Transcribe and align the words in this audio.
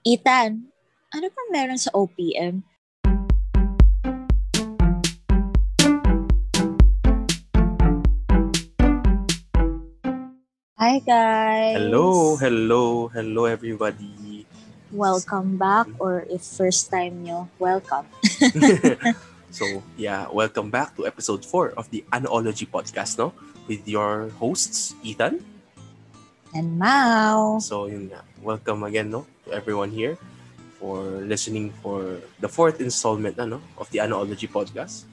Ethan, 0.00 0.72
ano 1.12 1.28
pa 1.28 1.42
meron 1.52 1.76
sa 1.76 1.92
OPM? 1.92 2.64
Hi 10.80 10.96
guys! 11.04 11.76
Hello, 11.76 12.40
hello, 12.40 13.12
hello 13.12 13.44
everybody. 13.44 14.48
Welcome 14.88 15.60
back 15.60 15.92
or 16.00 16.24
if 16.32 16.48
first 16.48 16.88
time 16.88 17.20
nyo, 17.20 17.52
welcome. 17.60 18.08
so, 19.52 19.84
yeah, 20.00 20.32
welcome 20.32 20.72
back 20.72 20.96
to 20.96 21.04
episode 21.04 21.44
4 21.44 21.76
of 21.76 21.92
the 21.92 22.08
Anology 22.08 22.64
podcast, 22.64 23.20
no? 23.20 23.36
With 23.68 23.84
your 23.84 24.32
hosts, 24.40 24.96
Ethan. 25.04 25.44
And 26.56 26.80
Mao. 26.80 27.60
So, 27.60 27.84
yun 27.84 28.08
nga. 28.08 28.24
Welcome 28.40 28.82
again, 28.84 29.10
no? 29.10 29.26
To 29.44 29.52
everyone 29.52 29.90
here 29.90 30.16
for 30.80 31.04
listening 31.20 31.72
for 31.84 32.18
the 32.40 32.48
fourth 32.48 32.80
installment, 32.80 33.36
ano, 33.38 33.60
of 33.76 33.90
the 33.92 34.00
Anology 34.00 34.48
podcast. 34.48 35.04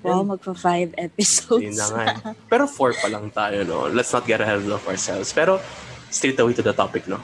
Wow, 0.00 0.24
magpa 0.24 0.56
five 0.56 0.96
episodes. 0.96 1.60
Yun 1.60 1.76
na 1.76 1.86
nga. 1.92 2.02
eh. 2.08 2.16
Pero 2.48 2.64
four 2.64 2.96
pa 2.96 3.12
lang 3.12 3.28
tayo, 3.28 3.68
no? 3.68 3.84
Let's 3.92 4.08
not 4.16 4.24
get 4.24 4.40
ahead 4.40 4.64
of 4.64 4.80
ourselves. 4.88 5.28
Pero, 5.28 5.60
straight 6.08 6.40
away 6.40 6.56
to 6.56 6.64
the 6.64 6.72
topic, 6.72 7.04
no? 7.04 7.20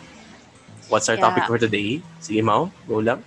What's 0.92 1.08
our 1.08 1.16
Yeah. 1.16 1.24
topic 1.24 1.48
for 1.48 1.56
today? 1.56 2.04
Sige, 2.20 2.44
Mau, 2.44 2.68
go 2.84 3.00
lang. 3.00 3.24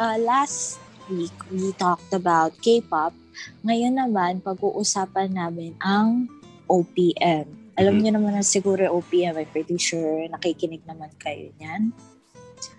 Uh, 0.00 0.16
last 0.24 0.80
week, 1.12 1.34
we 1.52 1.76
talked 1.76 2.08
about 2.16 2.56
K-pop. 2.64 3.12
Ngayon 3.60 4.00
naman, 4.00 4.40
pag-uusapan 4.40 5.36
namin 5.36 5.76
ang 5.84 6.32
OPM. 6.64 7.44
Alam 7.78 7.94
Mhm. 7.96 8.00
niyo 8.02 8.10
naman 8.18 8.34
na 8.34 8.42
siguro 8.42 8.82
OPM. 8.90 9.38
I'm 9.38 9.46
pretty 9.48 9.78
sure 9.78 10.26
nakikinig 10.26 10.82
naman 10.82 11.14
kayo 11.22 11.54
niyan. 11.56 11.94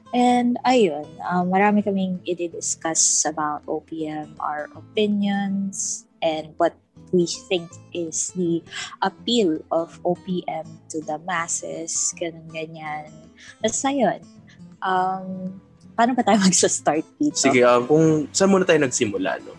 And 0.09 0.57
ayun, 0.65 1.05
uh, 1.21 1.45
marami 1.45 1.85
kaming 1.85 2.19
i-discuss 2.25 3.23
about 3.23 3.61
OPM, 3.69 4.33
our 4.41 4.65
opinions, 4.73 6.03
and 6.19 6.51
what 6.57 6.73
we 7.13 7.29
think 7.47 7.69
is 7.93 8.33
the 8.33 8.59
appeal 8.99 9.61
of 9.69 10.01
OPM 10.01 10.65
to 10.89 10.99
the 11.05 11.21
masses, 11.23 12.11
ganun 12.17 12.49
ganyan. 12.49 13.13
Basta 13.61 13.93
yun. 13.93 14.19
Um, 14.81 15.61
paano 15.93 16.17
ba 16.17 16.25
tayo 16.25 16.41
magsa-start 16.45 17.05
dito? 17.21 17.37
Sige, 17.39 17.61
ah, 17.61 17.77
kung 17.77 18.25
saan 18.33 18.49
muna 18.49 18.65
tayo 18.65 18.81
nagsimula, 18.81 19.37
no? 19.45 19.53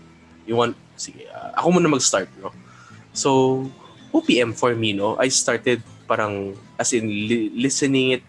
You 0.50 0.58
want, 0.58 0.74
sige, 0.98 1.30
ah, 1.30 1.62
ako 1.62 1.78
muna 1.78 1.94
mag-start, 1.94 2.26
no? 2.42 2.50
So, 3.14 3.62
OPM 4.10 4.54
for 4.54 4.74
me, 4.74 4.92
no? 4.92 5.16
I 5.18 5.30
started 5.30 5.82
parang, 6.10 6.58
as 6.74 6.90
in, 6.92 7.06
li- 7.06 7.54
listening 7.54 8.18
it 8.18 8.24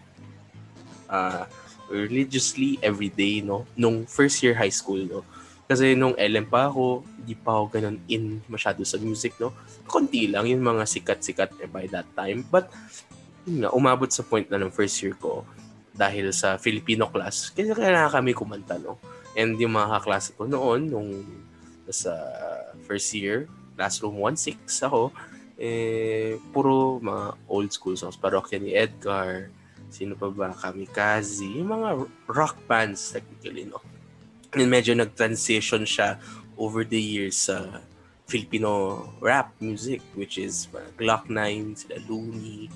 uh, 1.10 1.44
religiously 1.90 2.78
every 2.80 3.10
day, 3.10 3.42
no? 3.42 3.66
Nung 3.74 4.06
first 4.06 4.40
year 4.40 4.54
high 4.54 4.72
school, 4.72 5.02
no? 5.02 5.20
Kasi 5.66 5.98
nung 5.98 6.14
LM 6.14 6.46
pa 6.46 6.70
ako, 6.70 7.02
hindi 7.18 7.34
pa 7.34 7.58
ako 7.58 7.64
ganun 7.74 7.98
in 8.06 8.38
masyado 8.46 8.82
sa 8.86 8.98
music, 9.02 9.34
no? 9.42 9.50
Konti 9.88 10.30
lang, 10.30 10.46
yung 10.46 10.62
mga 10.62 10.86
sikat-sikat 10.86 11.58
eh, 11.58 11.70
by 11.70 11.90
that 11.90 12.06
time. 12.14 12.46
But, 12.46 12.70
yun 13.48 13.66
nga, 13.66 13.74
umabot 13.74 14.10
sa 14.10 14.22
point 14.22 14.46
na 14.46 14.62
ng 14.62 14.70
first 14.70 15.02
year 15.02 15.18
ko, 15.18 15.42
dahil 15.92 16.32
sa 16.32 16.56
Filipino 16.56 17.10
class, 17.10 17.52
kasi 17.52 17.68
kailangan 17.68 18.22
kami 18.22 18.32
kumanta, 18.32 18.80
no? 18.80 18.96
And 19.32 19.56
yung 19.56 19.76
mga 19.76 20.00
kaklase 20.00 20.36
ko 20.36 20.44
noon, 20.44 20.92
nung 20.92 21.10
sa 21.88 22.14
first 22.84 23.12
year, 23.16 23.48
classroom 23.76 24.16
1-6 24.20 24.56
ako, 24.86 25.12
eh, 25.62 26.42
puro 26.50 26.98
mga 26.98 27.38
old 27.46 27.70
school 27.70 27.94
songs. 27.94 28.18
Parokya 28.18 28.58
ni 28.58 28.74
Edgar, 28.74 29.46
sino 29.86 30.18
pa 30.18 30.26
ba, 30.26 30.50
Kamikaze, 30.50 31.46
yung 31.46 31.70
mga 31.70 31.88
rock 32.26 32.58
bands 32.66 33.14
technically, 33.14 33.70
no? 33.70 33.78
And 34.50 34.66
medyo 34.66 34.98
nag-transition 34.98 35.86
siya 35.86 36.18
over 36.58 36.82
the 36.82 36.98
years 36.98 37.46
sa 37.46 37.80
Filipino 38.26 39.06
rap 39.22 39.54
music, 39.62 40.02
which 40.18 40.36
is 40.36 40.66
uh, 40.74 40.82
Glock 40.98 41.30
9, 41.30 41.78
sila 41.78 41.96
Looney, 42.10 42.66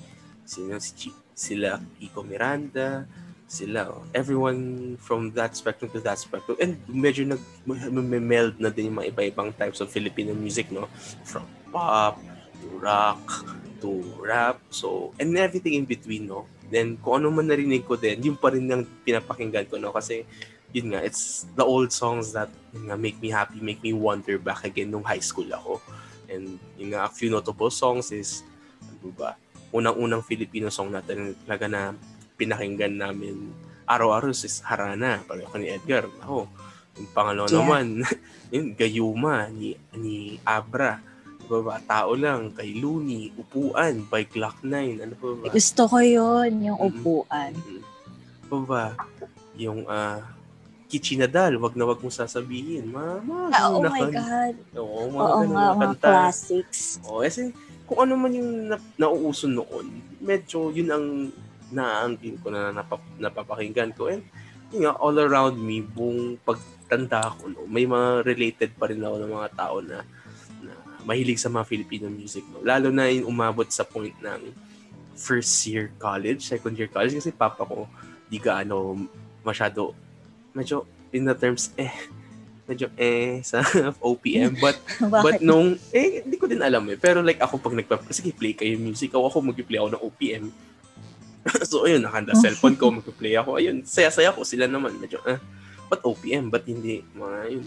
sila, 0.47 0.79
si 0.79 1.11
sila 1.37 1.77
Kiko 1.99 2.25
Miranda, 2.25 3.05
sila, 3.45 3.93
oh, 3.93 4.03
everyone 4.15 4.95
from 4.97 5.29
that 5.37 5.53
spectrum 5.53 5.91
to 5.93 6.01
that 6.01 6.17
spectrum. 6.17 6.57
And 6.57 6.79
medyo 6.89 7.27
nag 7.27 7.41
meld 7.67 8.57
na 8.57 8.71
din 8.73 8.89
yung 8.89 8.97
mga 9.03 9.09
iba-ibang 9.13 9.53
types 9.53 9.83
of 9.83 9.93
Filipino 9.93 10.33
music, 10.33 10.71
no? 10.73 10.89
From 11.27 11.45
pop, 11.69 12.17
to 12.61 12.67
rock, 12.81 13.21
to 13.79 14.01
rap, 14.21 14.57
so, 14.73 15.13
and 15.21 15.33
everything 15.37 15.77
in 15.77 15.85
between, 15.85 16.27
no? 16.27 16.45
Then, 16.67 16.99
kung 16.99 17.23
ano 17.23 17.31
man 17.31 17.47
narinig 17.47 17.87
ko 17.87 17.95
din, 17.95 18.19
yun 18.19 18.35
pa 18.35 18.51
rin 18.51 18.67
ang 18.67 18.83
pinapakinggan 19.05 19.69
ko, 19.69 19.79
no? 19.79 19.93
Kasi, 19.93 20.27
yun 20.75 20.91
nga, 20.91 20.99
it's 20.99 21.47
the 21.55 21.63
old 21.63 21.93
songs 21.95 22.35
that 22.35 22.51
yun 22.75 22.91
nga, 22.91 22.97
make 22.99 23.17
me 23.21 23.31
happy, 23.31 23.61
make 23.63 23.79
me 23.79 23.95
wonder 23.95 24.35
back 24.35 24.67
again 24.67 24.91
nung 24.91 25.05
high 25.05 25.23
school 25.23 25.47
ako. 25.47 25.79
And 26.27 26.59
yun 26.75 26.91
nga, 26.97 27.07
a 27.07 27.11
few 27.11 27.31
notable 27.31 27.71
songs 27.71 28.11
is, 28.11 28.43
ano 28.83 29.13
ba, 29.15 29.39
unang-unang 29.71 30.23
Filipino 30.23 30.67
song 30.67 30.91
natin 30.91 31.35
talaga 31.47 31.65
na 31.71 31.81
pinakinggan 32.35 32.99
namin 32.99 33.51
araw-araw 33.87 34.35
is 34.35 34.59
Harana, 34.67 35.23
pareho 35.23 35.55
ni 35.55 35.71
Edgar. 35.71 36.11
Ako, 36.19 36.51
yung 36.99 37.09
pangalawa 37.15 37.47
Yeah. 37.47 37.55
naman, 37.63 37.85
yun, 38.53 38.65
Gayuma, 38.75 39.47
ni, 39.47 39.79
ni 39.95 40.35
Abra. 40.43 40.99
Diba 41.47 41.63
ba, 41.63 41.79
tao 41.79 42.11
lang, 42.11 42.51
kay 42.51 42.75
Looney, 42.75 43.31
Upuan, 43.39 44.03
by 44.11 44.27
Glock 44.27 44.59
9, 44.67 44.99
ano 44.99 45.15
pa 45.15 45.27
ba? 45.31 45.47
Gusto 45.47 45.87
ko 45.87 46.03
yun, 46.03 46.59
yung 46.59 46.75
Mhm. 46.75 46.87
upuan. 46.91 47.51
Mm. 47.55 47.83
Ano 48.43 48.57
ba? 48.67 48.85
Yung 49.55 49.87
ah 49.87 50.27
Kichinadal, 50.91 51.55
wag 51.55 51.75
na 51.75 51.87
wag 51.87 52.03
mo 52.03 52.11
sasabihin. 52.11 52.91
Mama, 52.91 53.47
Ah, 53.51 53.71
oh 53.71 53.79
my 53.79 54.07
God. 54.07 54.55
Oo, 54.75 55.07
mga 55.07 55.23
Oo 55.23 55.39
ganun 55.39 55.51
nga, 55.55 55.67
mga 55.67 55.79
kanta. 55.79 56.07
classics. 56.11 56.99
Oo, 57.07 57.23
kasi 57.23 57.55
kung 57.87 57.99
ano 58.03 58.19
man 58.19 58.35
yung 58.35 58.51
na, 58.67 58.75
nauuso 58.99 59.47
noon, 59.47 59.87
medyo 60.19 60.67
yun 60.75 60.91
ang 60.91 61.05
naaangkin 61.71 62.39
ko 62.43 62.51
na 62.51 62.75
napap, 62.75 62.99
napapakinggan 63.19 63.95
ko. 63.95 64.11
And 64.11 64.23
yun 64.75 64.83
nga, 64.87 64.99
all 64.99 65.15
around 65.15 65.55
me, 65.59 65.79
buong 65.79 66.43
pagtanda 66.43 67.31
ko, 67.35 67.47
no, 67.47 67.63
may 67.67 67.87
mga 67.87 68.23
related 68.23 68.71
pa 68.75 68.87
rin 68.87 68.99
ako 68.99 69.15
ng 69.15 69.31
mga 69.31 69.49
tao 69.55 69.79
na 69.79 70.03
mahilig 71.07 71.39
sa 71.39 71.47
mga 71.47 71.63
Filipino 71.63 72.11
music. 72.11 72.43
No? 72.51 72.59
Lalo 72.59 72.91
na 72.91 73.07
yung 73.07 73.31
umabot 73.31 73.63
sa 73.71 73.87
point 73.87 74.13
ng 74.19 74.51
first 75.15 75.63
year 75.63 75.89
college, 75.95 76.43
second 76.43 76.75
year 76.75 76.91
college, 76.91 77.15
kasi 77.15 77.31
papa 77.31 77.63
ko, 77.63 77.87
di 78.27 78.37
gaano 78.37 79.07
masyado, 79.41 79.95
medyo 80.51 80.83
in 81.15 81.23
the 81.23 81.31
terms, 81.31 81.71
eh, 81.79 81.89
medyo 82.67 82.91
eh, 82.99 83.39
sa 83.41 83.63
OPM, 84.03 84.59
but 84.59 84.75
But 85.25 85.39
nung, 85.39 85.79
eh, 85.95 86.27
hindi 86.27 86.35
ko 86.35 86.51
din 86.51 86.59
alam 86.59 86.83
eh. 86.91 86.99
Pero 86.99 87.23
like 87.23 87.39
ako 87.39 87.63
pag 87.63 87.79
nagpa, 87.79 88.03
sige, 88.11 88.35
play 88.35 88.51
kayo 88.51 88.75
music. 88.75 89.15
Ako, 89.15 89.31
ako 89.31 89.37
mag-play 89.55 89.79
ako 89.79 89.89
ng 89.95 90.03
OPM. 90.03 90.45
so, 91.71 91.87
ayun, 91.87 92.03
nakanda 92.03 92.35
cellphone 92.35 92.75
ko, 92.75 92.91
mag-play 92.91 93.39
ako. 93.39 93.55
Ayun, 93.55 93.87
saya-saya 93.87 94.35
ko. 94.35 94.43
Sila 94.43 94.67
naman, 94.67 94.99
medyo, 94.99 95.23
eh, 95.23 95.39
but 95.87 96.03
OPM? 96.03 96.51
Ba't 96.51 96.67
hindi, 96.67 96.99
mga, 97.15 97.55
yun, 97.55 97.65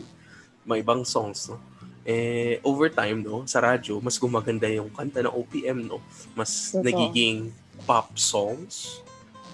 mga 0.68 0.78
ibang 0.84 1.02
songs, 1.08 1.48
no? 1.48 1.56
Eh, 2.00 2.56
over 2.64 2.88
time, 2.88 3.20
no, 3.20 3.44
sa 3.44 3.60
radyo, 3.60 4.00
mas 4.00 4.16
gumaganda 4.16 4.64
yung 4.66 4.88
kanta 4.88 5.20
ng 5.20 5.34
OPM, 5.36 5.84
no? 5.84 6.00
Mas 6.32 6.72
Totoo. 6.72 6.84
nagiging 6.84 7.52
pop 7.84 8.16
songs. 8.16 9.04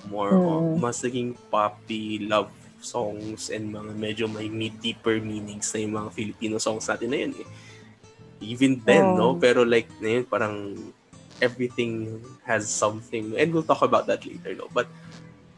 More, 0.07 0.31
Mm. 0.31 0.47
of, 0.47 0.62
mas 0.79 1.03
naging 1.03 1.34
poppy 1.51 2.23
love 2.23 2.51
songs 2.79 3.51
and 3.51 3.75
mga 3.75 3.93
medyo 3.99 4.25
may 4.31 4.47
me- 4.47 4.71
deeper 4.71 5.19
meanings 5.19 5.75
na 5.75 5.83
yung 5.83 5.95
mga 5.99 6.11
Filipino 6.15 6.57
songs 6.62 6.87
natin 6.87 7.11
na 7.11 7.19
yun 7.27 7.34
eh. 7.34 7.49
Even 8.39 8.78
then, 8.87 9.19
no? 9.19 9.34
Oh. 9.34 9.39
Pero 9.41 9.67
like, 9.67 9.91
na 9.99 10.21
yun, 10.21 10.25
parang 10.28 10.78
everything 11.43 12.23
has 12.47 12.71
something. 12.71 13.34
And 13.34 13.51
we'll 13.51 13.67
talk 13.67 13.83
about 13.83 14.07
that 14.07 14.23
later, 14.23 14.55
no? 14.55 14.71
But 14.71 14.87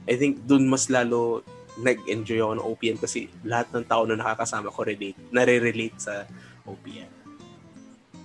I 0.09 0.17
think 0.17 0.41
dun 0.49 0.65
mas 0.73 0.89
lalo 0.89 1.45
nag-enjoy 1.79 2.43
ako 2.43 2.53
ng 2.59 2.67
OPM 2.67 2.99
kasi 2.99 3.31
lahat 3.47 3.71
ng 3.71 3.85
tao 3.87 4.03
na 4.03 4.19
nakakasama 4.19 4.73
ko 4.73 4.83
relate, 4.83 5.15
nare-relate 5.31 5.95
sa 6.01 6.27
OPM. 6.69 7.19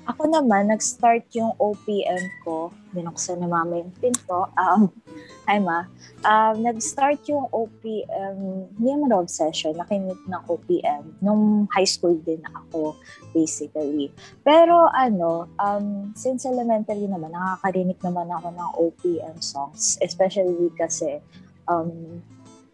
Ako 0.04 0.28
naman, 0.28 0.68
nag-start 0.68 1.32
yung 1.32 1.56
OPM 1.64 2.20
ko. 2.44 2.76
Binuksan 2.92 3.40
ni 3.40 3.48
mama 3.48 3.80
yung 3.80 3.94
pinto. 4.04 4.52
Um, 4.60 4.92
hi 5.48 5.64
ma. 5.64 5.88
Um, 6.28 6.60
nag-start 6.60 7.24
yung 7.32 7.48
OPM, 7.56 8.68
hindi 8.76 8.90
naman 8.92 9.16
obsession, 9.16 9.80
nakinig 9.80 10.20
ng 10.28 10.44
OPM. 10.52 11.24
Nung 11.24 11.72
high 11.72 11.88
school 11.88 12.20
din 12.20 12.44
ako, 12.52 13.00
basically. 13.32 14.12
Pero 14.44 14.92
ano, 14.92 15.48
um, 15.56 16.12
since 16.20 16.44
elementary 16.44 17.08
naman, 17.08 17.32
nakakarinig 17.32 18.00
naman 18.04 18.28
ako 18.28 18.48
ng 18.52 18.70
OPM 18.76 19.36
songs. 19.40 19.96
Especially 20.04 20.68
kasi 20.76 21.24
um, 21.72 22.20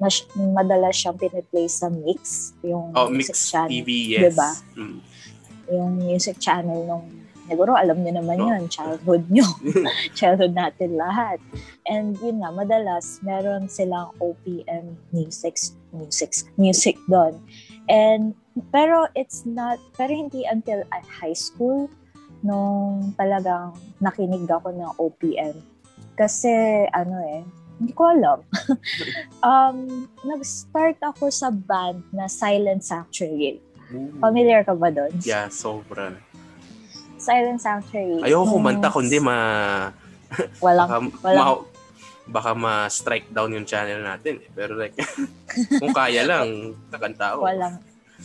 mas, 0.01 0.23
madalas 0.33 0.95
siyang 0.95 1.19
piniplay 1.19 1.67
sa 1.69 1.91
Mix, 1.91 2.55
yung 2.63 2.95
Oh, 2.95 3.11
Mix 3.11 3.29
channel. 3.51 3.69
TV, 3.69 4.17
yes. 4.17 4.33
Diba? 4.33 4.49
Mm. 4.79 4.99
Yung 5.71 6.01
music 6.01 6.41
channel 6.41 6.85
nung 6.85 7.05
siguro 7.49 7.73
alam 7.73 8.05
niyo 8.05 8.21
naman 8.21 8.37
yun, 8.37 8.61
childhood 8.69 9.25
nyo. 9.33 9.43
childhood 10.17 10.53
natin 10.53 10.95
lahat. 10.95 11.41
And 11.89 12.13
yun 12.21 12.45
nga, 12.45 12.53
madalas 12.53 13.19
meron 13.25 13.65
silang 13.65 14.13
OPM 14.21 14.93
music, 15.09 15.57
music, 15.89 16.45
music 16.61 16.95
doon. 17.09 17.41
And, 17.89 18.37
pero 18.69 19.09
it's 19.17 19.49
not, 19.49 19.81
pero 19.97 20.13
hindi 20.13 20.45
until 20.45 20.85
uh, 20.93 21.03
high 21.09 21.35
school 21.35 21.89
nung 22.45 23.17
talagang 23.17 23.73
nakinig 23.97 24.45
ako 24.45 24.69
ng 24.69 24.91
OPM. 25.01 25.57
Kasi, 26.13 26.85
ano 26.93 27.17
eh, 27.25 27.41
hindi 27.81 27.95
ko 27.95 28.11
alam. 28.11 28.39
um, 29.49 30.05
nag-start 30.27 30.99
ako 31.01 31.31
sa 31.31 31.49
band 31.49 32.03
na 32.11 32.27
Silent 32.27 32.83
Sanctuary. 32.83 33.63
Ooh. 33.89 34.13
Familiar 34.19 34.61
ka 34.61 34.73
ba 34.73 34.89
doon? 34.89 35.09
Yeah, 35.21 35.49
sobra. 35.49 36.13
Silent 37.17 37.59
Sanctuary. 37.59 38.21
Ayoko 38.21 38.55
kumanta 38.55 38.87
kundi 38.87 39.19
ma... 39.19 39.37
Walang, 40.63 40.87
baka, 40.87 40.97
walang- 41.19 41.41
ma- 41.41 41.65
baka 42.29 42.51
ma-strike 42.53 43.27
down 43.29 43.49
yung 43.51 43.65
channel 43.65 43.99
natin. 43.99 44.37
eh. 44.37 44.49
Pero 44.53 44.77
like, 44.77 44.93
kung 45.81 45.89
kaya 45.91 46.21
lang, 46.21 46.77
kakanta 46.87 47.33
ako. 47.33 47.41
walang, 47.43 47.75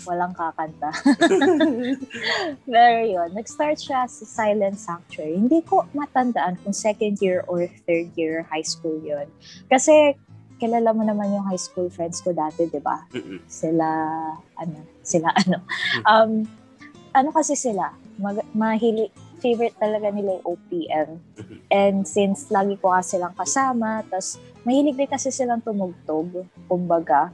walang 0.05 0.33
kakanta. 0.37 0.93
Pero 2.69 2.99
yun, 3.01 3.29
nag-start 3.33 3.81
siya 3.81 4.05
sa 4.05 4.25
Silent 4.25 4.77
Sanctuary. 4.77 5.41
Hindi 5.41 5.65
ko 5.65 5.89
matandaan 5.91 6.61
kung 6.61 6.77
second 6.77 7.17
year 7.19 7.41
or 7.49 7.65
third 7.89 8.13
year 8.15 8.45
high 8.53 8.65
school 8.65 9.01
yun. 9.01 9.25
Kasi, 9.67 10.13
kilala 10.65 10.97
mo 10.97 11.05
naman 11.05 11.37
yung 11.37 11.45
high 11.45 11.61
school 11.61 11.93
friends 11.93 12.25
ko 12.25 12.33
dati, 12.33 12.65
di 12.65 12.81
ba? 12.81 13.05
Sila, 13.45 13.89
ano, 14.57 14.79
sila 15.05 15.29
ano. 15.45 15.61
Um, 16.09 16.49
ano 17.13 17.29
kasi 17.31 17.53
sila, 17.53 17.93
mag, 18.17 18.41
mahili, 18.57 19.13
favorite 19.45 19.77
talaga 19.77 20.09
nila 20.09 20.41
yung 20.41 20.57
OPM. 20.57 21.09
And 21.69 22.09
since 22.09 22.49
lagi 22.49 22.81
ko 22.81 22.97
kasi 22.97 23.21
silang 23.21 23.37
kasama, 23.37 24.01
tas 24.09 24.41
mahilig 24.65 24.97
din 24.97 25.11
kasi 25.11 25.29
silang 25.29 25.61
tumugtog, 25.61 26.49
kumbaga. 26.65 27.29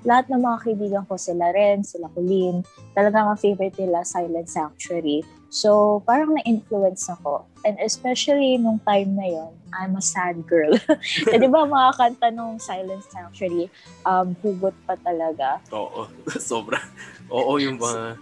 Lahat 0.00 0.32
ng 0.32 0.40
mga 0.40 0.58
kaibigan 0.64 1.04
ko, 1.04 1.20
sila 1.20 1.52
rin, 1.52 1.84
sila 1.84 2.08
Colleen, 2.16 2.64
talagang 2.96 3.28
ang 3.28 3.36
favorite 3.36 3.76
nila, 3.76 4.00
Silent 4.00 4.48
Sanctuary. 4.48 5.20
So, 5.50 6.00
parang 6.06 6.38
na-influence 6.38 7.10
ako. 7.10 7.44
And 7.66 7.76
especially 7.82 8.56
nung 8.56 8.80
time 8.86 9.18
na 9.18 9.26
yon 9.28 9.52
I'm 9.76 9.98
a 9.98 10.02
sad 10.02 10.46
girl. 10.48 10.72
eh, 11.30 11.36
di 11.36 11.48
ba 11.50 11.68
mga 11.68 11.90
kanta 12.00 12.32
nung 12.32 12.56
Silent 12.56 13.04
Sanctuary, 13.10 13.68
um, 14.08 14.32
hugot 14.40 14.72
pa 14.88 14.96
talaga. 15.04 15.60
Oo, 15.74 16.08
sobra. 16.40 16.80
Oo, 17.28 17.60
yung 17.60 17.76
mga... 17.76 18.16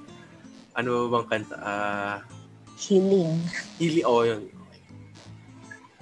Ano 0.75 0.89
ba 1.07 1.21
bang 1.21 1.27
kanta? 1.31 1.57
Ah... 1.63 2.19
Healing. 2.79 3.39
Hili, 3.79 4.03
oo, 4.07 4.23
yun. 4.23 4.43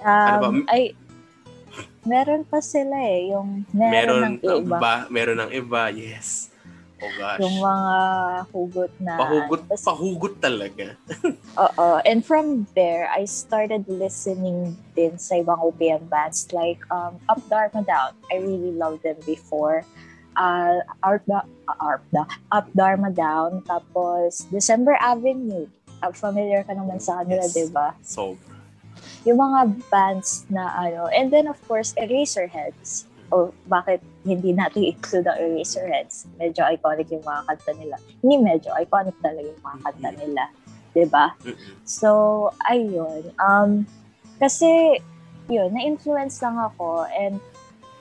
Um, 0.00 0.28
Ano 0.28 0.36
ba? 0.40 0.48
Ay, 0.72 0.92
meron 2.06 2.42
pa 2.42 2.58
sila 2.58 2.96
eh. 3.04 3.30
Yung 3.30 3.66
meron, 3.70 3.92
Meron 3.92 4.20
ng 4.22 4.36
iba. 4.62 4.76
ba? 4.76 4.94
Meron 5.08 5.38
ng 5.38 5.52
iba, 5.52 5.90
yes. 5.90 6.48
Oh 6.96 7.12
gosh. 7.12 7.44
Yung 7.44 7.60
mga 7.60 7.96
hugot 8.48 8.92
na... 8.98 9.12
pahugot, 9.16 9.60
Tas- 9.68 9.84
pahugot 9.84 10.34
talaga. 10.40 10.96
Oo. 11.68 12.00
And 12.02 12.24
from 12.24 12.64
there, 12.72 13.04
I 13.06 13.28
started 13.28 13.84
listening 13.86 14.72
din 14.94 15.20
sa 15.20 15.36
ibang 15.36 15.60
OPM 15.60 16.08
bands 16.08 16.48
like 16.50 16.80
um, 16.88 17.20
Up 17.26 17.44
Dharma 17.46 17.84
Down. 17.84 18.16
I 18.32 18.40
really 18.40 18.72
loved 18.72 19.02
them 19.02 19.20
before. 19.22 19.84
Uh, 20.36 20.80
Art 21.02 21.20
da- 21.24 21.44
Art 21.76 22.00
da- 22.10 22.28
Up 22.48 22.72
Dharma 22.72 23.12
Down. 23.12 23.60
Tapos 23.62 24.48
December 24.48 24.96
Avenue. 24.96 25.68
Uh, 25.96 26.12
familiar 26.12 26.60
ka 26.60 26.72
naman 26.72 26.96
sa 26.96 27.20
kanila, 27.20 27.40
Yes. 27.40 27.52
di 27.52 27.66
ba? 27.68 27.92
Sobra. 28.00 28.45
Yung 29.24 29.38
mga 29.38 29.74
bands 29.90 30.46
na 30.48 30.70
ano. 30.74 31.10
And 31.10 31.32
then 31.32 31.46
of 31.46 31.58
course, 31.66 31.94
Eraserheads. 31.98 33.06
O 33.34 33.50
bakit 33.66 33.98
hindi 34.22 34.54
natin 34.54 34.86
include 34.86 35.26
ang 35.26 35.38
Eraserheads? 35.38 36.30
Medyo 36.38 36.62
iconic 36.70 37.10
yung 37.10 37.26
mga 37.26 37.42
kanta 37.50 37.72
nila. 37.74 37.96
Hindi 38.22 38.36
medyo, 38.38 38.70
iconic 38.78 39.18
talaga 39.18 39.50
yung 39.50 39.64
mga 39.64 39.78
kanta 39.82 40.10
nila. 40.18 40.44
Ba? 41.12 41.36
Mm-mm. 41.44 41.76
So, 41.84 42.08
ayun. 42.64 43.28
Um, 43.36 43.84
kasi, 44.40 44.96
yun, 45.44 45.76
na-influence 45.76 46.40
lang 46.40 46.56
ako 46.56 47.04
and 47.12 47.36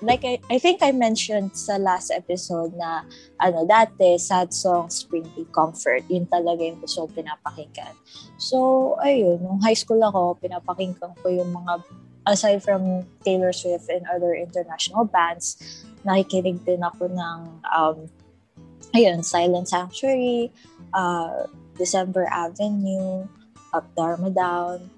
like 0.02 0.24
I, 0.24 0.40
I 0.50 0.60
think 0.60 0.84
I 0.84 0.92
mentioned 0.92 1.56
sa 1.56 1.78
last 1.78 2.12
episode 2.12 2.76
na 2.76 3.04
ano 3.40 3.64
dati 3.64 4.20
sad 4.20 4.52
songs 4.52 5.04
bring 5.08 5.28
me 5.36 5.48
comfort. 5.56 6.04
Yun 6.12 6.28
talaga 6.28 6.64
yung 6.64 6.80
gusto 6.84 7.08
pinapakinggan. 7.12 7.96
So 8.36 8.98
ayun 9.04 9.40
nung 9.40 9.64
high 9.64 9.78
school 9.78 10.02
ako 10.04 10.40
pinapakinggan 10.44 11.16
ko 11.24 11.28
yung 11.32 11.52
mga 11.56 11.84
aside 12.26 12.66
from 12.66 13.06
Taylor 13.22 13.54
Swift 13.54 13.88
and 13.88 14.04
other 14.10 14.34
international 14.34 15.06
bands 15.06 15.62
nakikinig 16.06 16.62
din 16.66 16.82
ako 16.86 17.10
ng 17.10 17.40
um, 17.70 17.98
ayun 18.94 19.26
Silent 19.26 19.70
Sanctuary 19.70 20.50
uh, 20.94 21.50
December 21.78 22.30
Avenue 22.30 23.26
Up 23.74 23.86
Dharma 23.98 24.30
Down 24.32 24.90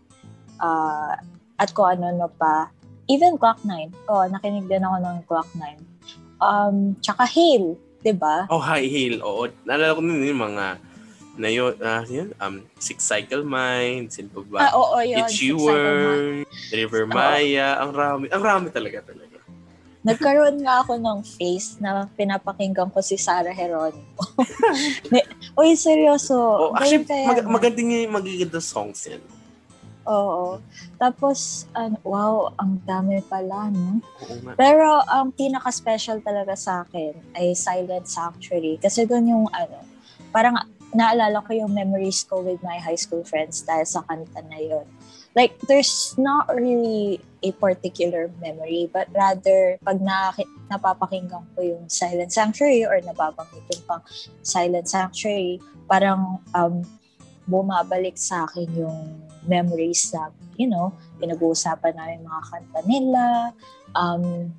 uh, 0.61 1.15
at 1.57 1.73
kung 1.73 1.97
ano-ano 1.97 2.29
pa 2.37 2.69
even 3.07 3.39
Clock 3.39 3.63
9. 3.63 3.91
Oh, 4.11 4.23
nakinig 4.27 4.67
din 4.67 4.83
ako 4.83 4.97
ng 5.01 5.17
Clock 5.25 5.49
9. 5.55 5.79
Um, 6.37 6.93
tsaka 7.01 7.25
Hail, 7.25 7.75
'di 8.05 8.13
ba? 8.13 8.45
Oh, 8.51 8.61
High 8.61 8.87
Heel. 8.87 9.23
Oo. 9.25 9.49
Naalala 9.65 9.97
ko 9.97 10.01
din 10.05 10.27
yung 10.27 10.43
mga 10.43 10.65
na 11.37 11.49
yun, 11.53 11.73
ah, 11.85 12.01
yun, 12.09 12.33
um, 12.41 12.65
Six 12.81 13.05
Cycle 13.05 13.45
Mind, 13.45 14.09
sino 14.09 14.33
pa 14.33 14.41
ba? 14.41 14.59
Ah, 14.67 14.73
oo, 14.73 14.97
yun. 15.05 15.21
It's 15.21 15.37
You. 15.37 15.61
Were, 15.61 16.41
River. 16.73 17.05
Maya, 17.05 17.77
ang 17.77 17.93
rami, 17.93 18.25
ang 18.33 18.41
rami 18.41 18.73
talaga 18.73 19.05
talaga. 19.05 19.37
Nagkaroon 20.01 20.63
nga 20.65 20.81
ako 20.81 20.97
ng 20.97 21.19
face 21.21 21.77
na 21.83 22.09
pinapakinggan 22.15 22.89
ko 22.89 23.03
si 23.05 23.19
Sarah 23.19 23.53
Geronimo. 23.53 24.17
Ni- 25.13 25.29
Uy, 25.53 25.75
seryoso. 25.75 26.37
Oh, 26.37 26.71
actually, 26.73 27.05
mag- 27.05 27.45
magandang 27.45 27.91
yung 27.91 28.15
magiging 28.15 28.49
songs 28.57 29.03
yan. 29.05 29.21
Oo. 30.07 30.63
Tapos, 30.95 31.67
ano, 31.75 31.99
wow, 32.07 32.55
ang 32.55 32.79
dami 32.87 33.19
pala, 33.27 33.67
no? 33.67 33.99
Pero 34.55 35.03
ang 35.03 35.35
pinaka-special 35.35 36.23
talaga 36.23 36.55
sa 36.55 36.87
akin 36.87 37.11
ay 37.35 37.51
Silent 37.51 38.07
Sanctuary. 38.07 38.79
Kasi 38.79 39.03
doon 39.03 39.27
yung 39.27 39.47
ano, 39.51 39.83
parang 40.31 40.55
naalala 40.95 41.43
ko 41.43 41.51
yung 41.51 41.75
memories 41.75 42.23
ko 42.23 42.39
with 42.39 42.63
my 42.63 42.79
high 42.79 42.97
school 42.97 43.21
friends 43.27 43.67
dahil 43.67 43.83
sa 43.83 43.99
kanta 44.07 44.39
na 44.47 44.59
yun. 44.63 44.87
Like, 45.35 45.59
there's 45.69 46.17
not 46.17 46.49
really 46.49 47.21
a 47.45 47.53
particular 47.53 48.31
memory, 48.41 48.89
but 48.89 49.05
rather, 49.13 49.77
pag 49.85 50.01
na, 50.01 50.33
napapakinggan 50.71 51.45
ko 51.53 51.59
yung 51.61 51.85
Silent 51.91 52.33
Sanctuary 52.33 52.87
or 52.87 52.97
nababanggit 53.05 53.61
yung 53.69 53.85
pang 53.85 54.03
Silent 54.41 54.89
Sanctuary, 54.89 55.61
parang 55.85 56.41
um, 56.57 56.81
bumabalik 57.47 58.19
sa 58.19 58.45
akin 58.45 58.67
yung 58.75 58.99
memories 59.47 60.11
na, 60.11 60.29
you 60.59 60.67
know, 60.67 60.91
pinag-uusapan 61.17 61.95
namin 61.95 62.27
mga 62.27 62.41
kanta 62.51 62.79
nila, 62.83 63.23
um, 63.95 64.51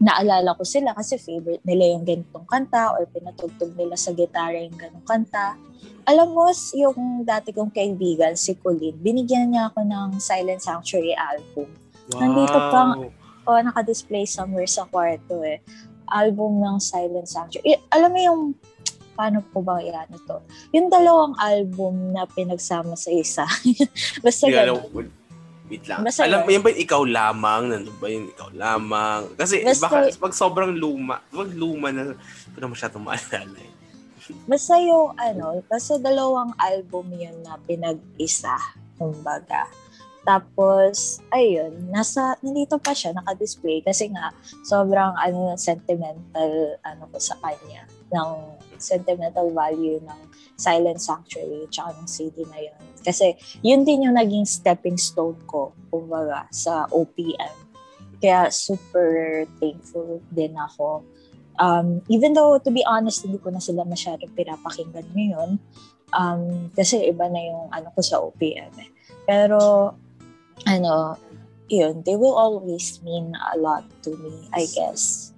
naalala 0.00 0.56
ko 0.56 0.64
sila 0.64 0.96
kasi 0.96 1.20
favorite 1.20 1.60
nila 1.68 1.92
yung 1.92 2.08
ganitong 2.08 2.48
kanta 2.48 2.96
or 2.96 3.04
pinatugtog 3.12 3.76
nila 3.76 3.94
sa 4.00 4.16
gitara 4.16 4.56
yung 4.56 4.74
ganong 4.80 5.04
kanta. 5.04 5.60
Alam 6.08 6.32
mo, 6.32 6.48
yung 6.72 7.22
dati 7.28 7.52
kong 7.52 7.68
kaibigan, 7.68 8.32
si 8.32 8.56
Colleen, 8.56 8.96
binigyan 8.96 9.52
niya 9.52 9.68
ako 9.68 9.84
ng 9.84 10.08
Silent 10.16 10.64
Sanctuary 10.64 11.12
album. 11.12 11.68
Wow. 12.16 12.18
Nandito 12.24 12.58
pang- 12.72 13.12
O, 13.48 13.56
naka-display 13.56 14.28
somewhere 14.28 14.68
sa 14.68 14.84
kwarto 14.84 15.40
eh. 15.44 15.64
Album 16.12 16.60
ng 16.60 16.76
Silent 16.76 17.28
Sanctuary. 17.28 17.76
Eh, 17.76 17.80
alam 17.88 18.12
mo 18.12 18.20
yung, 18.20 18.40
paano 19.20 19.44
po 19.44 19.60
ba 19.60 19.84
yan 19.84 20.08
ito? 20.08 20.40
Yung 20.72 20.88
dalawang 20.88 21.36
album 21.36 22.16
na 22.16 22.24
pinagsama 22.24 22.96
sa 22.96 23.12
isa. 23.12 23.44
Basta 24.24 24.48
alam, 24.48 24.80
ganun. 24.80 25.12
wait 25.68 25.84
lang. 25.84 26.00
Basta 26.00 26.24
alam 26.24 26.40
mo, 26.40 26.48
yun. 26.48 26.56
yan 26.56 26.62
ba 26.64 26.70
yung 26.72 26.80
ikaw 26.80 27.02
lamang? 27.04 27.62
Nandun 27.68 27.96
ba 28.00 28.06
yung 28.08 28.28
ikaw 28.32 28.48
lamang? 28.56 29.20
Kasi 29.36 29.60
Basta- 29.60 29.84
baka 29.84 29.96
pag 30.16 30.32
sobrang 30.32 30.72
luma, 30.72 31.20
pag 31.28 31.52
luma 31.52 31.92
na, 31.92 32.16
hindi 32.16 32.56
na 32.56 32.72
masyadong 32.72 33.04
maalala. 33.04 33.60
eh. 33.60 33.70
Basta 34.48 34.80
yung 34.80 35.12
ano, 35.20 35.60
basta 35.68 36.00
dalawang 36.00 36.56
album 36.56 37.12
yun 37.12 37.36
na 37.44 37.60
pinag-isa, 37.68 38.56
kumbaga. 38.96 39.68
Tapos, 40.20 41.18
ayun, 41.32 41.88
nasa, 41.88 42.36
nandito 42.44 42.76
pa 42.76 42.92
siya, 42.92 43.16
naka-display. 43.16 43.80
Kasi 43.80 44.12
nga, 44.12 44.30
sobrang 44.62 45.16
ano, 45.16 45.56
sentimental, 45.56 46.76
ano 46.84 47.02
ko 47.08 47.16
sa 47.18 47.34
kanya, 47.40 47.88
ng 48.12 48.30
sentimental 48.82 49.52
value 49.52 50.00
ng 50.02 50.20
Silent 50.56 51.00
Sanctuary, 51.00 51.68
tsaka 51.70 51.96
ng 52.00 52.08
CD 52.08 52.44
na 52.48 52.60
yun. 52.60 52.80
Kasi, 53.00 53.36
yun 53.64 53.84
din 53.84 54.08
yung 54.08 54.16
naging 54.16 54.44
stepping 54.44 55.00
stone 55.00 55.38
ko, 55.48 55.72
kumbaga, 55.88 56.48
sa 56.52 56.84
OPM. 56.92 57.54
Kaya, 58.20 58.52
super 58.52 59.44
thankful 59.60 60.20
din 60.32 60.56
ako 60.56 61.04
Um, 61.60 62.00
even 62.08 62.32
though, 62.32 62.56
to 62.56 62.72
be 62.72 62.80
honest, 62.88 63.20
hindi 63.20 63.36
ko 63.36 63.52
na 63.52 63.60
sila 63.60 63.84
masyadong 63.84 64.32
pinapakinggan 64.32 65.04
ngayon, 65.12 65.60
Um, 66.10 66.70
kasi 66.74 67.06
iba 67.06 67.30
na 67.30 67.38
yung 67.38 67.70
ano 67.70 67.88
ko 67.94 68.00
sa 68.02 68.18
OPM 68.18 68.74
eh. 68.82 68.90
Pero, 69.26 69.94
ano, 70.66 71.14
yun, 71.70 72.02
they 72.02 72.18
will 72.18 72.34
always 72.34 72.98
mean 73.06 73.30
a 73.54 73.54
lot 73.58 73.86
to 74.02 74.10
me, 74.18 74.50
I 74.50 74.66
guess. 74.74 75.29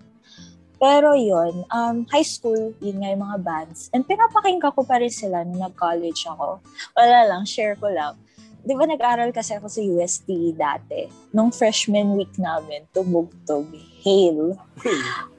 Pero 0.82 1.14
yun, 1.14 1.62
um, 1.70 2.02
high 2.10 2.26
school, 2.26 2.74
yun 2.82 2.98
nga 2.98 3.14
yung 3.14 3.22
mga 3.22 3.38
bands. 3.38 3.86
And 3.94 4.02
pinapakinggan 4.02 4.74
ko 4.74 4.82
pa 4.82 4.98
rin 4.98 5.14
sila 5.14 5.46
nung 5.46 5.62
nag-college 5.62 6.26
ako. 6.26 6.58
Wala 6.98 7.30
lang, 7.30 7.46
share 7.46 7.78
ko 7.78 7.86
lang. 7.86 8.18
Di 8.66 8.74
ba 8.74 8.82
nag-aral 8.90 9.30
kasi 9.30 9.54
ako 9.54 9.70
sa 9.70 9.78
UST 9.78 10.58
dati? 10.58 11.06
Nung 11.30 11.54
freshman 11.54 12.18
week 12.18 12.34
namin, 12.34 12.82
tumugtog, 12.90 13.70
Hail. 14.02 14.58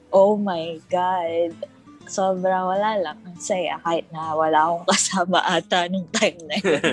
Oh 0.08 0.40
my 0.40 0.80
God. 0.88 1.52
Sobrang 2.08 2.64
wala 2.64 2.96
lang. 3.04 3.20
Ang 3.28 3.36
saya 3.36 3.76
kahit 3.84 4.08
na 4.16 4.32
wala 4.32 4.64
akong 4.64 4.88
kasama 4.96 5.44
ata 5.44 5.92
nung 5.92 6.08
time 6.08 6.40
na 6.48 6.56
yun. 6.56 6.84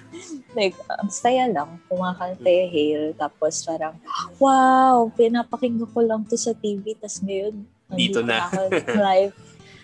like, 0.56 0.76
ang 0.88 1.12
saya 1.12 1.52
lang. 1.52 1.76
Kumakanta 1.84 2.48
yung 2.48 2.70
Hail. 2.72 3.02
Tapos 3.16 3.60
parang, 3.64 3.96
wow, 4.40 5.04
pinapakinggan 5.12 5.84
ko 5.84 6.00
lang 6.00 6.24
to 6.24 6.40
sa 6.40 6.56
TV. 6.56 6.96
Tapos 6.96 7.20
ngayon, 7.24 7.68
dito 7.94 8.20
na. 8.22 8.46
live. 9.10 9.34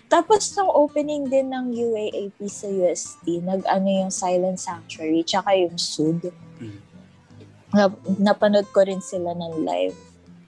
Tapos 0.07 0.55
nung 0.55 0.71
opening 0.71 1.27
din 1.27 1.51
ng 1.51 1.75
UAAP 1.75 2.39
sa 2.47 2.71
UST, 2.71 3.43
nag-ano 3.43 3.87
yung 3.87 4.11
Silent 4.11 4.55
Sanctuary, 4.55 5.23
tsaka 5.27 5.51
yung 5.59 5.75
Sud. 5.75 6.31
Mm. 6.63 6.79
Nap- 7.75 8.03
napanood 8.15 8.71
ko 8.71 8.87
rin 8.87 9.03
sila 9.03 9.35
ng 9.35 9.67
live. 9.67 9.97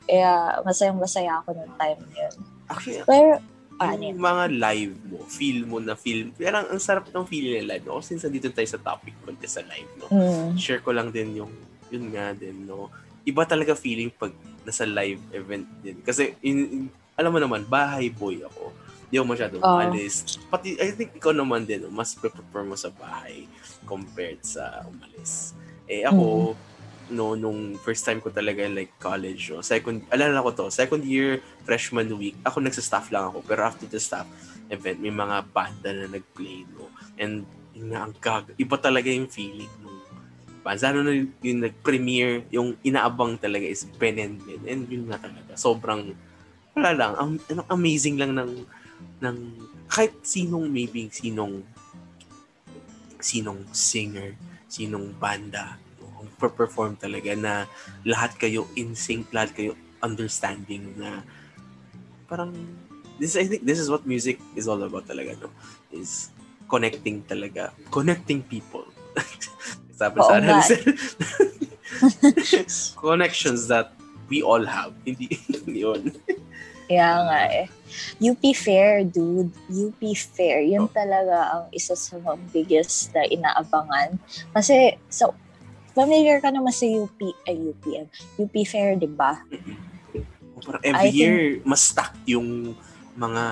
Kaya 0.08 0.64
masayang-masaya 0.64 1.44
ako 1.44 1.60
nung 1.60 1.76
time 1.76 2.02
yun. 2.16 2.36
Actually, 2.72 3.04
Pero, 3.04 3.44
yung 3.80 4.20
mga 4.20 4.46
live 4.60 4.96
mo, 5.08 5.18
feel 5.28 5.60
mo 5.68 5.78
na 5.84 5.96
feel, 5.96 6.32
parang 6.36 6.68
ang 6.72 6.80
sarap 6.80 7.12
ng 7.12 7.26
feel 7.28 7.60
nila, 7.60 7.80
no? 7.84 8.00
Since 8.00 8.28
nandito 8.28 8.52
tayo 8.52 8.68
sa 8.68 8.80
topic 8.80 9.16
ko 9.24 9.32
sa 9.44 9.64
live, 9.68 9.92
no? 10.00 10.08
Mm. 10.08 10.56
Share 10.56 10.80
ko 10.80 10.96
lang 10.96 11.12
din 11.12 11.36
yung, 11.36 11.52
yun 11.92 12.12
nga 12.16 12.32
din, 12.32 12.64
no? 12.64 12.88
Iba 13.28 13.44
talaga 13.44 13.76
feeling 13.76 14.12
pag 14.12 14.32
nasa 14.64 14.88
live 14.88 15.20
event 15.36 15.68
din. 15.84 16.00
Kasi, 16.04 16.36
in, 16.44 16.58
in 16.72 16.84
alam 17.20 17.36
mo 17.36 17.40
naman, 17.44 17.68
bahay 17.68 18.08
boy 18.08 18.40
ako. 18.48 18.72
Hindi 19.10 19.16
ako 19.20 19.28
masyadong 19.28 19.62
uh, 19.62 19.70
umalis. 19.76 20.40
Pati, 20.48 20.80
I 20.80 20.96
think 20.96 21.20
ikaw 21.20 21.36
naman 21.36 21.68
din, 21.68 21.84
mas 21.92 22.16
prefer 22.16 22.64
mo 22.64 22.80
sa 22.80 22.88
bahay 22.96 23.44
compared 23.84 24.40
sa 24.48 24.88
umalis. 24.88 25.52
Eh 25.92 26.08
ako, 26.08 26.56
mm-hmm. 26.56 27.18
no, 27.20 27.36
nung 27.36 27.76
first 27.84 28.08
time 28.08 28.24
ko 28.24 28.32
talaga 28.32 28.64
like 28.72 28.96
college, 29.02 29.52
no, 29.52 29.60
second, 29.60 30.08
alala 30.14 30.40
ko 30.46 30.56
to, 30.56 30.66
second 30.72 31.04
year, 31.04 31.44
freshman 31.68 32.08
week, 32.16 32.40
ako 32.48 32.64
nagsa-staff 32.64 33.12
lang 33.12 33.34
ako. 33.34 33.44
Pero 33.44 33.68
after 33.68 33.90
the 33.90 34.00
staff 34.00 34.30
event, 34.72 35.02
may 35.04 35.12
mga 35.12 35.44
banda 35.52 35.90
na 35.92 36.08
nag-play, 36.08 36.64
no. 36.72 36.88
And 37.20 37.44
yun 37.76 37.92
nga, 37.92 38.00
ang 38.08 38.14
gag, 38.22 38.56
iba 38.56 38.78
talaga 38.80 39.12
yung 39.12 39.28
feeling. 39.28 39.68
Lalo 40.70 41.02
na 41.02 41.18
yung, 41.18 41.34
yung 41.42 41.62
nag-premiere, 41.66 42.46
yung 42.54 42.78
inaabang 42.86 43.42
talaga 43.42 43.66
is 43.66 43.90
Ben 43.98 44.22
and 44.22 44.38
Ben. 44.46 44.62
And 44.70 44.86
yun 44.86 45.10
nga 45.10 45.18
talaga, 45.18 45.58
sobrang 45.58 46.14
wala 46.80 46.96
lang, 46.96 47.14
ang, 47.20 47.32
ang 47.52 47.68
amazing 47.76 48.16
lang 48.16 48.40
ng 48.40 48.64
ng 49.20 49.38
kahit 49.92 50.16
sinong 50.24 50.72
maybe 50.72 51.12
sinong 51.12 51.60
sinong 53.20 53.68
singer, 53.76 54.40
sinong 54.72 55.12
banda, 55.20 55.76
perform 56.40 56.96
talaga 56.96 57.36
na 57.36 57.68
lahat 58.08 58.32
kayo 58.40 58.64
in 58.80 58.96
sync, 58.96 59.28
lahat 59.36 59.52
kayo 59.52 59.72
understanding 60.00 60.96
na 60.96 61.20
parang 62.32 62.56
this 63.20 63.36
I 63.36 63.44
think 63.44 63.68
this 63.68 63.76
is 63.76 63.92
what 63.92 64.08
music 64.08 64.40
is 64.56 64.72
all 64.72 64.80
about 64.80 65.04
talaga 65.04 65.36
no? 65.36 65.52
Is 65.92 66.32
connecting 66.72 67.28
talaga 67.28 67.76
connecting 67.92 68.40
people. 68.48 68.88
Sabi 70.00 70.24
sa 70.24 70.40
connections 73.04 73.68
that 73.68 73.99
we 74.30 74.46
all 74.46 74.64
have 74.64 74.94
hindi 75.08 75.28
yun 75.68 76.14
kaya 76.90 77.22
nga 77.22 77.40
eh. 77.54 77.68
UP 78.18 78.42
Fair, 78.58 79.06
dude. 79.06 79.54
UP 79.70 80.02
Fair. 80.18 80.66
Yun 80.66 80.90
oh. 80.90 80.92
talaga 80.92 81.38
ang 81.54 81.66
isa 81.70 81.94
sa 81.94 82.18
mga 82.18 82.42
biggest 82.50 83.14
na 83.14 83.30
inaabangan. 83.30 84.18
Kasi, 84.58 84.98
so, 85.06 85.38
familiar 85.94 86.42
ka 86.42 86.50
naman 86.50 86.74
sa 86.74 86.90
UP, 86.90 87.22
ay 87.46 87.62
UPM. 87.62 88.10
UP 88.42 88.56
Fair, 88.66 88.98
di 88.98 89.06
ba? 89.06 89.38
Parang 90.66 90.82
every 90.82 91.14
I 91.14 91.14
year, 91.14 91.38
think, 91.62 91.70
mas 91.70 91.82
stacked 91.94 92.26
yung 92.26 92.74
mga 93.14 93.44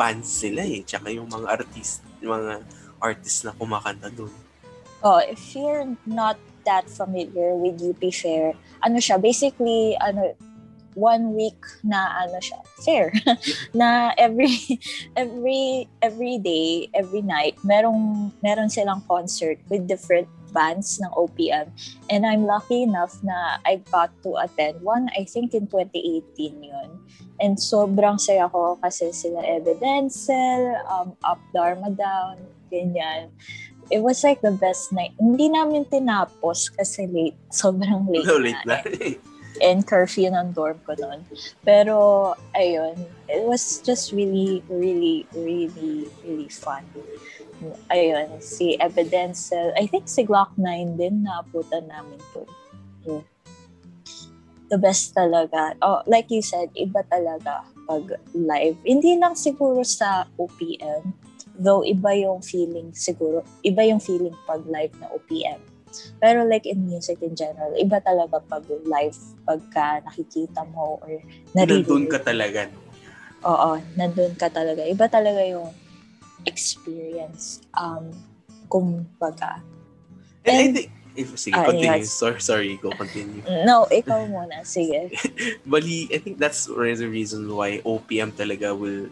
bands 0.00 0.32
sila 0.32 0.64
eh. 0.64 0.80
Tsaka 0.80 1.12
yung 1.12 1.28
mga 1.28 1.52
artist, 1.52 2.00
yung 2.24 2.32
mga 2.32 2.64
artists 2.96 3.44
na 3.44 3.52
kumakanta 3.60 4.08
doon. 4.08 4.32
Oh, 5.04 5.20
if 5.20 5.52
you're 5.52 5.84
not 6.08 6.40
that 6.66 6.90
familiar 6.90 7.54
with 7.54 7.78
UP 7.78 8.02
Fair, 8.12 8.52
ano 8.82 8.98
siya, 8.98 9.22
basically, 9.22 9.96
ano, 10.02 10.34
one 10.96 11.36
week 11.36 11.60
na 11.84 12.24
ano 12.24 12.40
siya, 12.40 12.58
fair. 12.80 13.12
na 13.76 14.16
every 14.16 14.80
every 15.14 15.86
every 16.00 16.40
day, 16.40 16.88
every 16.96 17.20
night, 17.20 17.54
merong 17.62 18.32
meron 18.40 18.72
silang 18.72 19.04
concert 19.04 19.60
with 19.68 19.84
different 19.84 20.26
bands 20.56 20.96
ng 21.04 21.12
OPM. 21.12 21.68
And 22.08 22.24
I'm 22.24 22.48
lucky 22.48 22.82
enough 22.82 23.20
na 23.20 23.60
I 23.68 23.84
got 23.92 24.10
to 24.24 24.40
attend 24.40 24.80
one, 24.80 25.12
I 25.12 25.28
think 25.28 25.52
in 25.52 25.68
2018 25.68 26.64
yun. 26.64 26.88
And 27.36 27.60
sobrang 27.60 28.16
saya 28.16 28.48
ko 28.48 28.80
kasi 28.80 29.12
sila 29.12 29.44
Evidencel, 29.44 30.80
um, 30.88 31.12
Up 31.20 31.38
Dharma 31.52 31.92
Down, 31.92 32.40
ganyan. 32.72 33.28
It 33.90 34.02
was 34.02 34.24
like 34.24 34.42
the 34.42 34.54
best 34.54 34.90
night. 34.90 35.14
Hindi 35.18 35.48
namin 35.48 35.86
tinapos 35.86 36.74
kasi 36.74 37.06
late. 37.06 37.38
Sobrang 37.54 38.06
late 38.10 38.26
no, 38.26 38.36
late 38.38 38.62
na. 38.66 38.82
and 39.62 39.86
curfew 39.86 40.28
ng 40.28 40.52
dorm 40.52 40.78
ko 40.84 40.96
noon. 40.98 41.24
Pero, 41.64 42.34
ayun, 42.56 42.96
it 43.28 43.44
was 43.44 43.80
just 43.80 44.12
really, 44.12 44.62
really, 44.68 45.24
really, 45.32 46.08
really 46.24 46.50
fun. 46.50 46.84
Ayun, 47.88 48.42
si 48.42 48.76
Evidence, 48.80 49.52
I 49.52 49.88
think 49.88 50.08
si 50.08 50.24
Glock 50.24 50.52
9 50.60 51.00
din 51.00 51.24
na 51.24 51.40
putan 51.48 51.88
namin 51.88 52.20
to. 52.36 52.42
Yeah. 53.06 53.24
The 54.66 54.78
best 54.82 55.14
talaga. 55.14 55.78
Oh, 55.80 56.02
like 56.10 56.28
you 56.28 56.42
said, 56.42 56.74
iba 56.74 57.06
talaga 57.06 57.64
pag 57.86 58.18
live. 58.34 58.76
Hindi 58.82 59.14
lang 59.16 59.38
siguro 59.38 59.86
sa 59.86 60.26
OPM, 60.36 61.14
though 61.56 61.82
iba 61.82 62.12
yung 62.16 62.44
feeling 62.44 62.92
siguro, 62.92 63.42
iba 63.64 63.82
yung 63.84 64.00
feeling 64.00 64.34
pag 64.44 64.62
live 64.68 64.92
na 65.00 65.08
OPM 65.12 65.76
pero 66.20 66.44
like 66.44 66.66
in 66.66 66.84
music 66.86 67.22
in 67.22 67.36
general, 67.36 67.72
iba 67.76 68.00
talaga 68.02 68.40
pag 68.48 68.64
live, 68.84 69.16
pagka 69.46 70.02
nakikita 70.04 70.66
mo 70.72 71.00
or 71.02 71.20
naririnig. 71.54 71.86
Nandun 71.86 72.04
ka 72.10 72.18
talaga. 72.20 72.60
Oo, 73.46 73.78
nandun 73.94 74.34
ka 74.34 74.48
talaga. 74.50 74.82
Iba 74.84 75.06
talaga 75.08 75.40
yung 75.44 75.70
experience. 76.44 77.62
Um, 77.76 78.10
kumbaga. 78.68 79.62
And, 80.46 80.54
And 80.54 80.58
I 80.58 80.72
think, 80.72 80.90
if, 81.16 81.28
sige, 81.38 81.56
uh, 81.56 81.64
continue. 81.64 82.02
Yes. 82.02 82.12
Sorry, 82.12 82.40
sorry, 82.40 82.72
go 82.82 82.90
continue. 82.92 83.42
No, 83.68 83.86
ikaw 83.88 84.26
muna. 84.26 84.66
Sige. 84.66 85.12
Bali, 85.70 86.10
I 86.12 86.18
think 86.18 86.38
that's 86.38 86.66
the 86.66 87.08
reason 87.08 87.46
why 87.50 87.80
OPM 87.82 88.34
talaga 88.34 88.76
will 88.76 89.08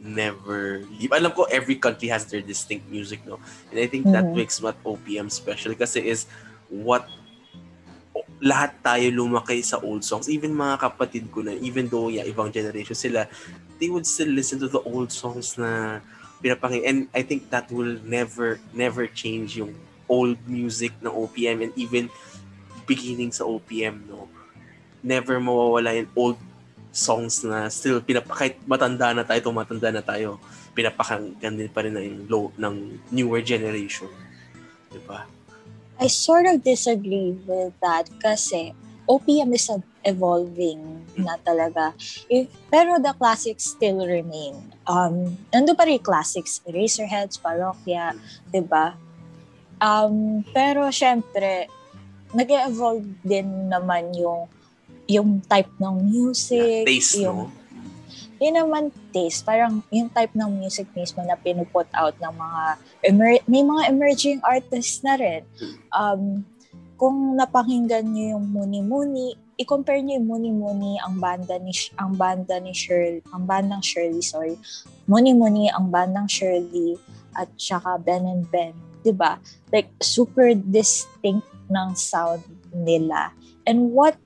never 0.00 0.86
leave. 0.98 1.12
Alam 1.12 1.34
ko 1.34 1.44
every 1.50 1.76
country 1.76 2.08
has 2.08 2.26
their 2.26 2.40
distinct 2.40 2.86
music, 2.90 3.22
no? 3.26 3.38
And 3.70 3.78
I 3.82 3.86
think 3.86 4.06
mm-hmm. 4.06 4.14
that 4.14 4.26
makes 4.30 4.62
what 4.62 4.78
OPM 4.82 5.30
special 5.30 5.74
kasi 5.74 6.06
is 6.06 6.26
what 6.70 7.06
lahat 8.38 8.78
tayo 8.86 9.10
lumaki 9.10 9.62
sa 9.62 9.82
old 9.82 10.06
songs. 10.06 10.30
Even 10.30 10.54
mga 10.54 10.78
kapatid 10.78 11.26
ko 11.34 11.42
na, 11.42 11.58
even 11.58 11.90
though 11.90 12.06
yeah, 12.08 12.26
ibang 12.26 12.54
generation 12.54 12.94
sila, 12.94 13.26
they 13.82 13.90
would 13.90 14.06
still 14.06 14.30
listen 14.30 14.58
to 14.62 14.70
the 14.70 14.82
old 14.86 15.10
songs 15.10 15.58
na 15.58 15.98
pinapakinggan. 16.38 16.86
And 16.86 16.98
I 17.14 17.22
think 17.26 17.50
that 17.50 17.70
will 17.70 17.98
never, 18.06 18.62
never 18.70 19.06
change 19.10 19.58
yung 19.58 19.74
old 20.06 20.38
music 20.46 20.94
ng 21.02 21.10
OPM 21.10 21.66
and 21.66 21.72
even 21.74 22.08
beginning 22.86 23.34
sa 23.34 23.44
OPM, 23.44 24.06
no? 24.08 24.30
Never 25.02 25.38
mawawala 25.38 25.94
yung 25.98 26.10
old 26.14 26.38
songs 26.92 27.44
na 27.44 27.68
still 27.68 28.00
pinapa 28.00 28.32
kahit 28.32 28.56
matanda 28.64 29.12
na 29.12 29.24
tayo, 29.24 29.40
tumatanda 29.52 29.88
na 29.92 30.02
tayo, 30.02 30.40
pinapakinggan 30.72 31.54
din 31.54 31.70
pa 31.70 31.84
rin 31.84 31.94
ng 31.94 32.30
low 32.30 32.50
ng 32.56 32.74
newer 33.12 33.44
generation. 33.44 34.10
'Di 34.90 35.00
ba? 35.04 35.28
I 35.98 36.06
sort 36.06 36.46
of 36.46 36.62
disagree 36.62 37.34
with 37.42 37.74
that 37.82 38.06
kasi 38.22 38.70
OPM 39.08 39.56
is 39.56 39.66
evolving 40.04 41.02
na 41.16 41.40
talaga. 41.40 41.96
If, 42.28 42.52
pero 42.68 43.00
the 43.00 43.16
classics 43.16 43.72
still 43.72 44.04
remain. 44.04 44.60
Um, 44.84 45.34
nando 45.50 45.72
pa 45.72 45.88
rin 45.88 45.98
classics, 45.98 46.60
Eraserheads, 46.68 47.40
Parokya, 47.40 48.12
di 48.52 48.60
ba? 48.60 48.94
Um, 49.80 50.44
pero 50.52 50.92
syempre, 50.92 51.72
nag-evolve 52.36 53.08
din 53.24 53.72
naman 53.72 54.12
yung 54.12 54.46
yung 55.08 55.40
type 55.48 55.72
ng 55.80 55.96
music, 56.04 56.84
yeah, 56.84 56.86
taste, 56.86 57.16
yung, 57.16 57.48
no? 57.48 57.52
yun 58.38 58.54
naman 58.54 58.94
taste. 59.10 59.42
Parang 59.42 59.82
yung 59.90 60.12
type 60.12 60.30
ng 60.36 60.50
music 60.60 60.86
mismo 60.94 61.24
na 61.26 61.34
pinuput 61.34 61.88
out 61.96 62.14
ng 62.20 62.34
mga, 62.36 62.62
emer- 63.08 63.44
may 63.50 63.64
mga 63.64 63.82
emerging 63.90 64.38
artists 64.44 65.02
na 65.02 65.18
rin. 65.18 65.42
Um, 65.90 66.44
kung 66.98 67.38
napakinggan 67.38 68.10
nyo 68.10 68.38
yung 68.38 68.46
Muni 68.50 68.82
Muni, 68.82 69.26
i-compare 69.58 70.02
niyo 70.02 70.18
yung 70.18 70.28
Muni 70.28 70.50
Muni 70.50 70.92
ang 71.02 71.18
banda 71.18 71.58
ni 71.58 71.70
ang 71.98 72.14
banda 72.14 72.58
ni 72.58 72.74
Shirley, 72.74 73.22
ang 73.30 73.46
bandang 73.46 73.82
Shirley, 73.82 74.22
sorry. 74.22 74.58
Muni 75.06 75.34
Muni 75.34 75.70
ang 75.70 75.90
bandang 75.94 76.26
Shirley 76.26 76.98
at 77.38 77.46
saka 77.54 78.02
Ben 78.02 78.26
and 78.26 78.46
Ben, 78.50 78.74
'di 79.06 79.14
ba? 79.14 79.38
Like 79.70 79.90
super 80.02 80.54
distinct 80.58 81.46
ng 81.70 81.94
sound 81.94 82.42
nila. 82.74 83.30
And 83.62 83.94
what 83.94 84.18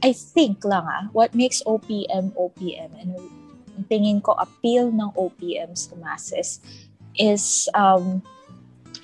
I 0.00 0.12
think 0.12 0.64
lang 0.64 0.86
ah, 0.88 1.04
what 1.12 1.34
makes 1.36 1.60
OPM 1.64 2.32
OPM 2.36 2.90
and 2.96 3.16
tingin 3.88 4.20
ko 4.20 4.36
appeal 4.36 4.92
ng 4.92 5.12
OPM 5.16 5.76
sa 5.76 5.96
masses 6.00 6.60
is 7.16 7.68
um 7.72 8.24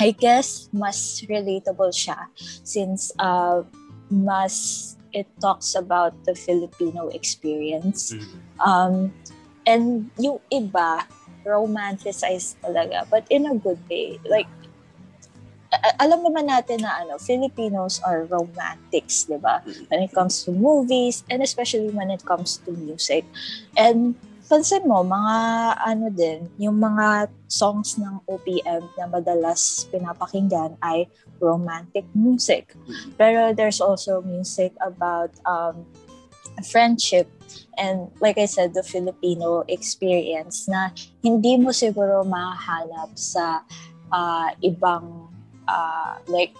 I 0.00 0.12
guess 0.12 0.68
mas 0.72 1.24
relatable 1.24 1.92
siya 1.92 2.28
since 2.64 3.12
uh, 3.16 3.64
mas 4.12 4.96
it 5.16 5.24
talks 5.40 5.72
about 5.74 6.12
the 6.28 6.36
Filipino 6.36 7.08
experience. 7.08 8.12
Mm. 8.12 8.28
Um, 8.60 8.94
and 9.64 10.12
yung 10.20 10.44
iba, 10.52 11.08
romanticize 11.46 12.60
talaga, 12.60 13.08
but 13.08 13.24
in 13.32 13.48
a 13.48 13.56
good 13.56 13.80
way. 13.88 14.20
Like, 14.28 14.50
alam 15.98 16.24
naman 16.24 16.50
natin 16.50 16.82
na 16.82 17.04
ano, 17.04 17.18
Filipinos 17.20 18.00
are 18.02 18.24
romantics, 18.26 19.28
di 19.28 19.38
ba? 19.38 19.62
When 19.90 20.02
it 20.02 20.12
comes 20.12 20.42
to 20.44 20.50
movies, 20.50 21.22
and 21.30 21.42
especially 21.42 21.90
when 21.90 22.10
it 22.10 22.24
comes 22.24 22.58
to 22.64 22.72
music. 22.74 23.26
And 23.76 24.14
pansin 24.46 24.86
mo, 24.86 25.02
mga 25.02 25.36
ano 25.82 26.06
din, 26.10 26.46
yung 26.56 26.78
mga 26.78 27.30
songs 27.50 27.98
ng 27.98 28.22
OPM 28.30 28.82
na 28.94 29.06
madalas 29.10 29.86
pinapakinggan 29.90 30.78
ay 30.82 31.10
romantic 31.42 32.06
music. 32.14 32.72
Pero 33.18 33.52
there's 33.52 33.82
also 33.82 34.22
music 34.22 34.72
about 34.80 35.34
um, 35.44 35.82
friendship 36.62 37.28
and 37.76 38.08
like 38.20 38.38
I 38.38 38.46
said, 38.46 38.72
the 38.72 38.82
Filipino 38.82 39.62
experience 39.68 40.68
na 40.68 40.90
hindi 41.20 41.60
mo 41.60 41.70
siguro 41.70 42.24
mahanap 42.24 43.12
sa 43.14 43.62
uh, 44.10 44.48
ibang 44.64 45.25
uh, 45.68 46.18
like 46.26 46.54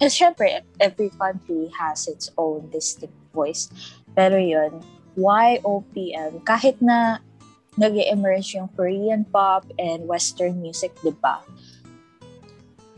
and 0.00 0.10
syempre, 0.10 0.62
every 0.80 1.10
country 1.10 1.70
has 1.78 2.08
its 2.08 2.30
own 2.38 2.70
distinct 2.70 3.14
voice. 3.36 3.68
Pero 4.16 4.40
yun, 4.40 4.80
why 5.14 5.60
OPM? 5.62 6.42
Kahit 6.48 6.80
na 6.80 7.20
nag 7.78 7.94
emerge 7.94 8.56
yung 8.56 8.68
Korean 8.74 9.28
pop 9.28 9.68
and 9.78 10.08
Western 10.08 10.58
music, 10.58 10.96
di 11.04 11.14
ba? 11.20 11.44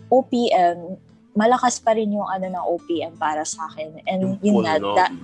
OPM, 0.09 0.97
malakas 1.35 1.80
pa 1.80 1.97
rin 1.97 2.12
yung 2.12 2.28
ano 2.28 2.47
ng 2.49 2.64
OPM 2.64 3.18
para 3.18 3.44
sa 3.44 3.68
akin. 3.73 4.00
And 4.06 4.38
Yung 4.40 4.62
yun 4.62 4.64
nga, 4.64 4.76
da- 4.78 5.16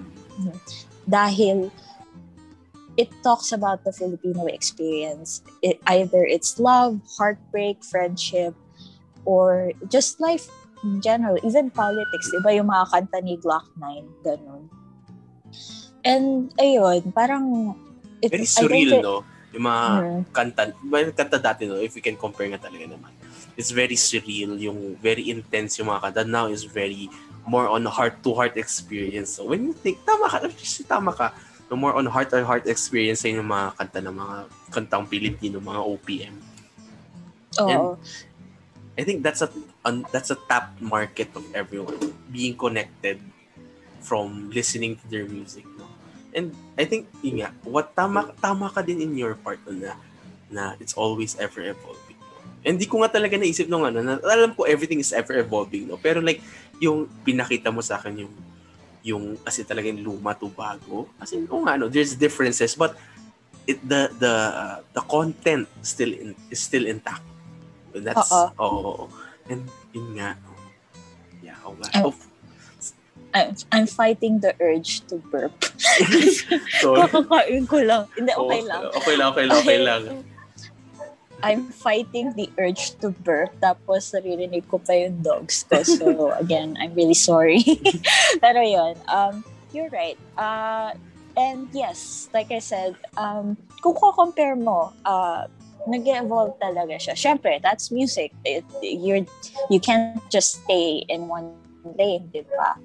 dahil 1.08 1.72
it 2.98 3.08
talks 3.22 3.52
about 3.52 3.84
the 3.84 3.92
Filipino 3.92 4.50
experience. 4.50 5.40
It, 5.62 5.78
either 5.86 6.24
it's 6.24 6.58
love, 6.58 7.00
heartbreak, 7.16 7.84
friendship, 7.84 8.58
or 9.24 9.72
just 9.88 10.20
life 10.20 10.46
in 10.84 11.00
general. 11.02 11.38
Even 11.42 11.70
politics, 11.70 12.30
di 12.30 12.38
ba 12.42 12.54
yung 12.54 12.70
mga 12.70 12.84
kanta 12.90 13.18
ni 13.22 13.34
Glock 13.38 13.66
9, 13.78 14.26
ganun. 14.26 14.62
And 16.06 16.52
ayun, 16.58 17.10
parang... 17.10 17.74
It, 18.22 18.34
Very 18.34 18.46
surreal, 18.46 18.98
it- 18.98 19.04
no? 19.04 19.22
Yung 19.54 19.64
mga 19.64 19.84
Mm. 19.98 20.20
kanta, 20.30 20.62
mga 20.84 21.14
kanta 21.14 21.38
dati, 21.40 21.64
no? 21.66 21.78
If 21.80 21.94
we 21.94 22.02
can 22.02 22.18
compare 22.18 22.50
nga 22.52 22.60
talaga 22.60 22.84
naman. 22.84 23.10
It's 23.58 23.74
very 23.74 23.98
surreal, 23.98 24.54
yung 24.54 24.94
very 25.02 25.30
intense 25.30 25.78
yung 25.82 25.90
mga 25.90 26.10
kanta. 26.10 26.22
Now 26.22 26.46
is 26.46 26.62
very 26.62 27.10
more 27.48 27.66
on 27.66 27.82
heart-to-heart 27.88 28.54
experience. 28.60 29.34
So 29.34 29.48
when 29.48 29.66
you 29.66 29.74
think, 29.74 30.04
tama 30.04 30.28
ka, 30.30 30.46
tama 30.86 31.10
ka, 31.16 31.26
no 31.66 31.76
more 31.76 31.96
on 31.96 32.06
heart-to-heart 32.06 32.68
experience 32.68 33.24
yung 33.24 33.48
mga 33.48 33.74
kanta 33.74 33.98
ng 34.04 34.14
mga 34.14 34.36
kantang 34.70 35.04
Pilipino, 35.08 35.58
mga 35.58 35.80
OPM. 35.82 36.34
Oo. 37.66 37.96
I 38.98 39.06
think 39.06 39.22
that's 39.22 39.46
a 39.46 39.48
un, 39.86 40.02
that's 40.10 40.34
a 40.34 40.38
tap 40.50 40.74
market 40.82 41.30
of 41.38 41.46
everyone 41.54 42.12
being 42.34 42.58
connected 42.58 43.22
from 44.02 44.50
listening 44.50 44.98
to 44.98 45.04
their 45.06 45.24
music 45.30 45.62
no? 45.78 45.86
And 46.34 46.50
I 46.74 46.82
think 46.82 47.06
yun 47.22 47.46
what 47.62 47.94
tama 47.94 48.34
tama 48.42 48.74
ka 48.74 48.82
din 48.82 48.98
in 48.98 49.14
your 49.14 49.38
part 49.38 49.62
na 49.70 49.94
na 50.50 50.74
it's 50.82 50.98
always 50.98 51.38
ever 51.38 51.62
evolving. 51.62 52.18
And 52.66 52.74
di 52.74 52.90
ko 52.90 53.06
nga 53.06 53.14
talaga 53.14 53.38
naisip 53.38 53.70
nung 53.70 53.86
ano 53.86 54.02
na, 54.02 54.18
alam 54.18 54.50
ko 54.58 54.66
everything 54.66 54.98
is 54.98 55.14
ever 55.14 55.38
evolving 55.38 55.86
no? 55.86 55.94
Pero 55.94 56.18
like 56.18 56.42
yung 56.82 57.06
pinakita 57.22 57.70
mo 57.70 57.78
sa 57.78 58.02
akin 58.02 58.26
yung 58.26 58.34
yung 59.06 59.24
kasi 59.46 59.62
talagang 59.62 60.02
luma 60.02 60.34
to 60.34 60.50
bago 60.50 61.06
kasi 61.22 61.46
oh 61.54 61.62
nga 61.62 61.78
no 61.78 61.86
there's 61.86 62.18
differences 62.18 62.74
but 62.74 62.98
it 63.64 63.78
the 63.86 64.10
the 64.18 64.34
the 64.90 65.02
content 65.06 65.70
still 65.86 66.10
in, 66.10 66.34
is 66.50 66.58
still 66.58 66.82
intact 66.82 67.22
that's 67.94 68.30
Oo. 68.32 68.46
oo 68.60 68.78
oo. 68.84 69.04
and 69.48 69.64
yun 69.92 70.06
nga 70.16 70.36
yeah 71.40 71.56
oh, 71.64 71.74
Ay- 71.94 72.04
oh, 72.04 72.14
I'm, 73.36 73.52
I'm 73.72 73.86
fighting 73.86 74.40
the 74.40 74.56
urge 74.56 75.04
to 75.12 75.20
burp. 75.28 75.52
sorry 76.80 77.04
Kakakain 77.04 77.68
ko 77.68 77.76
lang. 77.84 78.08
Hindi, 78.16 78.32
okay 78.32 78.60
Oo, 78.64 78.68
lang. 78.68 78.80
okay 78.96 79.14
lang 79.20 79.28
okay 79.28 79.44
lang 79.44 79.58
okay 79.60 79.78
lang 79.84 80.02
I'm 81.42 81.70
fighting 81.70 82.34
the 82.34 82.50
urge 82.58 82.98
to 82.98 83.14
burp. 83.22 83.54
Tapos 83.62 84.10
naririnig 84.10 84.66
ko 84.66 84.82
pa 84.82 84.94
yung 84.94 85.22
dogs 85.22 85.62
ko. 85.70 85.82
So, 85.86 86.32
again, 86.42 86.74
I'm 86.82 86.94
really 86.94 87.14
sorry. 87.14 87.62
Pero 88.42 88.58
yun, 88.58 88.98
um, 89.06 89.44
you're 89.70 89.90
right. 89.94 90.18
Uh, 90.34 90.98
and 91.38 91.70
yes, 91.70 92.26
like 92.34 92.50
I 92.50 92.58
said, 92.58 92.98
um, 93.14 93.54
kung 93.82 93.94
ko-compare 93.94 94.58
mo, 94.58 94.90
uh, 95.06 95.46
nag-evolve 95.86 96.58
talaga 96.58 96.98
siya. 96.98 97.14
Siyempre, 97.14 97.62
that's 97.62 97.90
music. 97.90 98.32
It, 98.44 98.64
you're, 98.82 99.22
you 99.70 99.80
can't 99.80 100.18
just 100.30 100.64
stay 100.64 101.04
in 101.08 101.28
one 101.28 101.54
lane, 101.96 102.28
di 102.32 102.42
ba? 102.48 102.76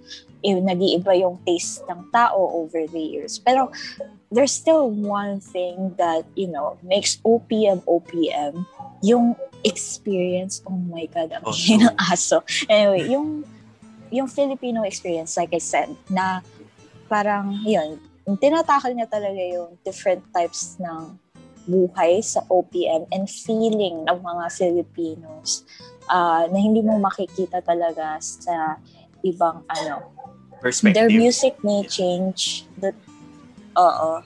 Nag-iiba 0.43 1.15
yung 1.17 1.39
taste 1.47 1.81
ng 1.89 2.11
tao 2.11 2.37
over 2.53 2.85
the 2.87 2.99
years. 2.99 3.39
Pero 3.39 3.71
there's 4.29 4.51
still 4.51 4.91
one 4.91 5.39
thing 5.39 5.95
that, 5.97 6.27
you 6.35 6.47
know, 6.47 6.77
makes 6.83 7.17
OPM 7.23 7.81
OPM, 7.87 8.67
yung 9.01 9.35
experience. 9.63 10.61
Oh 10.67 10.77
my 10.77 11.07
God, 11.07 11.31
ang 11.31 11.47
no. 11.47 11.53
ng 11.55 11.95
aso. 12.11 12.43
Anyway, 12.67 13.07
yung, 13.09 13.47
yung 14.11 14.27
Filipino 14.27 14.83
experience, 14.83 15.35
like 15.39 15.55
I 15.55 15.63
said, 15.63 15.89
na 16.11 16.43
parang, 17.07 17.63
yun, 17.63 17.99
tinatakal 18.39 18.91
niya 18.95 19.07
talaga 19.07 19.39
yung 19.39 19.75
different 19.83 20.23
types 20.31 20.79
ng 20.79 21.19
buhay 21.65 22.19
sa 22.19 22.43
OPM 22.51 23.07
and 23.11 23.25
feeling 23.29 24.03
ng 24.03 24.19
mga 24.19 24.45
Filipinos 24.51 25.63
ah, 26.11 26.45
na 26.47 26.57
hindi 26.59 26.83
mo 26.83 26.99
makikita 26.99 27.63
talaga 27.63 28.19
sa 28.19 28.77
ibang 29.23 29.63
ano, 29.71 30.03
perspective 30.59 30.95
their 30.95 31.11
music 31.11 31.59
may 31.63 31.83
change. 31.87 32.67
The, 32.79 32.95
oo. 33.75 34.23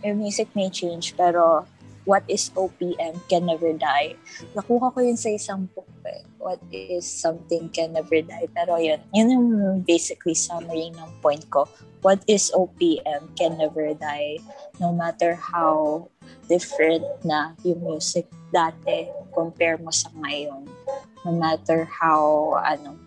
Their 0.00 0.16
music 0.16 0.48
may 0.54 0.70
change, 0.72 1.14
pero 1.18 1.66
what 2.10 2.26
is 2.26 2.50
OPM 2.58 3.22
can 3.30 3.46
never 3.46 3.70
die. 3.70 4.18
Nakuha 4.58 4.90
ko 4.90 4.98
yun 4.98 5.14
sa 5.14 5.30
isang 5.30 5.70
book 5.70 5.86
eh. 6.02 6.26
What 6.42 6.58
is 6.74 7.06
something 7.06 7.70
can 7.70 7.94
never 7.94 8.18
die. 8.18 8.50
Pero 8.50 8.82
yun, 8.82 8.98
yun 9.14 9.30
yung 9.30 9.48
basically 9.86 10.34
summary 10.34 10.90
ng 10.90 11.10
point 11.22 11.46
ko. 11.54 11.70
What 12.02 12.26
is 12.26 12.50
OPM 12.50 13.38
can 13.38 13.62
never 13.62 13.94
die. 13.94 14.42
No 14.82 14.90
matter 14.90 15.38
how 15.38 16.10
different 16.50 17.06
na 17.22 17.54
yung 17.62 17.86
music 17.86 18.26
dati 18.50 19.06
compare 19.30 19.78
mo 19.78 19.94
sa 19.94 20.10
ngayon. 20.18 20.66
No 21.22 21.30
matter 21.30 21.86
how, 21.86 22.58
ano, 22.58 22.98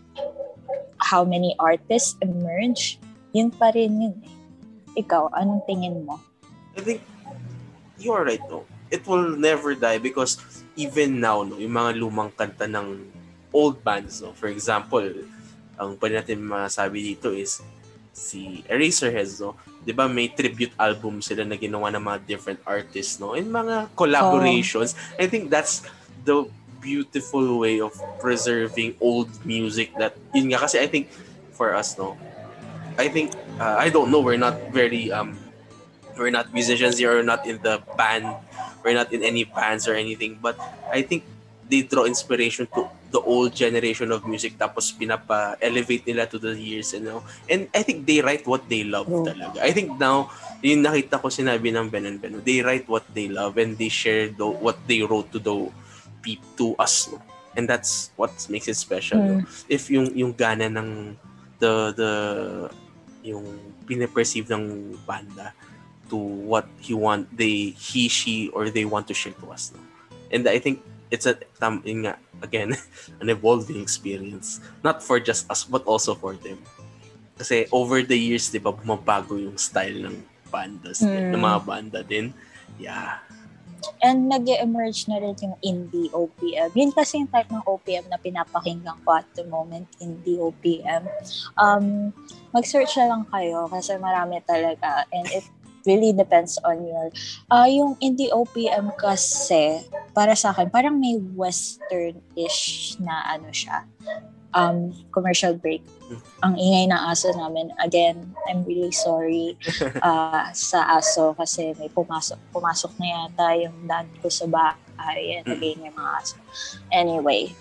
how 1.04 1.28
many 1.28 1.60
artists 1.60 2.16
emerge, 2.24 3.04
yun 3.36 3.52
pa 3.52 3.76
rin 3.76 4.00
yun 4.00 4.16
eh. 4.24 4.36
Ikaw, 5.04 5.36
anong 5.36 5.68
tingin 5.68 6.08
mo? 6.08 6.24
I 6.78 6.82
think 6.86 7.02
you 7.98 8.14
are 8.14 8.24
right 8.24 8.42
no 8.50 8.66
it 8.94 9.02
will 9.10 9.34
never 9.34 9.74
die 9.74 9.98
because 9.98 10.38
even 10.78 11.18
now 11.18 11.42
no 11.42 11.58
yung 11.58 11.74
mga 11.74 11.98
lumang 11.98 12.30
kanta 12.38 12.70
ng 12.70 13.02
old 13.50 13.82
bands 13.82 14.22
no 14.22 14.30
for 14.38 14.54
example 14.54 15.02
ang 15.82 15.98
pwede 15.98 16.22
natin 16.22 16.46
masabi 16.46 17.18
dito 17.18 17.34
is 17.34 17.66
si 18.14 18.62
Eraserheads 18.70 19.42
no 19.42 19.58
'di 19.82 19.98
ba 19.98 20.06
may 20.06 20.30
tribute 20.30 20.72
album 20.78 21.26
sila 21.26 21.42
na 21.42 21.58
ginawa 21.58 21.90
ng 21.90 22.04
mga 22.06 22.20
different 22.30 22.62
artists 22.70 23.18
no 23.18 23.34
and 23.34 23.50
mga 23.50 23.90
collaborations. 23.98 24.94
I 25.18 25.26
think 25.26 25.50
that's 25.50 25.84
the 26.24 26.46
beautiful 26.78 27.60
way 27.60 27.82
of 27.82 27.92
preserving 28.22 28.94
old 29.02 29.34
music 29.42 29.92
that 29.98 30.14
yun 30.32 30.54
nga 30.54 30.62
kasi 30.62 30.78
I 30.78 30.88
think 30.88 31.10
for 31.58 31.74
us 31.74 31.98
no 31.98 32.14
I 33.02 33.10
think 33.10 33.34
uh, 33.58 33.76
I 33.82 33.90
don't 33.90 34.14
know 34.14 34.22
we're 34.22 34.40
not 34.40 34.56
very 34.70 35.10
um 35.10 35.34
we're 36.18 36.34
not 36.34 36.54
musicians 36.54 36.98
here, 36.98 37.14
we're 37.14 37.26
not 37.26 37.46
in 37.46 37.60
the 37.62 37.82
band, 37.98 38.26
we're 38.84 38.94
not 38.94 39.12
in 39.12 39.24
any 39.24 39.44
bands 39.48 39.88
or 39.88 39.96
anything. 39.96 40.38
But 40.42 40.60
I 40.92 41.02
think 41.02 41.24
they 41.70 41.82
draw 41.82 42.06
inspiration 42.06 42.68
to 42.76 42.86
the 43.14 43.22
old 43.22 43.54
generation 43.54 44.10
of 44.12 44.26
music 44.26 44.58
tapos 44.58 44.90
pinapa-elevate 44.94 46.06
nila 46.10 46.26
to 46.26 46.42
the 46.42 46.54
years 46.58 46.98
you 46.98 47.02
know 47.02 47.22
and 47.46 47.70
I 47.72 47.86
think 47.86 48.10
they 48.10 48.20
write 48.26 48.46
what 48.50 48.66
they 48.66 48.84
love 48.84 49.06
oh. 49.06 49.22
talaga 49.22 49.62
I 49.62 49.70
think 49.70 49.96
now 50.02 50.34
yung 50.66 50.82
nakita 50.82 51.22
ko 51.22 51.30
sinabi 51.30 51.70
ng 51.70 51.94
Ben 51.94 52.10
and 52.10 52.18
Ben 52.18 52.42
they 52.42 52.66
write 52.66 52.90
what 52.90 53.06
they 53.14 53.30
love 53.30 53.62
and 53.62 53.78
they 53.78 53.90
share 53.90 54.34
the, 54.34 54.46
what 54.50 54.82
they 54.90 55.06
wrote 55.06 55.30
to 55.34 55.40
the 55.40 55.54
to 56.58 56.66
us 56.82 57.10
no? 57.14 57.22
and 57.54 57.70
that's 57.70 58.10
what 58.18 58.34
makes 58.50 58.66
it 58.66 58.76
special 58.76 59.22
mm. 59.22 59.30
no? 59.30 59.36
if 59.70 59.94
yung 59.94 60.10
yung 60.18 60.34
gana 60.34 60.66
ng 60.68 61.14
the 61.62 61.94
the 61.94 62.12
yung 63.24 63.46
pine-perceive 63.86 64.50
ng 64.50 64.98
banda 65.06 65.54
to 66.14 66.18
what 66.46 66.70
he 66.78 66.94
want 66.94 67.26
they 67.34 67.74
he 67.74 68.06
she 68.06 68.54
or 68.54 68.70
they 68.70 68.86
want 68.86 69.10
to 69.10 69.16
share 69.18 69.34
to 69.42 69.50
us 69.50 69.74
no? 69.74 69.82
and 70.30 70.46
I 70.46 70.62
think 70.62 70.86
it's 71.10 71.26
a 71.26 71.34
tam 71.58 71.82
yun 71.82 72.06
nga 72.06 72.22
again 72.46 72.78
an 73.22 73.34
evolving 73.34 73.82
experience 73.82 74.62
not 74.86 75.02
for 75.02 75.18
just 75.18 75.50
us 75.50 75.66
but 75.66 75.82
also 75.90 76.14
for 76.14 76.38
them 76.38 76.62
kasi 77.34 77.66
over 77.74 78.06
the 78.06 78.14
years 78.14 78.54
'di 78.54 78.62
ba 78.62 78.70
bumabago 78.70 79.42
yung 79.42 79.58
style 79.58 80.06
ng 80.06 80.22
bandas 80.54 81.02
mm. 81.02 81.34
ng 81.34 81.42
mga 81.42 81.60
banda 81.66 82.00
din 82.06 82.30
yeah 82.78 83.18
And 84.04 84.32
nag 84.32 84.48
emerge 84.48 85.08
na 85.08 85.20
rin 85.20 85.36
yung 85.40 85.58
indie 85.60 86.12
OPM. 86.12 86.72
Yun 86.76 86.92
kasi 86.96 87.20
yung 87.20 87.32
type 87.32 87.52
ng 87.52 87.64
OPM 87.68 88.08
na 88.08 88.20
pinapakinggan 88.20 89.00
ko 89.04 89.20
at 89.20 89.28
the 89.36 89.44
moment, 89.48 89.88
indie 90.00 90.40
OPM. 90.40 91.08
Um, 91.60 92.12
mag-search 92.56 92.96
na 93.00 93.12
lang 93.12 93.24
kayo 93.28 93.68
kasi 93.68 93.96
marami 94.00 94.40
talaga. 94.44 95.08
And 95.12 95.28
it 95.32 95.46
really 95.86 96.12
depends 96.12 96.60
on 96.64 96.84
your 96.84 97.12
uh, 97.52 97.68
yung 97.68 97.96
indie 98.00 98.32
OPM 98.32 98.92
kasi 99.00 99.84
para 100.16 100.36
sa 100.36 100.52
akin 100.56 100.72
parang 100.72 101.00
may 101.00 101.20
western-ish 101.36 102.96
na 103.00 103.36
ano 103.36 103.50
siya 103.52 103.84
um 104.54 104.94
commercial 105.10 105.58
break. 105.58 105.82
Ang 106.46 106.62
ingay 106.62 106.86
ng 106.94 107.02
aso 107.10 107.34
namin 107.34 107.74
again 107.82 108.22
I'm 108.46 108.62
really 108.70 108.94
sorry 108.94 109.58
uh, 110.02 110.54
sa 110.70 111.02
aso 111.02 111.34
kasi 111.34 111.74
may 111.82 111.90
pumasok 111.90 112.38
pumasok 112.54 112.94
na 113.02 113.08
yata 113.28 113.48
yung 113.58 113.90
dad 113.90 114.06
ko 114.22 114.30
sa 114.30 114.46
bahay 114.46 115.42
and 115.42 115.50
again 115.50 115.82
yung 115.82 115.98
mga 115.98 116.12
aso. 116.22 116.38
Anyway 116.94 117.52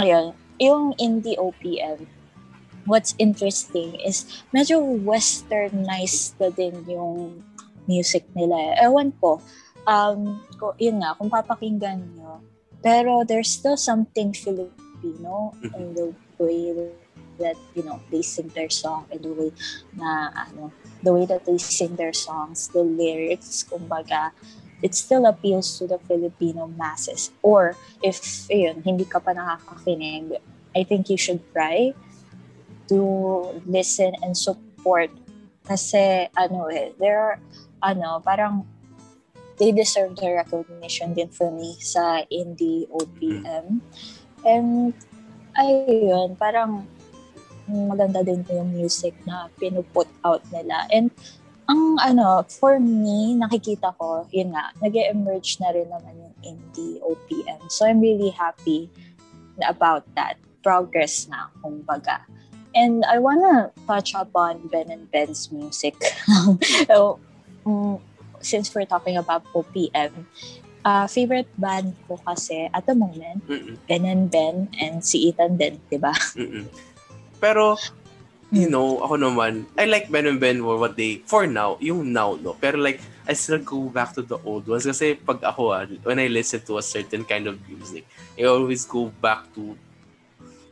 ayun 0.00 0.32
yung 0.56 0.96
indie 0.96 1.36
OPM 1.36 2.08
what's 2.86 3.18
interesting 3.18 3.98
is 4.00 4.24
medyo 4.54 4.78
westernized 4.80 6.38
na 6.38 6.48
din 6.54 6.80
yung 6.86 7.42
music 7.86 8.26
nila. 8.34 8.74
Ewan 8.82 9.14
ko, 9.18 9.40
um, 9.86 10.42
ko, 10.58 10.74
yun 10.78 11.00
nga, 11.02 11.14
kung 11.16 11.30
papakinggan 11.30 12.02
nyo, 12.14 12.42
pero 12.82 13.24
there's 13.24 13.50
still 13.50 13.78
something 13.78 14.34
Filipino 14.34 15.54
mm-hmm. 15.58 15.74
in 15.74 15.94
the 15.94 16.06
way 16.38 16.74
that, 17.38 17.56
you 17.74 17.82
know, 17.82 18.00
they 18.10 18.22
sing 18.22 18.50
their 18.54 18.70
song 18.70 19.06
and 19.10 19.22
the 19.22 19.32
way 19.32 19.50
na, 19.96 20.30
ano, 20.34 20.72
the 21.02 21.12
way 21.12 21.24
that 21.26 21.44
they 21.46 21.58
sing 21.58 21.96
their 21.96 22.12
songs, 22.12 22.68
the 22.74 22.82
lyrics, 22.82 23.64
kumbaga, 23.64 24.30
it 24.82 24.94
still 24.94 25.24
appeals 25.24 25.78
to 25.78 25.86
the 25.86 25.98
Filipino 26.04 26.66
masses. 26.66 27.30
Or, 27.42 27.76
if, 28.02 28.46
yun, 28.50 28.82
hindi 28.82 29.04
ka 29.04 29.20
pa 29.20 29.32
nakakakinig, 29.32 30.36
I 30.76 30.84
think 30.84 31.08
you 31.08 31.16
should 31.16 31.40
try 31.52 31.94
to 32.88 33.00
listen 33.66 34.12
and 34.22 34.36
support 34.36 35.10
kasi 35.66 36.30
ano 36.38 36.70
eh, 36.70 36.94
there 37.02 37.18
are 37.18 37.36
ano, 37.82 38.20
parang 38.24 38.64
they 39.56 39.72
deserve 39.72 40.16
the 40.16 40.28
recognition 40.32 41.16
din 41.16 41.28
for 41.32 41.48
me 41.50 41.76
sa 41.80 42.24
indie 42.28 42.84
OPM. 42.92 43.80
And 44.44 44.92
ayun, 45.56 46.36
parang 46.36 46.84
maganda 47.66 48.22
din 48.22 48.46
yung 48.46 48.70
music 48.70 49.16
na 49.26 49.48
pinuput 49.58 50.06
out 50.22 50.44
nila. 50.52 50.86
And 50.92 51.10
ang 51.66 51.98
ano, 51.98 52.46
for 52.46 52.78
me, 52.78 53.34
nakikita 53.34 53.90
ko, 53.98 54.28
yun 54.30 54.54
nga, 54.54 54.70
nag 54.78 54.94
emerge 54.94 55.58
na 55.58 55.74
rin 55.74 55.90
naman 55.90 56.14
yung 56.14 56.36
indie 56.46 57.02
OPM. 57.02 57.66
So 57.66 57.88
I'm 57.88 57.98
really 57.98 58.30
happy 58.30 58.86
about 59.66 60.06
that. 60.14 60.38
Progress 60.62 61.26
na, 61.26 61.50
kumbaga. 61.58 62.22
And 62.76 63.02
I 63.08 63.18
wanna 63.18 63.72
touch 63.88 64.14
upon 64.14 64.68
Ben 64.68 64.92
and 64.92 65.10
Ben's 65.10 65.50
music. 65.50 65.96
so, 66.86 67.18
um, 67.66 67.98
since 68.40 68.72
we're 68.72 68.86
talking 68.86 69.18
about 69.18 69.44
OPM, 69.52 70.24
uh, 70.86 71.06
favorite 71.10 71.50
band 71.58 71.98
ko 72.06 72.16
kasi 72.22 72.70
at 72.70 72.86
the 72.86 72.94
moment, 72.94 73.42
Mm-mm. 73.50 73.74
Ben 73.90 74.06
and 74.06 74.30
Ben 74.30 74.70
and 74.78 75.02
si 75.02 75.28
Ethan 75.28 75.58
din, 75.58 75.82
di 75.90 75.98
ba? 75.98 76.14
Pero, 77.42 77.74
you 78.54 78.70
know, 78.70 79.02
ako 79.02 79.18
naman, 79.18 79.66
I 79.74 79.90
like 79.90 80.06
Ben 80.08 80.30
and 80.30 80.38
Ben 80.38 80.62
for 80.62 80.78
what 80.78 80.94
they, 80.94 81.20
for 81.26 81.50
now, 81.50 81.76
yung 81.82 82.14
now, 82.14 82.38
no? 82.38 82.54
Pero 82.54 82.78
like, 82.78 83.02
I 83.26 83.34
still 83.34 83.58
go 83.58 83.90
back 83.90 84.14
to 84.14 84.22
the 84.22 84.38
old 84.46 84.70
ones 84.70 84.86
kasi 84.86 85.18
pag 85.18 85.42
ako, 85.42 85.74
ah, 85.74 85.82
when 86.06 86.22
I 86.22 86.30
listen 86.30 86.62
to 86.70 86.78
a 86.78 86.84
certain 86.86 87.26
kind 87.26 87.50
of 87.50 87.58
music, 87.66 88.06
I 88.38 88.46
always 88.46 88.86
go 88.86 89.10
back 89.18 89.50
to 89.58 89.74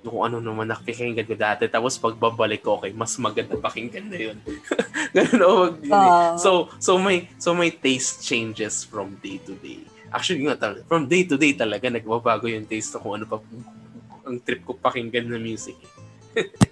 kung 0.04 0.20
ano 0.20 0.36
naman 0.38 0.68
nakikinggan 0.68 1.24
ko 1.24 1.34
dati. 1.34 1.64
Tapos 1.66 1.96
pagbabalik 1.96 2.60
ko, 2.60 2.76
okay, 2.76 2.92
mas 2.92 3.16
maganda 3.16 3.56
pakinggan 3.56 4.12
na 4.12 4.18
yun. 4.20 4.38
Ganun 5.16 5.40
ako 5.40 5.56
mag 5.88 6.04
uh, 6.04 6.36
So, 6.36 6.68
so 6.76 7.00
may, 7.00 7.32
so 7.40 7.56
may 7.56 7.72
taste 7.72 8.20
changes 8.20 8.84
from 8.84 9.16
day 9.24 9.40
to 9.48 9.56
day. 9.64 9.80
Actually, 10.12 10.46
nga 10.46 10.60
talaga, 10.60 10.84
from 10.84 11.08
day 11.08 11.24
to 11.24 11.40
day 11.40 11.56
talaga, 11.56 11.88
nagbabago 11.88 12.46
yung 12.46 12.68
taste 12.68 12.92
ko 12.94 13.00
kung 13.00 13.14
ano 13.18 13.26
pa 13.26 13.40
ang 14.24 14.40
trip 14.40 14.64
ko 14.64 14.76
pakinggan 14.76 15.28
na 15.28 15.40
music. 15.40 15.76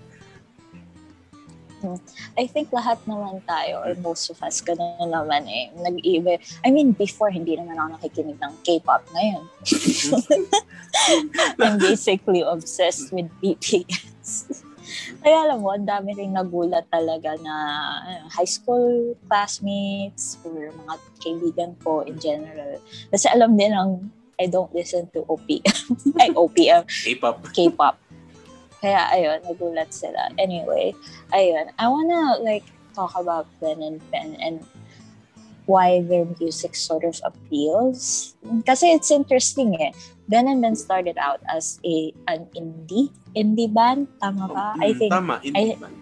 Hmm. 1.83 1.99
I 2.39 2.47
think 2.47 2.71
lahat 2.71 3.03
naman 3.11 3.43
tayo 3.43 3.83
or 3.83 3.99
most 3.99 4.31
of 4.31 4.39
us 4.39 4.63
ganun 4.63 5.11
naman 5.11 5.51
eh. 5.51 5.75
Nag-iba. 5.75 6.39
I 6.63 6.71
mean, 6.71 6.95
before 6.95 7.35
hindi 7.35 7.59
naman 7.59 7.75
ako 7.75 7.99
nakikinig 7.99 8.39
ng 8.39 8.55
K-pop 8.63 9.03
ngayon. 9.11 9.45
I'm 11.59 11.83
basically 11.83 12.47
obsessed 12.47 13.11
with 13.11 13.27
BTS. 13.43 14.63
Kaya 15.23 15.49
alam 15.49 15.63
mo, 15.63 15.75
ang 15.75 15.87
dami 15.87 16.15
rin 16.15 16.35
nagulat 16.35 16.87
talaga 16.91 17.35
na 17.43 17.55
ano, 18.03 18.27
high 18.31 18.49
school 18.49 19.15
classmates 19.27 20.39
or 20.47 20.71
mga 20.71 20.95
kaibigan 21.23 21.73
ko 21.83 22.07
in 22.07 22.19
general. 22.19 22.79
Kasi 23.11 23.27
alam 23.31 23.59
din 23.59 23.73
ang 23.75 24.11
I 24.41 24.51
don't 24.51 24.73
listen 24.75 25.07
to 25.15 25.23
OPM. 25.31 25.79
Ay, 26.21 26.35
OPM. 26.35 26.83
K-pop. 26.89 27.47
K-pop. 27.55 27.95
Kaya 28.83 29.15
ayun, 29.15 29.39
nagulat 29.47 29.95
sila. 29.95 30.35
Anyway, 30.43 30.91
ayun, 31.31 31.71
I 31.79 31.87
wanna 31.87 32.43
like 32.43 32.67
talk 32.99 33.15
about 33.15 33.47
Ben 33.63 33.79
and 33.79 34.03
Ben 34.11 34.35
and 34.43 34.67
why 35.71 36.03
their 36.03 36.27
music 36.43 36.75
sort 36.75 37.07
of 37.07 37.15
appeals. 37.23 38.35
Kasi 38.67 38.91
it's 38.91 39.15
interesting 39.15 39.79
eh. 39.79 39.95
Ben 40.27 40.51
and 40.51 40.59
Ben 40.59 40.75
started 40.75 41.15
out 41.15 41.39
as 41.47 41.79
a 41.87 42.11
an 42.27 42.51
indie 42.59 43.15
indie 43.39 43.71
band, 43.71 44.11
tama 44.19 44.51
ba? 44.51 44.75
Oh, 44.75 44.83
I 44.83 44.91
mm, 44.91 44.99
think 44.99 45.13
tama, 45.15 45.39
indie 45.47 45.79
I, 45.79 45.79
band. 45.79 45.99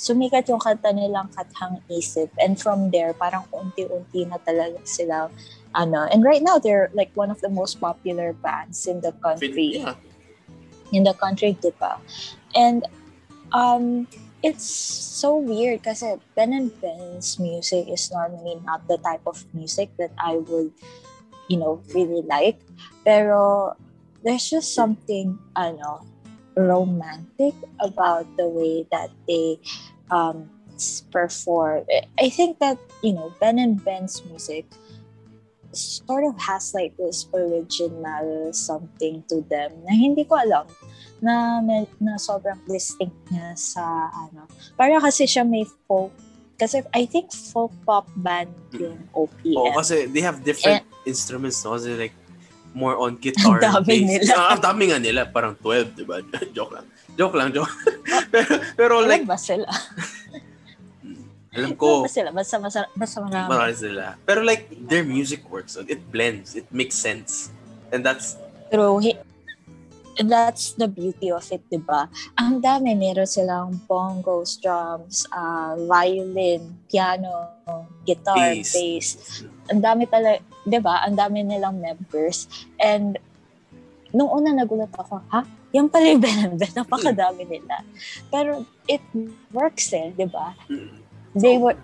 Sumikat 0.00 0.48
yung 0.48 0.64
kanta 0.64 0.96
nilang 0.96 1.28
Kathang 1.36 1.84
Isip 1.92 2.32
and 2.40 2.56
from 2.56 2.88
there 2.88 3.12
parang 3.12 3.44
unti-unti 3.52 4.24
na 4.24 4.40
talaga 4.40 4.80
sila 4.88 5.28
ano. 5.76 6.08
And 6.08 6.24
right 6.24 6.40
now 6.40 6.56
they're 6.56 6.88
like 6.96 7.12
one 7.12 7.28
of 7.28 7.44
the 7.44 7.52
most 7.52 7.84
popular 7.84 8.32
bands 8.32 8.88
in 8.88 9.04
the 9.04 9.12
country. 9.20 9.84
Yeah 9.84 10.00
in 10.92 11.04
the 11.04 11.14
country, 11.14 11.56
di? 11.60 12.00
And 12.54 12.86
um, 13.52 14.06
it's 14.42 14.64
so 14.64 15.36
weird 15.36 15.82
kasi 15.84 16.16
Ben 16.34 16.52
and 16.52 16.72
Ben's 16.80 17.38
music 17.38 17.88
is 17.88 18.10
normally 18.10 18.60
not 18.64 18.86
the 18.88 18.98
type 18.98 19.22
of 19.26 19.44
music 19.52 19.90
that 19.98 20.10
I 20.18 20.40
would, 20.40 20.72
you 21.48 21.58
know, 21.58 21.82
really 21.94 22.22
like. 22.24 22.60
Pero 23.04 23.76
there's 24.24 24.48
just 24.48 24.74
something, 24.74 25.38
ano, 25.56 26.04
romantic 26.56 27.54
about 27.80 28.26
the 28.36 28.48
way 28.48 28.86
that 28.90 29.10
they 29.28 29.60
um, 30.10 30.48
perform. 31.12 31.84
I 32.18 32.28
think 32.28 32.58
that, 32.58 32.78
you 33.02 33.12
know, 33.12 33.32
Ben 33.40 33.58
and 33.58 33.82
Ben's 33.82 34.24
music 34.24 34.66
sort 35.72 36.24
of 36.26 36.34
has 36.38 36.74
like 36.74 36.96
this 36.98 37.30
original 37.30 38.50
something 38.50 39.22
to 39.30 39.42
them 39.46 39.70
na 39.86 39.92
hindi 39.94 40.26
ko 40.26 40.38
alam 40.38 40.66
na, 41.22 41.60
na 42.00 42.16
sobrang 42.16 42.58
distinct 42.66 43.16
niya 43.28 43.52
sa 43.54 44.08
ano. 44.10 44.48
Para 44.74 44.98
kasi 44.98 45.28
siya 45.28 45.44
may 45.44 45.68
folk 45.86 46.10
kasi 46.60 46.84
I 46.92 47.08
think 47.08 47.32
folk 47.32 47.72
pop 47.88 48.04
band 48.20 48.52
yung 48.76 49.00
OPM. 49.16 49.56
Oh, 49.56 49.72
kasi 49.72 50.04
they 50.12 50.20
have 50.20 50.44
different 50.44 50.84
And, 50.84 51.08
instruments 51.08 51.64
no? 51.64 51.76
Kasi 51.76 51.96
like 51.96 52.16
more 52.76 53.00
on 53.00 53.16
guitar 53.22 53.64
and 53.64 53.86
bass. 53.86 54.04
Nila. 54.04 54.32
Ah, 54.36 54.48
ang 54.56 54.62
dami 54.62 54.92
nga 54.92 54.98
nila, 55.00 55.24
parang 55.26 55.56
12, 55.56 55.96
di 55.96 56.04
ba? 56.04 56.20
joke 56.56 56.76
lang. 56.76 56.86
Joke 57.16 57.36
lang, 57.36 57.48
joke. 57.50 57.72
pero, 58.34 58.50
pero 58.76 58.94
like... 59.02 59.24
ba 59.24 59.40
sila? 59.40 59.66
Alam 61.50 61.74
ko, 61.74 62.06
Basta 62.06 62.22
sila, 62.22 62.30
basta, 62.30 62.56
basta, 62.62 62.80
basta 62.94 63.16
marami. 63.18 63.48
marami 63.50 63.74
sila. 63.74 64.14
Pero 64.22 64.46
like, 64.46 64.70
their 64.86 65.02
music 65.02 65.42
works. 65.50 65.74
It 65.74 65.98
blends. 66.10 66.54
It 66.54 66.70
makes 66.70 66.94
sense. 66.94 67.50
And 67.90 68.06
that's, 68.06 68.38
True. 68.70 69.02
That's 70.20 70.76
the 70.76 70.84
beauty 70.86 71.32
of 71.32 71.48
it, 71.48 71.64
di 71.72 71.80
ba? 71.80 72.04
Ang 72.36 72.60
dami, 72.60 72.92
meron 72.92 73.24
silang 73.24 73.80
bongos, 73.88 74.60
drums, 74.60 75.24
uh, 75.32 75.80
violin, 75.88 76.76
piano, 76.86 77.56
guitar, 78.04 78.36
Bass. 78.36 78.74
bass. 78.76 79.06
Ang 79.72 79.80
dami 79.80 80.04
talaga, 80.04 80.44
di 80.62 80.76
ba? 80.76 81.08
Ang 81.08 81.16
dami 81.16 81.40
nilang 81.40 81.80
members. 81.80 82.46
And 82.76 83.16
nung 84.12 84.28
una 84.28 84.52
nagulat 84.52 84.92
ako, 84.92 85.24
ha? 85.32 85.40
Yan 85.72 85.88
pala 85.88 86.12
yung 86.12 86.20
Ben 86.26 86.52
and 86.52 86.56
Ben. 86.60 86.68
Napakadami 86.76 87.48
nila. 87.48 87.80
Pero 88.28 88.68
it 88.86 89.00
works 89.50 89.88
eh, 89.96 90.12
di 90.12 90.28
ba? 90.28 90.52
mm, 90.68 90.99
they 91.34 91.56
were 91.58 91.76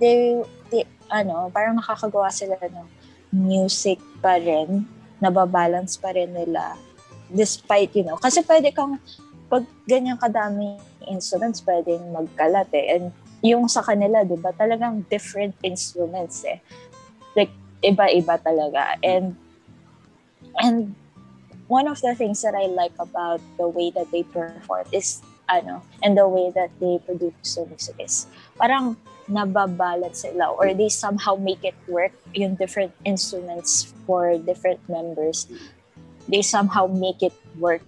they, 0.00 0.40
they 0.72 0.84
ano 1.12 1.50
parang 1.52 1.76
nakakagawa 1.76 2.32
sila 2.32 2.56
ng 2.60 2.88
music 3.34 4.00
pa 4.24 4.40
rin 4.40 4.86
nababalance 5.20 6.00
pa 6.00 6.14
rin 6.16 6.32
nila 6.32 6.74
despite 7.30 7.92
you 7.94 8.02
know 8.02 8.16
kasi 8.16 8.40
pwede 8.46 8.72
kang 8.72 8.96
pag 9.50 9.66
ganyan 9.84 10.16
kadami 10.16 10.78
instruments 11.10 11.58
pwedeng 11.66 12.14
magkalat 12.14 12.70
eh. 12.70 12.96
And 12.96 13.04
yung 13.42 13.66
sa 13.66 13.82
kanila 13.82 14.22
di 14.22 14.38
ba 14.38 14.54
talagang 14.54 15.02
different 15.10 15.58
instruments 15.66 16.46
eh. 16.46 16.62
Like 17.34 17.50
iba-iba 17.82 18.38
talaga. 18.38 18.94
And 19.02 19.34
and 20.62 20.94
one 21.66 21.90
of 21.90 21.98
the 21.98 22.14
things 22.14 22.46
that 22.46 22.54
I 22.54 22.70
like 22.70 22.94
about 23.02 23.42
the 23.58 23.66
way 23.66 23.90
that 23.98 24.14
they 24.14 24.22
perform 24.22 24.86
is 24.94 25.18
ano 25.50 25.82
and 26.06 26.14
the 26.14 26.26
way 26.26 26.54
that 26.54 26.70
they 26.78 27.02
produce 27.02 27.58
the 27.58 27.66
music 27.66 27.98
is 27.98 28.30
parang 28.54 28.94
nababalance 29.26 30.22
sila 30.22 30.54
or 30.54 30.70
they 30.74 30.88
somehow 30.88 31.34
make 31.34 31.62
it 31.66 31.74
work 31.90 32.14
yung 32.34 32.54
different 32.54 32.94
instruments 33.02 33.90
for 34.06 34.38
different 34.38 34.78
members 34.86 35.50
they 36.30 36.42
somehow 36.42 36.86
make 36.86 37.18
it 37.22 37.34
work 37.58 37.84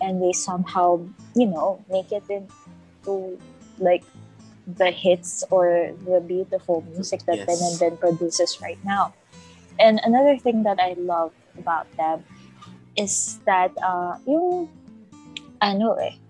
and 0.00 0.20
they 0.24 0.32
somehow 0.32 0.96
you 1.36 1.46
know 1.46 1.80
make 1.92 2.08
it 2.12 2.24
into 2.28 3.36
like 3.78 4.04
the 4.64 4.88
hits 4.88 5.44
or 5.52 5.92
the 6.08 6.24
beautiful 6.24 6.80
music 6.96 7.20
that 7.28 7.36
Yes. 7.36 7.46
Ben 7.46 7.60
and 7.60 7.76
Ben 7.76 7.94
produces 8.00 8.60
right 8.64 8.80
now 8.84 9.12
and 9.76 10.00
another 10.04 10.40
thing 10.40 10.64
that 10.64 10.80
I 10.80 10.96
love 10.96 11.32
about 11.56 11.84
them 11.96 12.24
is 12.96 13.38
that 13.44 13.72
uh, 13.82 14.16
yung 14.24 14.68
ano 15.60 15.96
eh 16.00 16.23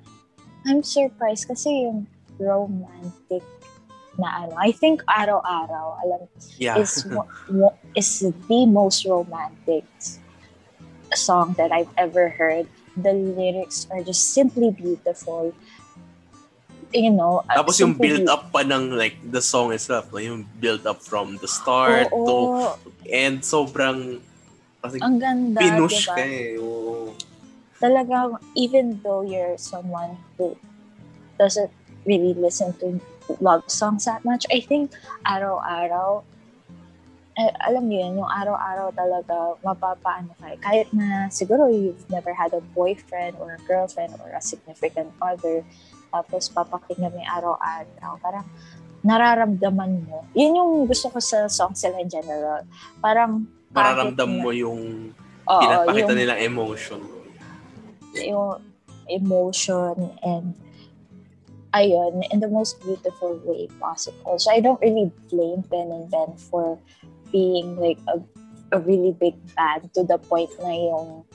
I'm 0.65 0.83
surprised 0.83 1.49
kasi 1.49 1.89
yung 1.89 2.09
romantic 2.41 3.45
na 4.19 4.47
ano. 4.47 4.55
I 4.57 4.73
think 4.73 5.03
araw-araw, 5.07 5.87
alam, 6.03 6.21
yeah. 6.59 6.79
is 6.79 7.03
is 7.95 8.25
the 8.49 8.63
most 8.67 9.05
romantic 9.07 9.85
song 11.15 11.55
that 11.59 11.71
I've 11.71 11.91
ever 11.99 12.31
heard. 12.31 12.67
The 12.95 13.13
lyrics 13.13 13.87
are 13.91 14.03
just 14.03 14.33
simply 14.33 14.71
beautiful. 14.71 15.53
You 16.95 17.11
know, 17.11 17.43
uh, 17.51 17.59
Tapos 17.59 17.83
yung 17.83 17.99
build 17.99 18.31
up 18.31 18.55
pa 18.55 18.63
ng 18.63 18.95
like 18.95 19.19
the 19.27 19.43
song 19.43 19.75
itself, 19.75 20.15
no? 20.15 20.23
yung 20.23 20.47
build 20.63 20.87
up 20.87 21.03
from 21.03 21.43
the 21.43 21.51
start 21.51 22.07
Oo, 22.15 22.23
to 22.23 22.35
end 23.11 23.43
sobrang 23.43 24.23
kasi 24.79 25.03
ang 25.03 25.19
ganda, 25.19 25.59
pinush 25.59 26.07
diba? 26.07 26.15
ka 26.15 26.23
eh. 26.23 26.61
Oo. 26.61 27.11
Talagang 27.85 28.41
even 28.57 28.97
though 29.05 29.21
you're 29.21 29.61
someone 29.61 30.17
who 30.41 30.57
doesn't 31.37 31.69
really 32.09 32.33
listen 32.33 32.73
to 32.81 32.97
love 33.45 33.61
songs 33.69 34.09
that 34.09 34.25
much, 34.25 34.49
I 34.49 34.65
think 34.65 34.97
araw-araw, 35.29 36.25
eh, 37.37 37.53
alam 37.61 37.93
niyo 37.93 38.09
yun, 38.09 38.25
yung 38.25 38.31
araw-araw 38.31 38.89
talaga 38.97 39.37
mapapaano 39.61 40.33
ka. 40.41 40.57
Kahit 40.65 40.89
na 40.97 41.29
siguro 41.29 41.69
you've 41.69 42.09
never 42.09 42.33
had 42.33 42.57
a 42.57 42.65
boyfriend 42.73 43.37
or 43.37 43.57
a 43.57 43.61
girlfriend 43.69 44.17
or 44.25 44.33
a 44.33 44.41
significant 44.41 45.13
other, 45.21 45.61
tapos 46.09 46.49
papakinggan 46.49 47.13
mo 47.13 47.21
araw-araw, 47.21 48.17
parang 48.25 48.47
nararamdaman 49.05 50.09
mo. 50.09 50.25
Yun 50.33 50.57
yung 50.57 50.73
gusto 50.89 51.13
ko 51.13 51.21
sa 51.21 51.45
song 51.53 51.77
sila 51.77 52.01
in 52.01 52.09
general. 52.09 52.65
Parang 53.05 53.45
kahit 53.77 53.93
Mararamdam 54.17 54.31
na- 54.33 54.41
mo 54.41 54.51
yung 54.55 54.81
Oo, 55.45 55.61
pinapakita 55.61 56.13
yung- 56.15 56.21
nilang 56.25 56.41
emotion. 56.41 57.01
Yung 58.19 58.63
emotion 59.09 60.15
and 60.23 60.55
ayun, 61.75 62.23
in 62.31 62.39
the 62.39 62.49
most 62.49 62.81
beautiful 62.83 63.41
way 63.45 63.69
possible. 63.81 64.39
So 64.39 64.51
I 64.51 64.61
don't 64.61 64.81
really 64.81 65.11
blame 65.29 65.67
Ben 65.67 65.91
and 65.91 66.07
Ben 66.11 66.39
for 66.39 66.79
being 67.33 67.77
like 67.77 67.99
a, 68.07 68.23
a 68.71 68.79
really 68.79 69.13
big 69.13 69.35
band 69.59 69.91
to 69.95 70.07
the 70.07 70.19
point 70.19 70.51
na 70.63 70.71
yung 70.71 71.27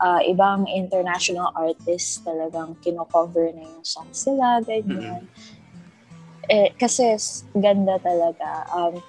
uh, 0.00 0.20
ibang 0.26 0.66
international 0.66 1.54
artists 1.54 2.18
talagang 2.26 2.74
kino-cover 2.82 3.52
na 3.54 3.62
yung 3.62 3.86
songs 3.86 4.26
sila, 4.26 4.60
ganyan. 4.66 5.30
Eh, 6.50 6.70
kasi 6.78 7.14
ganda 7.54 7.98
talaga. 8.02 8.66
Um, 8.74 9.02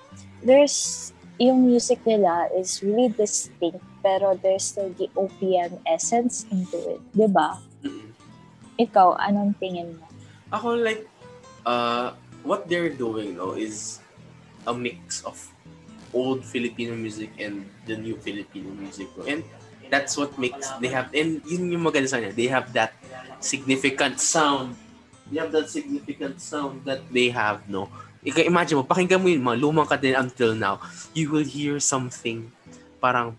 there's, 0.45 1.09
yung 1.37 1.65
music 1.65 2.01
nila 2.05 2.49
is 2.53 2.81
really 2.81 3.09
distinct 3.13 3.81
pero 4.01 4.37
there's 4.37 4.63
still 4.63 4.89
the 4.95 5.09
OPM 5.17 5.81
essence 5.85 6.45
into 6.49 6.77
it. 6.97 7.01
ba? 7.31 7.57
Mm-mm. 7.83 8.13
Ikaw, 8.77 9.17
anong 9.17 9.57
tingin 9.57 9.97
mo? 9.97 10.05
Ako 10.53 10.77
like, 10.79 11.05
uh, 11.65 12.13
what 12.47 12.69
they're 12.69 12.93
doing 12.93 13.35
no 13.35 13.57
is 13.57 13.99
a 14.63 14.73
mix 14.73 15.23
of 15.27 15.35
old 16.15 16.45
Filipino 16.45 16.95
music 16.95 17.33
and 17.39 17.67
the 17.85 17.97
new 17.97 18.15
Filipino 18.21 18.71
music. 18.77 19.11
No? 19.17 19.27
And 19.27 19.43
that's 19.91 20.15
what 20.15 20.35
makes, 20.39 20.71
they 20.79 20.91
have, 20.91 21.11
and 21.11 21.43
yun 21.47 21.71
yung 21.71 21.83
maganda 21.83 22.07
sa 22.07 22.19
they 22.19 22.47
have 22.47 22.71
that 22.73 22.95
significant 23.39 24.19
sound. 24.19 24.75
They 25.27 25.43
have 25.43 25.51
that 25.51 25.67
significant 25.67 26.39
sound 26.39 26.87
that 26.87 27.03
they 27.11 27.27
have, 27.35 27.67
no? 27.67 27.91
Ika, 28.23 28.47
imagine 28.47 28.79
mo, 28.79 28.83
pakinggan 28.87 29.19
mo 29.19 29.27
yun, 29.27 29.43
mga 29.43 29.59
lumang 29.59 29.87
ka 29.87 29.99
din 29.99 30.15
until 30.15 30.55
now, 30.55 30.79
you 31.11 31.31
will 31.31 31.43
hear 31.43 31.79
something 31.79 32.51
parang 32.97 33.37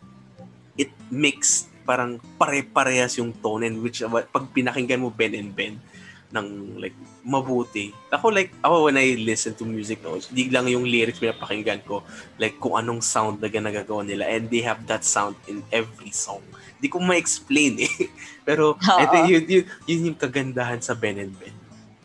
makes 1.11 1.69
parang 1.89 2.21
pare-parehas 2.37 3.17
yung 3.17 3.33
tone 3.33 3.65
and 3.65 3.81
which 3.81 4.05
pag 4.05 4.45
pinakinggan 4.53 5.01
mo 5.01 5.09
Ben 5.09 5.33
and 5.33 5.57
Ben 5.57 5.81
ng 6.29 6.77
like 6.77 6.93
mabuti. 7.25 7.97
Ako 8.13 8.29
like 8.29 8.53
ako 8.61 8.89
when 8.89 9.01
I 9.01 9.17
listen 9.17 9.57
to 9.57 9.65
music 9.65 10.05
no, 10.05 10.21
di 10.21 10.53
lang 10.53 10.69
yung 10.69 10.85
lyrics 10.85 11.17
pinapakinggan 11.17 11.81
ko 11.89 12.05
like 12.37 12.61
kung 12.61 12.77
anong 12.77 13.01
sound 13.01 13.41
na 13.41 13.49
ginagawa 13.49 14.05
nila 14.05 14.29
and 14.29 14.53
they 14.53 14.61
have 14.61 14.85
that 14.85 15.01
sound 15.05 15.37
in 15.49 15.65
every 15.73 16.13
song. 16.13 16.45
Di 16.79 16.87
ko 16.87 17.03
ma-explain 17.03 17.83
eh. 17.83 17.95
Pero. 18.49 18.79
I 18.79 19.05
think 19.11 19.25
yun, 19.33 19.43
yun, 19.51 19.65
yun 19.89 20.07
yung 20.13 20.19
kagandahan 20.21 20.79
sa 20.79 20.95
Ben 20.95 21.19
and 21.19 21.35
Ben. 21.35 21.57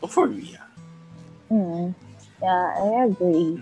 Oh, 0.01 0.09
for 0.09 0.25
me, 0.25 0.57
ah. 0.57 0.67
Hmm. 1.53 1.93
Yeah, 2.41 2.67
I 2.75 2.87
agree. 3.07 3.61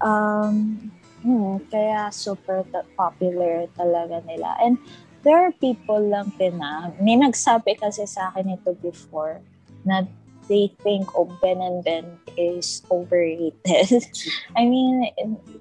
Um, 0.00 0.90
hmm, 1.22 1.68
kaya 1.70 2.10
super 2.12 2.64
ta- 2.68 2.88
popular 2.96 3.68
talaga 3.76 4.20
nila. 4.26 4.56
And 4.60 4.76
there 5.22 5.38
are 5.40 5.52
people 5.56 6.00
lang 6.00 6.32
din 6.38 6.58
na, 6.58 6.92
may 7.00 7.16
nagsabi 7.16 7.78
kasi 7.78 8.06
sa 8.06 8.32
akin 8.32 8.56
ito 8.56 8.74
before, 8.78 9.40
na 9.86 10.06
they 10.48 10.70
think 10.82 11.10
oh, 11.18 11.26
Ben 11.42 11.58
and 11.58 11.82
Ben 11.82 12.06
is 12.38 12.82
overrated. 12.90 13.58
I 14.58 14.62
mean, 14.66 15.10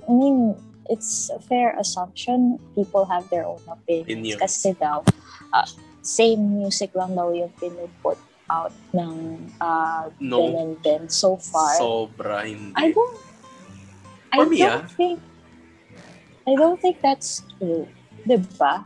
I 0.06 0.12
mean, 0.12 0.54
it's 0.90 1.30
a 1.34 1.40
fair 1.42 1.74
assumption. 1.80 2.60
People 2.76 3.06
have 3.06 3.30
their 3.30 3.46
own 3.46 3.62
opinions. 3.66 4.38
Opinions. 4.38 4.42
Kasi 4.42 4.78
daw, 4.78 5.02
uh, 5.54 5.68
same 6.06 6.62
music 6.62 6.94
lang 6.94 7.18
daw 7.18 7.34
yung 7.34 7.50
pinuput 7.58 8.18
out 8.50 8.74
ng 8.94 9.42
uh, 9.58 10.10
No. 10.22 10.46
Ben 10.46 10.56
and 10.62 10.76
Ben 10.82 11.04
so 11.10 11.38
far. 11.38 11.74
Sobra 11.82 12.46
hindi. 12.46 12.74
I 12.78 12.94
don't. 12.94 13.18
I 14.30 14.38
For 14.38 14.46
me, 14.46 14.58
don't 14.62 14.86
ah. 14.86 14.94
think. 14.94 15.18
I 16.46 16.54
don't 16.56 16.80
think 16.80 17.02
that's 17.02 17.44
true. 17.58 17.90
Diba? 18.26 18.86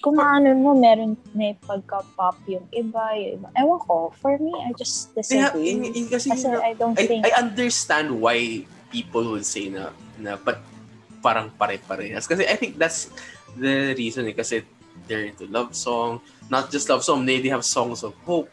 Kung 0.00 0.16
ano 0.16 0.56
mo, 0.56 0.72
meron 0.72 1.16
may 1.36 1.56
pagka-pop 1.60 2.40
yung 2.48 2.64
iba, 2.72 3.12
yung 3.20 3.44
iba. 3.44 3.48
Ewan 3.56 3.80
ko, 3.84 4.12
for 4.16 4.40
me, 4.40 4.52
I 4.56 4.72
just 4.76 5.12
disagree. 5.12 5.76
in, 5.76 5.84
in, 5.92 6.08
kasi 6.08 6.32
Kasi 6.32 6.48
I 6.48 6.72
don't 6.72 6.96
I, 6.96 7.04
think, 7.04 7.28
I 7.28 7.36
understand 7.36 8.08
why 8.08 8.64
people 8.88 9.36
would 9.36 9.44
say 9.44 9.68
na, 9.68 9.92
na 10.16 10.40
but 10.40 10.64
parang 11.20 11.52
pare-parehas. 11.52 12.24
Kasi 12.24 12.48
I 12.48 12.56
think 12.56 12.80
that's 12.80 13.12
the 13.56 13.92
reason 13.92 14.24
eh. 14.28 14.32
Kasi 14.32 14.64
they're 15.04 15.28
into 15.28 15.44
love 15.52 15.76
song. 15.76 16.24
Not 16.48 16.72
just 16.72 16.88
love 16.88 17.04
song, 17.04 17.28
they, 17.28 17.40
they 17.40 17.52
have 17.52 17.64
songs 17.64 18.00
of 18.00 18.16
hope. 18.24 18.48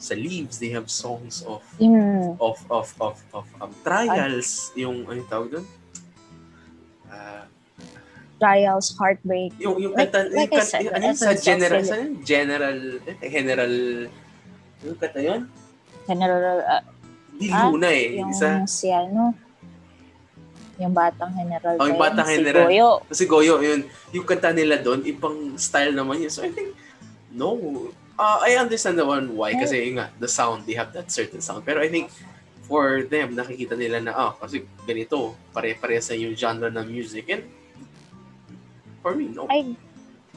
Sa 0.00 0.16
Leaves, 0.16 0.56
they 0.56 0.72
have 0.72 0.88
songs 0.88 1.44
of 1.44 1.60
mm, 1.76 2.32
of 2.40 2.56
of 2.72 2.88
of 3.04 3.20
of 3.36 3.44
um, 3.60 3.68
trials. 3.84 4.72
yung, 4.72 5.04
ano 5.04 5.20
yung 5.20 5.28
tawag 5.28 5.48
doon? 5.52 5.66
Ah, 7.12 7.44
trials, 8.40 8.96
heartbreak. 8.96 9.52
yung, 9.60 9.76
yung 9.76 9.92
Like- 9.92 10.08
kanta, 10.08 10.32
like 10.32 10.48
yung 10.48 10.64
I 10.64 10.64
said, 10.64 10.82
yung, 10.88 10.94
ano 10.96 11.06
sa 11.12 11.32
general, 11.36 11.82
sa 11.84 11.96
general, 12.24 12.78
eh, 13.04 13.28
general, 13.28 13.74
yung 14.80 14.96
kanta 14.96 15.20
yun? 15.20 15.40
General, 16.08 16.58
uh, 16.64 16.82
Di 17.40 17.48
Ah, 17.48 17.72
Luna 17.72 17.88
eh. 17.88 18.20
Yung 18.20 18.32
Isa, 18.32 18.64
si 18.68 18.92
ano, 18.92 19.32
yung 20.76 20.92
Batang 20.92 21.32
General. 21.36 21.76
Oh, 21.76 21.88
yung 21.88 21.96
ba 21.96 22.08
yun? 22.08 22.16
Batang 22.16 22.28
Si 22.28 22.36
General. 22.40 22.64
Goyo. 22.68 22.88
Kasi 23.08 23.22
Goyo, 23.24 23.54
yun, 23.60 23.80
yung 24.12 24.26
kanta 24.28 24.52
nila 24.52 24.76
doon, 24.80 25.00
ibang 25.04 25.36
style 25.60 25.92
naman 25.92 26.20
yun. 26.20 26.32
So 26.32 26.40
I 26.44 26.52
think, 26.52 26.72
no. 27.32 27.56
Uh, 28.20 28.44
I 28.44 28.60
understand 28.60 29.00
the 29.00 29.04
one 29.08 29.32
why. 29.36 29.56
Kasi 29.56 29.88
yun 29.88 30.00
nga, 30.00 30.12
the 30.20 30.28
sound, 30.28 30.68
they 30.68 30.76
have 30.76 30.92
that 30.92 31.08
certain 31.08 31.40
sound. 31.40 31.64
Pero 31.64 31.80
I 31.80 31.88
think, 31.88 32.12
for 32.68 33.02
them, 33.08 33.32
nakikita 33.32 33.72
nila 33.72 34.04
na, 34.04 34.12
ah, 34.12 34.32
kasi 34.36 34.68
ganito, 34.84 35.32
pare-parehas 35.56 36.12
na 36.12 36.16
yung 36.20 36.36
genre 36.36 36.68
ng 36.68 36.86
music. 36.92 37.24
And 37.32 37.44
for 39.02 39.14
me, 39.14 39.28
no. 39.28 39.46
I, 39.48 39.76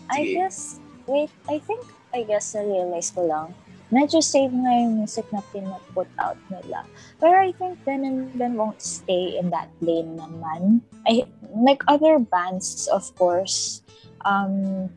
I 0.09 0.19
Sige. 0.23 0.33
guess, 0.35 0.79
wait, 1.07 1.31
I 1.49 1.59
think, 1.59 1.83
I 2.13 2.23
guess, 2.23 2.55
na-realize 2.55 3.11
ko 3.11 3.27
lang, 3.27 3.53
medyo 3.93 4.23
same 4.23 4.65
nga 4.65 4.73
yung 4.73 5.05
music 5.05 5.27
na 5.29 5.45
pinaput 5.53 6.09
out 6.17 6.39
nila. 6.49 6.81
Pero 7.21 7.37
I 7.37 7.53
think 7.53 7.77
Ben 7.85 8.01
and 8.01 8.33
Ben 8.33 8.57
won't 8.57 8.81
stay 8.81 9.37
in 9.37 9.53
that 9.53 9.69
lane 9.85 10.17
naman. 10.17 10.81
I, 11.05 11.29
like 11.53 11.85
other 11.85 12.17
bands, 12.17 12.89
of 12.89 13.05
course, 13.15 13.85
um, 14.25 14.89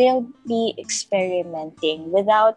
they'll 0.00 0.24
be 0.48 0.72
experimenting 0.80 2.08
without, 2.12 2.56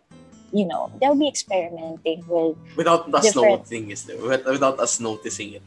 you 0.55 0.63
know, 0.63 0.87
they'll 1.01 1.19
be 1.19 1.27
experimenting 1.27 2.23
with, 2.27 2.55
Without 2.79 3.11
us 3.13 3.35
noticing 3.35 3.91
it. 3.91 3.99
Without, 4.15 4.45
without 4.47 4.79
us 4.79 4.99
noticing 4.99 5.59
it. 5.59 5.63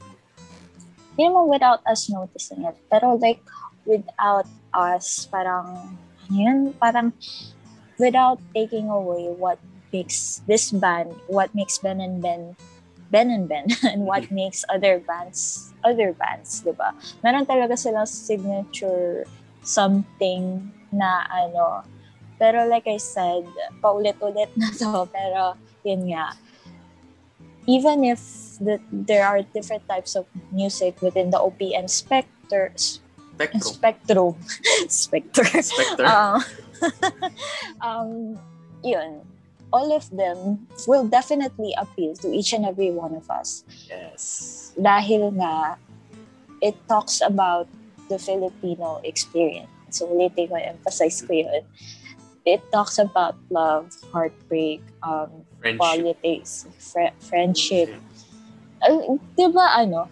you 1.19 1.29
know, 1.29 1.45
without 1.45 1.81
us 1.87 2.09
noticing 2.09 2.65
it. 2.65 2.77
Pero 2.91 3.15
like, 3.17 3.41
without 3.85 4.47
us, 4.75 5.27
parang, 5.31 5.99
ano 6.29 6.37
yun, 6.37 6.59
parang, 6.79 7.13
without 7.99 8.39
taking 8.55 8.89
away 8.89 9.29
what 9.37 9.59
makes 9.93 10.41
this 10.49 10.73
band, 10.73 11.13
what 11.29 11.55
makes 11.55 11.79
Ben 11.79 12.01
and 12.01 12.23
Ben, 12.23 12.57
Ben 13.13 13.31
and 13.31 13.49
Ben, 13.49 13.69
and 13.85 14.09
what 14.09 14.31
makes 14.31 14.65
other 14.73 14.99
bands, 14.99 15.73
other 15.85 16.13
bands, 16.17 16.65
di 16.65 16.73
ba? 16.73 16.97
Meron 17.21 17.45
talaga 17.45 17.77
silang 17.77 18.09
signature 18.09 19.29
something 19.63 20.73
na 20.91 21.25
ano, 21.31 21.87
pero 22.41 22.67
like 22.67 22.89
I 22.91 22.99
said, 22.99 23.47
paulit-ulit 23.79 24.51
na 24.59 24.73
to, 24.81 25.07
pero 25.15 25.55
yun 25.85 26.11
nga, 26.11 26.35
even 27.67 28.03
if 28.03 28.21
the, 28.59 28.81
there 28.91 29.23
are 29.23 29.43
different 29.55 29.87
types 29.87 30.17
of 30.17 30.27
music 30.51 31.01
within 31.01 31.31
the 31.31 31.39
OPM 31.39 31.87
specter, 31.87 32.75
Spectrum. 33.35 33.63
spectrum, 33.63 34.33
specter, 34.89 35.45
Spectre. 35.63 36.07
um, 36.07 36.45
um, 37.81 38.39
yun, 38.85 39.21
all 39.73 39.91
of 39.97 40.05
them 40.11 40.67
will 40.87 41.09
definitely 41.09 41.73
appeal 41.79 42.15
to 42.21 42.29
each 42.31 42.53
and 42.53 42.65
every 42.65 42.91
one 42.91 43.15
of 43.15 43.31
us. 43.31 43.65
yes. 43.89 44.73
Dahil 44.77 45.33
nga, 45.37 45.77
it 46.61 46.77
talks 46.89 47.21
about 47.21 47.67
the 48.09 48.19
Filipino 48.19 49.01
experience. 49.05 49.69
So, 49.91 50.09
ulitin 50.09 50.49
ko, 50.49 50.57
emphasize 50.57 51.21
ko 51.21 51.33
yun. 51.33 51.65
It 52.45 52.61
talks 52.73 52.99
about 52.99 53.37
love, 53.51 53.93
heartbreak, 54.13 54.83
um, 55.03 55.45
Friendship. 55.61 55.79
politics, 55.79 56.67
fri- 56.79 57.15
friendship. 57.23 57.89
Uh, 58.83 59.15
di 59.39 59.47
ba 59.47 59.79
ano, 59.79 60.11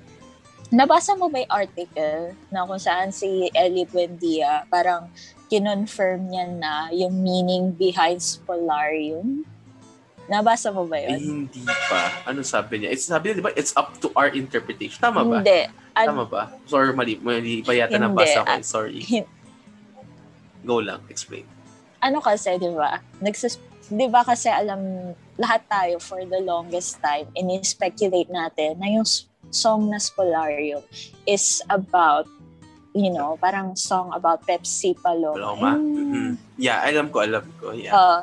nabasa 0.71 1.13
mo 1.15 1.27
ba 1.27 1.43
yung 1.43 1.53
article 1.53 2.33
na 2.49 2.63
kung 2.63 2.79
saan 2.79 3.11
si 3.11 3.51
Ellie 3.53 3.85
Buendia 3.85 4.65
parang 4.67 5.11
kinonfirm 5.47 6.31
niya 6.31 6.47
na 6.47 6.73
yung 6.91 7.19
meaning 7.19 7.75
behind 7.75 8.23
Spolarium? 8.23 9.43
Nabasa 10.31 10.71
mo 10.71 10.87
ba 10.87 10.95
yun? 10.97 11.19
hindi 11.51 11.67
pa. 11.67 12.23
Ano 12.23 12.47
sabi 12.47 12.79
niya? 12.79 12.95
It's 12.95 13.03
sabi 13.03 13.35
niya, 13.35 13.43
di 13.43 13.45
ba? 13.45 13.53
It's 13.53 13.75
up 13.75 13.99
to 13.99 14.15
our 14.15 14.31
interpretation. 14.31 15.03
Tama 15.03 15.27
ba? 15.27 15.43
Hindi. 15.43 15.67
An- 15.91 16.07
Tama 16.07 16.23
ba? 16.23 16.55
Sorry, 16.71 16.95
mali. 16.95 17.19
Mali 17.19 17.67
pa 17.67 17.75
yata 17.75 17.99
Hindi. 17.99 18.07
nabasa 18.07 18.47
ko. 18.47 18.49
Ah, 18.49 18.63
Sorry. 18.63 19.03
Go 20.63 20.79
lang. 20.79 21.03
Explain. 21.11 21.43
ano 21.99 22.23
kasi, 22.23 22.57
di 22.57 22.71
ba? 22.71 23.03
Nagsus- 23.19 23.59
di 23.91 24.07
ba 24.07 24.23
kasi 24.23 24.47
alam, 24.47 24.81
lahat 25.35 25.67
tayo 25.67 25.99
for 25.99 26.23
the 26.23 26.41
longest 26.41 27.03
time, 27.03 27.27
ini-speculate 27.35 28.31
natin 28.31 28.79
na 28.79 28.87
yung 28.87 29.05
s- 29.51 29.59
song 29.59 29.91
na 29.91 29.99
Spolarium 29.99 30.83
is 31.27 31.63
about, 31.67 32.27
you 32.95 33.11
know, 33.11 33.35
parang 33.37 33.75
song 33.75 34.11
about 34.15 34.47
Pepsi 34.47 34.95
Paloma. 34.95 35.35
Paloma. 35.37 35.71
And, 35.75 35.99
Mhm. 36.11 36.33
Yeah, 36.59 36.83
alam 36.83 37.11
ko, 37.11 37.23
alam 37.23 37.45
ko. 37.57 37.71
Yeah. 37.73 37.95
uh, 37.95 38.21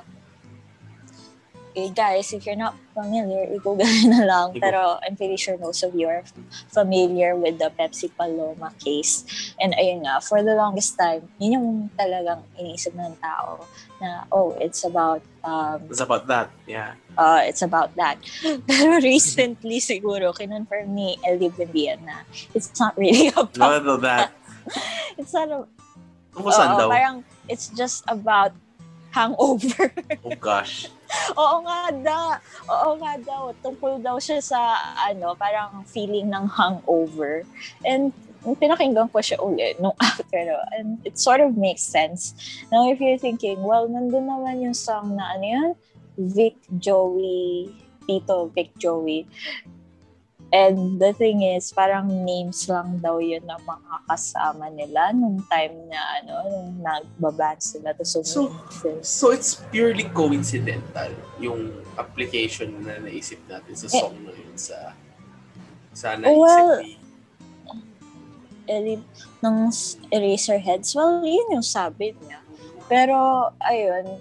eh, 1.77 1.93
guys, 1.93 2.33
if 2.33 2.41
you're 2.49 2.57
not 2.57 2.73
familiar, 2.97 3.45
i-google 3.53 3.85
na 4.09 4.25
lang. 4.25 4.47
Pero 4.57 4.97
I'm 5.05 5.13
pretty 5.13 5.37
sure 5.37 5.53
most 5.61 5.85
of 5.85 5.93
you 5.93 6.09
are 6.09 6.25
familiar 6.73 7.37
with 7.37 7.61
the 7.61 7.69
Pepsi 7.69 8.09
Paloma 8.09 8.73
case. 8.81 9.21
And 9.61 9.77
ayun 9.77 10.09
nga, 10.09 10.17
for 10.25 10.41
the 10.41 10.57
longest 10.57 10.97
time, 10.97 11.29
yun 11.37 11.53
yung 11.53 11.69
talagang 11.93 12.41
iniisip 12.57 12.97
ng 12.97 13.13
tao 13.21 13.61
na, 14.01 14.25
oh, 14.33 14.57
it's 14.57 14.81
about, 14.81 15.21
um, 15.45 15.85
It's 15.93 16.01
about 16.01 16.25
that. 16.27 16.49
Yeah. 16.65 16.97
uh, 17.13 17.45
it's 17.45 17.61
about 17.61 17.93
that. 17.95 18.17
Pero 18.69 18.97
recently, 18.97 19.77
siguro, 19.77 20.33
kinonfirm 20.33 20.89
ni 20.89 21.13
Ellie 21.21 21.53
Buendia 21.53 22.01
na 22.01 22.25
it's 22.57 22.73
not 22.81 22.97
really 22.97 23.29
about, 23.37 23.53
Not 23.53 23.85
about 23.85 24.01
that. 24.01 24.33
it's 25.17 25.33
not, 25.33 25.49
a, 25.53 25.61
Tungkol 26.33 26.53
saan 26.53 26.77
daw? 26.77 26.89
parang, 26.89 27.25
it's 27.49 27.69
just 27.73 28.01
about 28.09 28.53
hangover. 29.17 29.89
Oh 30.21 30.37
gosh. 30.37 30.93
Oo 31.41 31.65
nga 31.65 31.89
daw. 31.89 32.25
Oo 32.69 32.89
nga 33.01 33.13
daw. 33.17 33.41
Tungkol 33.65 33.97
daw 33.97 34.21
siya 34.21 34.37
sa, 34.43 34.59
ano, 35.09 35.33
parang 35.33 35.81
feeling 35.89 36.29
ng 36.29 36.45
hangover. 36.45 37.41
And 37.81 38.13
pinakinggan 38.45 39.09
ko 39.09 39.19
siya 39.19 39.41
ulit 39.41 39.81
nung 39.81 39.97
after, 40.03 40.61
and 40.77 41.01
it 41.03 41.17
sort 41.17 41.41
of 41.41 41.57
makes 41.57 41.83
sense. 41.83 42.37
Now, 42.71 42.87
if 42.87 43.01
you're 43.01 43.19
thinking, 43.19 43.59
well, 43.65 43.89
nandun 43.89 44.29
naman 44.29 44.61
yung 44.61 44.77
song 44.77 45.17
na, 45.17 45.35
ano 45.35 45.45
yan? 45.45 45.69
Vic 46.17 46.55
Joey, 46.77 47.73
Tito 48.07 48.49
Vic 48.53 48.71
Joey. 48.79 49.27
And 50.47 50.95
the 50.95 51.11
thing 51.11 51.43
is, 51.43 51.75
parang 51.75 52.07
names 52.23 52.71
lang 52.71 53.03
daw 53.03 53.19
yun 53.19 53.43
ng 53.43 53.61
mga 53.67 53.95
kasama 54.07 54.71
nila 54.71 55.11
nung 55.11 55.43
time 55.51 55.75
na, 55.91 55.99
ano, 56.23 56.33
nung 56.47 56.71
nagbaban 56.79 57.59
sila. 57.59 57.91
Tapos 57.91 58.15
So, 58.23 58.47
umiinfluence. 58.47 59.11
So 59.11 59.35
it's 59.35 59.59
purely 59.67 60.07
coincidental 60.15 61.11
yung 61.43 61.75
application 61.99 62.79
na 62.87 62.95
naisip 63.03 63.43
natin 63.51 63.75
sa 63.75 63.91
Eh, 63.91 63.99
song 63.99 64.15
na 64.23 64.31
yun 64.31 64.55
sa 64.55 64.95
sa 65.91 66.15
naisip 66.15 66.39
well, 66.39 66.79
ni 66.79 66.95
Ellie 68.67 69.03
ng 69.43 69.71
Eraserheads, 70.11 70.95
well, 70.95 71.23
yun 71.23 71.59
yung 71.59 71.63
sabi 71.65 72.15
niya. 72.23 72.39
Pero, 72.87 73.51
ayun, 73.63 74.19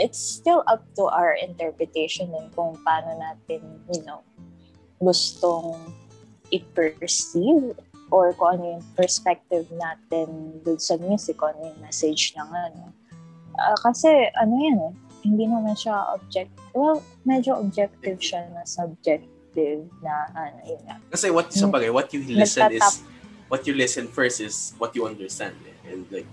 it's 0.00 0.20
still 0.20 0.64
up 0.68 0.84
to 0.96 1.08
our 1.08 1.36
interpretation 1.36 2.32
din 2.32 2.48
kung 2.52 2.76
paano 2.84 3.16
natin, 3.20 3.60
you 3.92 4.00
know, 4.04 4.24
gustong 5.00 5.80
i-perceive 6.52 7.72
or 8.12 8.34
kung 8.36 8.60
ano 8.60 8.64
yung 8.76 8.84
perspective 8.94 9.64
natin 9.72 10.60
dun 10.60 10.76
sa 10.76 11.00
music, 11.00 11.40
kung 11.40 11.56
ano 11.56 11.72
yung 11.72 11.80
message 11.80 12.36
ng 12.36 12.46
ano. 12.46 12.92
Ah, 13.56 13.74
kasi, 13.80 14.08
ano 14.36 14.52
yan 14.54 14.76
eh, 14.78 14.92
hindi 15.24 15.44
naman 15.46 15.72
siya 15.74 16.12
object, 16.12 16.52
well, 16.74 17.00
medyo 17.24 17.56
objective 17.56 18.20
siya 18.20 18.44
na 18.52 18.64
subjective 18.64 19.88
na, 20.02 20.26
ano, 20.32 20.58
yun 20.64 20.80
nga. 20.84 20.96
kasi 21.10 21.30
what 21.30 21.48
sa 21.50 21.66
Mm. 21.66 21.72
bagay 21.74 21.90
what 21.90 22.08
you 22.12 22.20
listen 22.24 22.68
is 22.70 22.80
Nagtatap- 22.82 23.04
what 23.50 23.62
you 23.66 23.74
listen 23.74 24.04
first 24.06 24.38
is 24.38 24.74
what 24.78 24.92
you 24.94 25.04
understand 25.04 25.54
eh. 25.66 25.90
and 25.90 26.06
like 26.10 26.28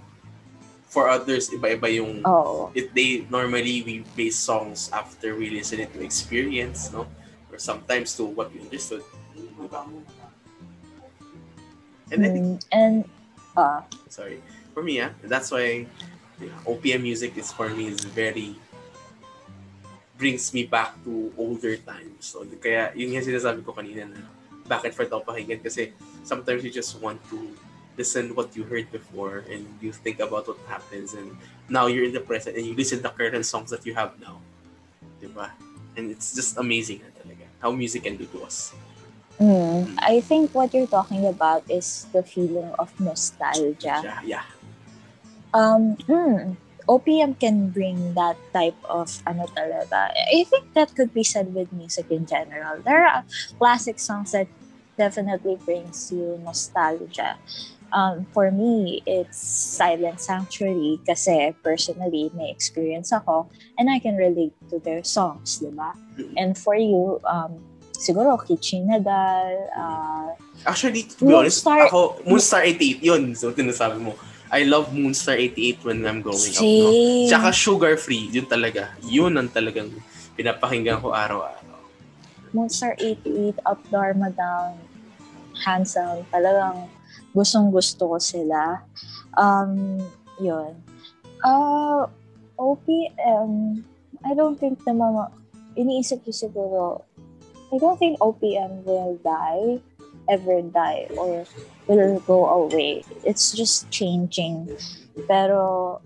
for 0.87 1.09
others 1.09 1.49
iba-iba 1.49 1.89
yung 1.91 2.21
Oo. 2.23 2.69
it 2.73 2.93
they 2.93 3.25
normally 3.27 3.81
we 3.83 4.05
base 4.15 4.37
songs 4.37 4.87
after 4.93 5.33
we 5.33 5.49
listen 5.49 5.81
it 5.81 5.89
to 5.91 5.99
experience 5.99 6.89
no 6.93 7.03
or 7.57 7.59
sometimes 7.59 8.13
to 8.13 8.29
what 8.29 8.53
you 8.53 8.61
understood 8.61 9.01
diba? 9.33 9.81
and 12.13 12.21
I 12.21 12.29
think 12.29 12.45
Mm, 12.45 12.61
and, 12.71 12.97
ah, 13.57 13.81
sorry. 14.07 14.37
For 14.77 14.85
me 14.85 15.01
ah 15.01 15.09
that's 15.25 15.49
why 15.49 15.89
yeah, 16.37 16.53
OPM 16.69 17.01
music 17.01 17.33
is 17.33 17.49
for 17.49 17.73
me 17.73 17.89
is 17.89 18.05
very 18.05 18.53
brings 20.21 20.53
me 20.53 20.69
back 20.69 20.93
to 21.01 21.33
older 21.37 21.77
times. 21.81 22.29
So 22.29 22.45
kaya 22.61 22.93
yun 22.93 23.17
yung 23.17 23.25
sinasabi 23.25 23.65
ko 23.65 23.73
kanina 23.73 24.05
na 24.05 24.21
bakit 24.69 24.93
for 24.93 25.09
tao 25.09 25.25
pakinggan? 25.25 25.65
Kasi 25.65 25.97
sometimes 26.21 26.61
you 26.61 26.69
just 26.69 27.01
want 27.01 27.17
to 27.33 27.37
listen 27.97 28.37
what 28.37 28.53
you 28.53 28.61
heard 28.69 28.85
before 28.93 29.41
and 29.49 29.65
you 29.81 29.89
think 29.89 30.21
about 30.21 30.45
what 30.45 30.61
happens 30.69 31.17
and 31.17 31.33
now 31.65 31.89
you're 31.89 32.05
in 32.05 32.13
the 32.13 32.21
present 32.21 32.53
and 32.53 32.61
you 32.65 32.77
listen 32.77 33.01
to 33.01 33.09
current 33.09 33.41
songs 33.41 33.73
that 33.73 33.81
you 33.81 33.97
have 33.97 34.13
now. 34.21 34.37
Diba 35.17 35.49
and 35.97 36.13
it's 36.13 36.37
just 36.37 36.55
amazing 36.61 37.01
na 37.01 37.09
talaga 37.17 37.46
how 37.61 37.71
music 37.71 38.03
can 38.03 38.15
do 38.17 38.25
to 38.25 38.43
us 38.43 38.73
mm, 39.39 39.87
I 39.99 40.21
think 40.21 40.53
what 40.53 40.73
you're 40.73 40.87
talking 40.87 41.25
about 41.25 41.63
is 41.69 42.07
the 42.13 42.23
feeling 42.23 42.71
of 42.79 42.93
nostalgia. 42.99 44.01
yeah 44.03 44.21
yeah 44.23 44.43
Um, 45.53 45.95
hmm, 46.07 46.53
OPM 46.87 47.35
can 47.35 47.69
bring 47.69 48.13
that 48.15 48.37
type 48.53 48.77
of 48.87 49.09
ano 49.27 49.47
talaga. 49.51 50.11
I 50.15 50.43
think 50.47 50.71
that 50.75 50.95
could 50.95 51.13
be 51.13 51.23
said 51.23 51.51
with 51.53 51.71
music 51.73 52.07
in 52.11 52.25
general. 52.25 52.79
There 52.83 53.03
are 53.03 53.23
classic 53.59 53.99
songs 53.99 54.31
that 54.31 54.47
definitely 54.97 55.57
brings 55.65 56.11
you 56.11 56.39
nostalgia. 56.43 57.37
Um, 57.93 58.27
for 58.35 58.51
me, 58.51 59.01
it's 59.07 59.39
Silent 59.39 60.19
Sanctuary 60.19 60.99
kasi 61.07 61.55
personally 61.63 62.31
may 62.35 62.51
experience 62.51 63.15
ako 63.15 63.47
and 63.79 63.87
I 63.89 63.99
can 63.99 64.19
relate 64.19 64.51
to 64.69 64.79
their 64.83 65.03
songs, 65.07 65.63
di 65.63 65.71
ba? 65.71 65.95
And 66.35 66.57
for 66.57 66.75
you, 66.75 67.23
um, 67.23 67.63
siguro 67.95 68.37
Kichinadal, 68.43 69.71
uh, 69.71 70.29
Actually, 70.65 71.07
to 71.07 71.23
be 71.25 71.33
honest, 71.33 71.63
ako, 71.63 72.19
Moonstar 72.25 72.65
88 72.65 72.99
yun. 72.99 73.23
So, 73.37 73.53
tinasabi 73.53 74.01
mo. 74.01 74.17
I 74.51 74.63
love 74.63 74.91
Moonstar 74.91 75.35
88 75.35 75.83
when 75.83 75.99
I'm 76.07 76.19
growing 76.23 76.39
Same. 76.39 76.59
up. 76.59 76.91
No? 76.91 77.27
Tsaka 77.27 77.47
Sugar 77.51 77.93
Free, 77.99 78.31
yun 78.31 78.47
talaga. 78.47 78.95
Yun 79.03 79.35
ang 79.37 79.49
talagang 79.51 79.91
pinapakinggan 80.35 81.03
ko 81.03 81.11
araw-araw. 81.11 81.77
Moonstar 82.55 82.95
88, 82.99 83.59
Up 83.67 83.79
Dharma 83.91 84.31
Down, 84.31 84.79
Handsome, 85.61 86.23
talagang 86.31 86.87
gustong 87.35 87.71
gusto 87.71 88.15
ko 88.15 88.17
sila. 88.19 88.83
Um, 89.37 90.01
yun. 90.39 90.75
Uh, 91.43 92.07
OPM, 92.57 93.83
I 94.25 94.33
don't 94.33 94.57
think 94.57 94.81
na 94.85 94.93
mga, 94.93 95.23
iniisip 95.77 96.25
ko 96.25 96.31
siguro, 96.33 96.81
I 97.73 97.77
don't 97.77 97.99
think 97.99 98.17
OPM 98.19 98.83
will 98.87 99.19
die 99.21 99.83
ever 100.27 100.61
die 100.61 101.07
or 101.15 101.45
will 101.87 102.19
go 102.27 102.47
away. 102.47 103.03
It's 103.23 103.51
just 103.51 103.89
changing. 103.91 104.71
Pero, 105.27 106.01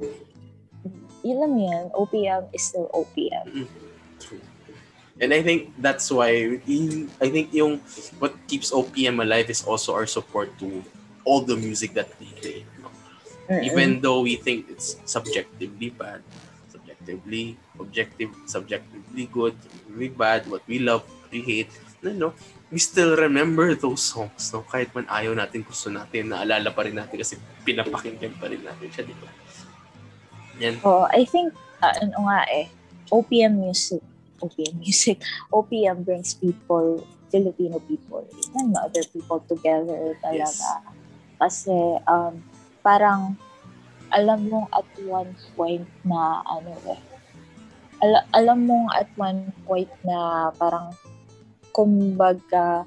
yun 1.24 1.38
lang 1.41 1.55
yan, 1.57 1.84
OPM 1.93 2.49
is 2.53 2.63
still 2.69 2.89
OPM. 2.93 3.67
And 5.22 5.34
I 5.34 5.41
think 5.45 5.74
that's 5.78 6.09
why, 6.09 6.57
I 7.22 7.28
think 7.30 7.53
yung, 7.53 7.78
what 8.17 8.34
keeps 8.47 8.72
OPM 8.72 9.22
alive 9.22 9.49
is 9.49 9.63
also 9.63 9.93
our 9.93 10.09
support 10.09 10.49
to 10.59 10.84
all 11.26 11.41
the 11.41 11.55
music 11.55 11.93
that 11.93 12.09
we 12.19 12.28
create. 12.39 12.67
No? 12.82 12.89
Mm-hmm. 13.51 13.63
Even 13.67 13.89
though 14.01 14.22
we 14.22 14.36
think 14.36 14.69
it's 14.69 14.95
subjectively 15.05 15.89
bad, 15.91 16.22
subjectively 16.69 17.57
objective, 17.80 18.32
subjectively 18.45 19.26
good, 19.28 19.55
subjectively 19.59 20.09
bad, 20.09 20.47
what 20.47 20.61
we 20.67 20.80
love, 20.80 21.03
we 21.32 21.41
hate, 21.41 21.72
no, 22.01 22.11
no, 22.11 22.30
we 22.72 22.80
still 22.80 23.17
remember 23.17 23.76
those 23.76 24.01
songs, 24.01 24.53
no? 24.55 24.63
Kahit 24.63 24.95
man 24.95 25.05
ayaw 25.11 25.36
natin, 25.36 25.67
gusto 25.67 25.91
natin, 25.91 26.32
naalala 26.32 26.72
pa 26.72 26.88
rin 26.88 26.95
natin 26.95 27.19
kasi 27.19 27.36
pinapakinggan 27.67 28.32
pa 28.39 28.47
rin 28.47 28.63
natin 28.63 28.88
siya, 28.88 29.03
di 29.03 29.15
ba? 29.19 29.30
Yan. 30.63 30.76
Oh, 30.88 31.05
I 31.11 31.28
think, 31.28 31.51
uh, 31.84 31.93
ano 31.99 32.32
nga 32.32 32.47
eh, 32.47 32.72
OPM 33.11 33.59
music, 33.59 33.99
OPM 34.39 34.80
music, 34.80 35.19
OPM 35.55 36.07
brings 36.07 36.32
people, 36.39 37.03
Filipino 37.28 37.84
people, 37.84 38.24
and 38.55 38.72
other 38.80 39.03
people 39.11 39.43
together 39.51 40.15
talaga. 40.24 40.47
Yes. 40.47 41.00
Kasi, 41.41 41.73
um, 42.05 42.45
parang, 42.85 43.33
alam 44.13 44.45
mong 44.45 44.69
at 44.69 44.85
one 45.01 45.33
point 45.57 45.89
na, 46.05 46.45
ano 46.45 46.77
eh, 46.85 47.01
al- 48.05 48.29
alam 48.29 48.69
mong 48.69 48.93
at 48.93 49.09
one 49.17 49.49
point 49.65 49.89
na 50.05 50.51
parang 50.53 50.93
kumbaga, 51.73 52.85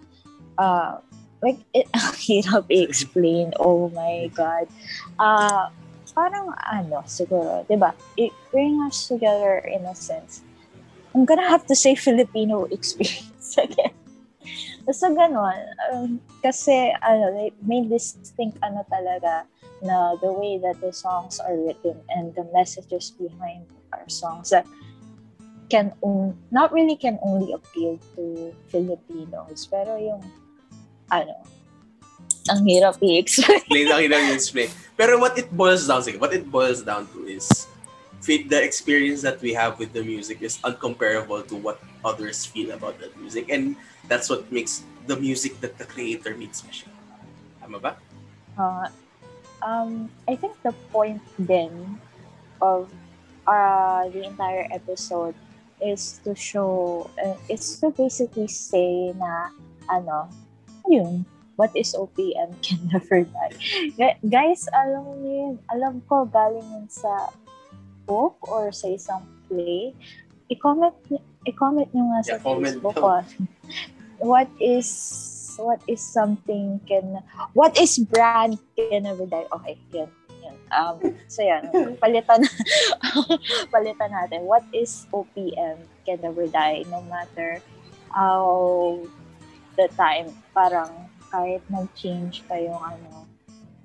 uh, 0.54 1.02
like, 1.42 1.58
it, 1.78 1.90
hirap 2.22 2.70
i-explain. 2.70 3.50
Oh 3.58 3.90
my 3.90 4.30
God. 4.30 4.70
Uh, 5.18 5.66
parang 6.14 6.54
ano, 6.70 7.02
siguro, 7.10 7.66
di 7.66 7.74
ba? 7.74 7.90
It 8.14 8.30
bring 8.54 8.78
us 8.86 9.10
together 9.10 9.58
in 9.66 9.82
a 9.88 9.96
sense. 9.98 10.46
I'm 11.14 11.26
gonna 11.26 11.46
have 11.46 11.66
to 11.70 11.74
say 11.74 11.94
Filipino 11.94 12.66
experience 12.74 13.58
again. 13.58 13.94
So, 14.92 15.12
ganun. 15.14 15.58
Um, 15.92 16.20
kasi, 16.42 16.92
ano, 17.02 17.50
may 17.64 17.84
distinct 17.88 18.58
ano 18.60 18.84
talaga 18.90 19.48
na 19.84 20.16
the 20.20 20.32
way 20.32 20.56
that 20.58 20.80
the 20.80 20.92
songs 20.92 21.40
are 21.40 21.56
written 21.56 22.00
and 22.12 22.32
the 22.34 22.44
messages 22.52 23.12
behind 23.16 23.68
our 23.92 24.08
songs 24.08 24.50
that 24.50 24.64
can 25.68 25.92
um, 26.04 26.36
not 26.50 26.72
really 26.72 26.96
can 26.96 27.18
only 27.22 27.52
appeal 27.52 27.98
to 28.16 28.52
Filipinos, 28.68 29.68
pero 29.68 29.96
yung 29.96 30.22
ano, 31.12 31.34
ang 32.48 32.60
hirap 32.68 33.00
i-explain. 33.00 33.64
ang 33.88 34.00
hirap 34.04 34.22
i-explain. 34.32 34.68
Pero 34.94 35.18
what 35.18 35.34
it 35.40 35.48
boils 35.52 35.88
down 35.88 36.04
to, 36.04 36.16
what 36.20 36.32
it 36.32 36.44
boils 36.48 36.84
down 36.84 37.08
to 37.12 37.24
is 37.24 37.48
fit 38.24 38.48
the 38.48 38.56
experience 38.56 39.20
that 39.20 39.36
we 39.44 39.52
have 39.52 39.76
with 39.76 39.92
the 39.92 40.00
music 40.00 40.40
is 40.40 40.56
uncomparable 40.64 41.44
to 41.44 41.56
what 41.60 41.76
others 42.00 42.48
feel 42.48 42.72
about 42.72 42.96
that 42.96 43.12
music 43.20 43.52
and 43.52 43.76
that's 44.08 44.32
what 44.32 44.48
makes 44.48 44.82
the 45.06 45.16
music 45.20 45.60
that 45.60 45.76
the 45.76 45.84
creator 45.84 46.32
makes 46.32 46.64
special. 46.64 46.88
Tama 47.60 47.78
ba? 47.78 47.92
Uh, 48.56 48.88
um, 49.60 50.08
I 50.24 50.36
think 50.36 50.56
the 50.64 50.72
point 50.88 51.20
then 51.36 52.00
of 52.64 52.88
uh, 53.46 54.08
the 54.08 54.24
entire 54.24 54.64
episode 54.72 55.36
is 55.84 56.20
to 56.24 56.32
show, 56.32 57.10
uh, 57.20 57.36
is 57.52 57.76
to 57.80 57.92
basically 57.92 58.48
say 58.48 59.12
na, 59.12 59.52
ano, 59.92 60.32
yun, 60.88 61.28
what 61.56 61.70
is 61.76 61.92
OPM 61.92 62.56
can 62.64 62.80
never 62.92 63.24
die. 63.28 64.16
Guys, 64.24 64.66
alam 64.72 65.04
niyo 65.20 65.58
alam 65.70 66.00
ko 66.08 66.24
galing 66.24 66.88
sa 66.88 67.30
book 68.06 68.38
or 68.46 68.72
sa 68.72 68.88
isang 68.88 69.24
play. 69.48 69.92
I-comment, 70.52 70.94
i-comment 71.48 71.88
nyo 71.92 72.14
nga 72.14 72.20
yeah, 72.24 72.28
sa 72.36 72.36
Facebook 72.40 72.96
ko. 72.96 73.20
what 74.22 74.48
is 74.62 74.88
what 75.58 75.82
is 75.90 76.00
something 76.00 76.80
can 76.86 77.18
what 77.52 77.74
is 77.78 77.98
brand 77.98 78.58
can 78.74 79.02
never 79.04 79.26
die 79.26 79.46
okay 79.50 79.76
yun 79.90 80.10
Um, 80.74 80.98
so 81.30 81.46
yan, 81.46 81.70
palitan, 82.02 82.42
palitan 83.74 84.10
natin. 84.10 84.42
What 84.42 84.66
is 84.74 85.06
OPM 85.14 85.86
can 86.02 86.18
never 86.18 86.50
die 86.50 86.82
no 86.90 86.98
matter 87.06 87.62
how 88.10 88.98
the 89.78 89.86
time. 89.94 90.34
Parang 90.50 90.90
kahit 91.30 91.62
mag-change 91.70 92.42
pa 92.50 92.58
yung 92.58 92.78
ano, 92.78 93.26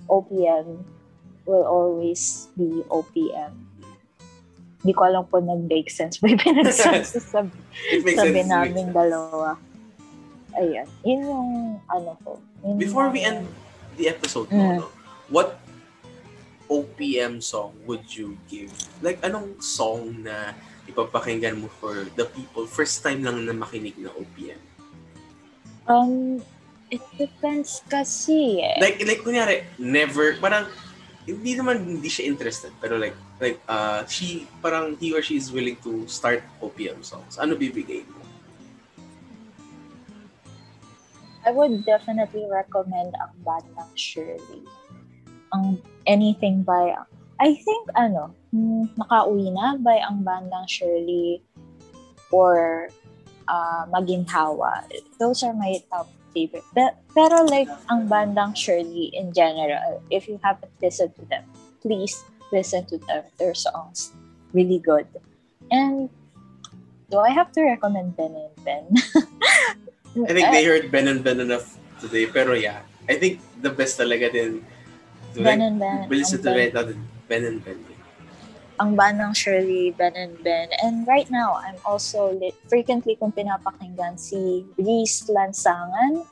OPM 0.10 0.82
will 1.46 1.66
always 1.66 2.50
be 2.58 2.82
OPM. 2.90 3.69
Hindi 4.80 4.94
ko 4.96 5.02
alam 5.04 5.24
po 5.28 5.44
nag-make 5.44 5.92
sense 5.92 6.24
ba 6.24 6.32
yung 6.32 6.40
pinagsasabi 6.40 7.60
sabi 8.20 8.42
namin 8.48 8.96
dalawa. 8.96 9.60
Ayan. 10.56 10.88
Yun 11.04 11.22
yung 11.28 11.52
ano 11.92 12.12
ko. 12.24 12.40
Before 12.80 13.12
we 13.12 13.24
end 13.24 13.44
the 14.00 14.08
episode, 14.08 14.48
mm. 14.50 14.80
no, 14.80 14.88
what 15.28 15.60
OPM 16.70 17.42
song 17.42 17.74
would 17.84 18.06
you 18.08 18.38
give? 18.48 18.72
Like, 19.02 19.20
anong 19.26 19.60
song 19.60 20.24
na 20.24 20.54
ipapakinggan 20.86 21.60
mo 21.60 21.68
for 21.82 22.08
the 22.16 22.26
people 22.30 22.70
first 22.70 23.02
time 23.02 23.26
lang 23.26 23.44
na 23.44 23.54
makinig 23.54 23.98
na 23.98 24.14
OPM? 24.14 24.62
Um, 25.90 26.40
it 26.94 27.02
depends 27.18 27.82
kasi 27.90 28.62
eh. 28.62 28.78
Like, 28.78 29.02
like 29.02 29.26
kunyari, 29.26 29.66
never, 29.82 30.38
parang, 30.38 30.70
hindi 31.26 31.58
naman 31.58 31.82
hindi 31.86 32.10
siya 32.10 32.30
interested, 32.30 32.74
pero 32.78 33.02
like, 33.02 33.18
like, 33.40 33.60
uh, 33.68 34.06
she, 34.06 34.48
parang 34.62 34.96
he 34.98 35.16
or 35.16 35.22
she 35.22 35.36
is 35.36 35.52
willing 35.52 35.76
to 35.84 36.08
start 36.08 36.44
OPM 36.62 37.04
songs. 37.04 37.40
Ano 37.40 37.56
bibigay 37.56 38.04
mo? 38.08 38.20
I 41.48 41.52
would 41.56 41.88
definitely 41.88 42.46
recommend 42.52 43.16
ang 43.16 43.34
bandang 43.42 43.90
Shirley 43.96 44.68
ang 45.54 45.82
anything 46.06 46.62
by 46.62 46.94
I 47.40 47.56
think 47.56 47.88
ano, 47.96 48.36
hmm, 48.52 48.92
nakauwi 49.00 49.48
na 49.56 49.80
by 49.80 50.04
ang 50.04 50.28
bandang 50.28 50.68
Shirley 50.68 51.40
or 52.36 52.92
uh, 53.48 53.88
Maginhawa. 53.88 54.84
Those 55.18 55.48
are 55.48 55.56
my 55.56 55.80
top 55.88 56.12
favorite. 56.36 56.68
But, 56.76 57.00
pero 57.16 57.48
like 57.48 57.72
ang 57.88 58.12
bandang 58.12 58.60
Shirley 58.60 59.16
in 59.16 59.32
general, 59.32 60.04
if 60.12 60.28
you 60.28 60.36
haven't 60.44 60.76
listened 60.84 61.16
to 61.16 61.24
them, 61.32 61.48
please 61.80 62.20
listen 62.52 62.86
to 62.88 62.98
them. 62.98 63.24
Their 63.38 63.54
songs 63.54 64.14
really 64.54 64.80
good. 64.80 65.08
And 65.72 66.10
do 67.10 67.20
I 67.20 67.30
have 67.30 67.52
to 67.54 67.62
recommend 67.64 68.18
Ben 68.18 68.34
and 68.34 68.56
Ben? 68.66 68.86
I 70.26 70.34
think 70.34 70.50
they 70.52 70.66
heard 70.66 70.92
Ben 70.92 71.08
and 71.08 71.24
Ben 71.24 71.40
enough 71.40 71.78
today. 72.02 72.26
Pero 72.26 72.54
yeah, 72.54 72.82
I 73.08 73.16
think 73.16 73.42
the 73.62 73.70
best 73.70 74.00
talaga 74.00 74.32
din 74.32 74.66
Ben 75.38 75.62
and 75.62 75.78
Ben. 75.78 76.10
Bilis 76.10 76.34
ito 76.34 76.50
rin 76.50 76.74
Ben 77.30 77.46
and 77.46 77.62
Ben. 77.62 77.78
Ang 78.80 78.96
bandang 78.96 79.36
Shirley, 79.36 79.92
Ben 79.92 80.16
and 80.16 80.40
Ben. 80.40 80.72
And 80.80 81.04
right 81.04 81.28
now, 81.28 81.60
I'm 81.60 81.76
also 81.84 82.32
lit, 82.32 82.56
frequently 82.72 83.20
kong 83.20 83.36
pinapakinggan 83.36 84.16
si 84.16 84.64
Reese 84.80 85.28
Lansangan, 85.28 86.24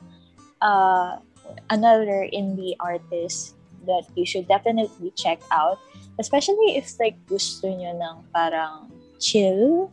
uh, 0.64 1.20
another 1.68 2.24
indie 2.32 2.72
artist 2.80 3.52
that 3.84 4.08
you 4.16 4.24
should 4.24 4.48
definitely 4.48 5.12
check 5.12 5.44
out. 5.52 5.76
Especially 6.18 6.76
if 6.76 6.98
like 6.98 7.16
gusto 7.30 7.70
nyo 7.70 7.94
ng 7.94 8.16
parang 8.34 8.90
chill 9.22 9.90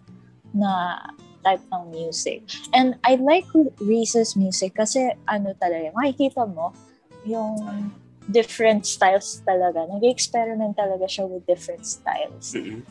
na 0.53 1.01
type 1.45 1.61
ng 1.69 1.93
music. 1.93 2.41
And 2.73 2.97
I 3.05 3.21
like 3.21 3.45
Reese's 3.78 4.34
music 4.34 4.73
kasi 4.73 5.13
ano 5.30 5.53
talaga, 5.61 5.93
makikita 5.93 6.49
mo 6.49 6.73
yung 7.30 7.93
different 8.26 8.89
styles 8.89 9.45
talaga. 9.45 9.86
Nag-experiment 9.86 10.73
talaga 10.73 11.05
siya 11.05 11.30
with 11.30 11.45
different 11.45 11.86
styles. 11.86 12.57
Mm-hmm. 12.57 12.82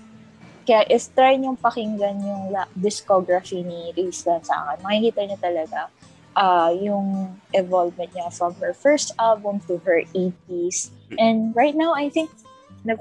Kaya 0.64 0.87
is 0.89 1.11
try 1.12 1.37
niyong 1.37 1.61
pakinggan 1.61 2.24
yung 2.24 2.55
la- 2.55 2.70
discography 2.72 3.61
ni 3.61 3.93
Reese 3.93 4.24
Lansangan. 4.24 4.80
Makikita 4.80 5.20
niyo 5.26 5.39
talaga 5.43 5.93
uh, 6.39 6.72
yung 6.72 7.37
evolvement 7.53 8.11
niya 8.14 8.32
from 8.32 8.55
her 8.62 8.72
first 8.72 9.12
album 9.18 9.61
to 9.66 9.76
her 9.85 10.03
80s. 10.14 10.89
And 11.18 11.55
right 11.55 11.76
now, 11.76 11.93
I 11.93 12.09
think 12.09 12.30
nag 12.85 13.01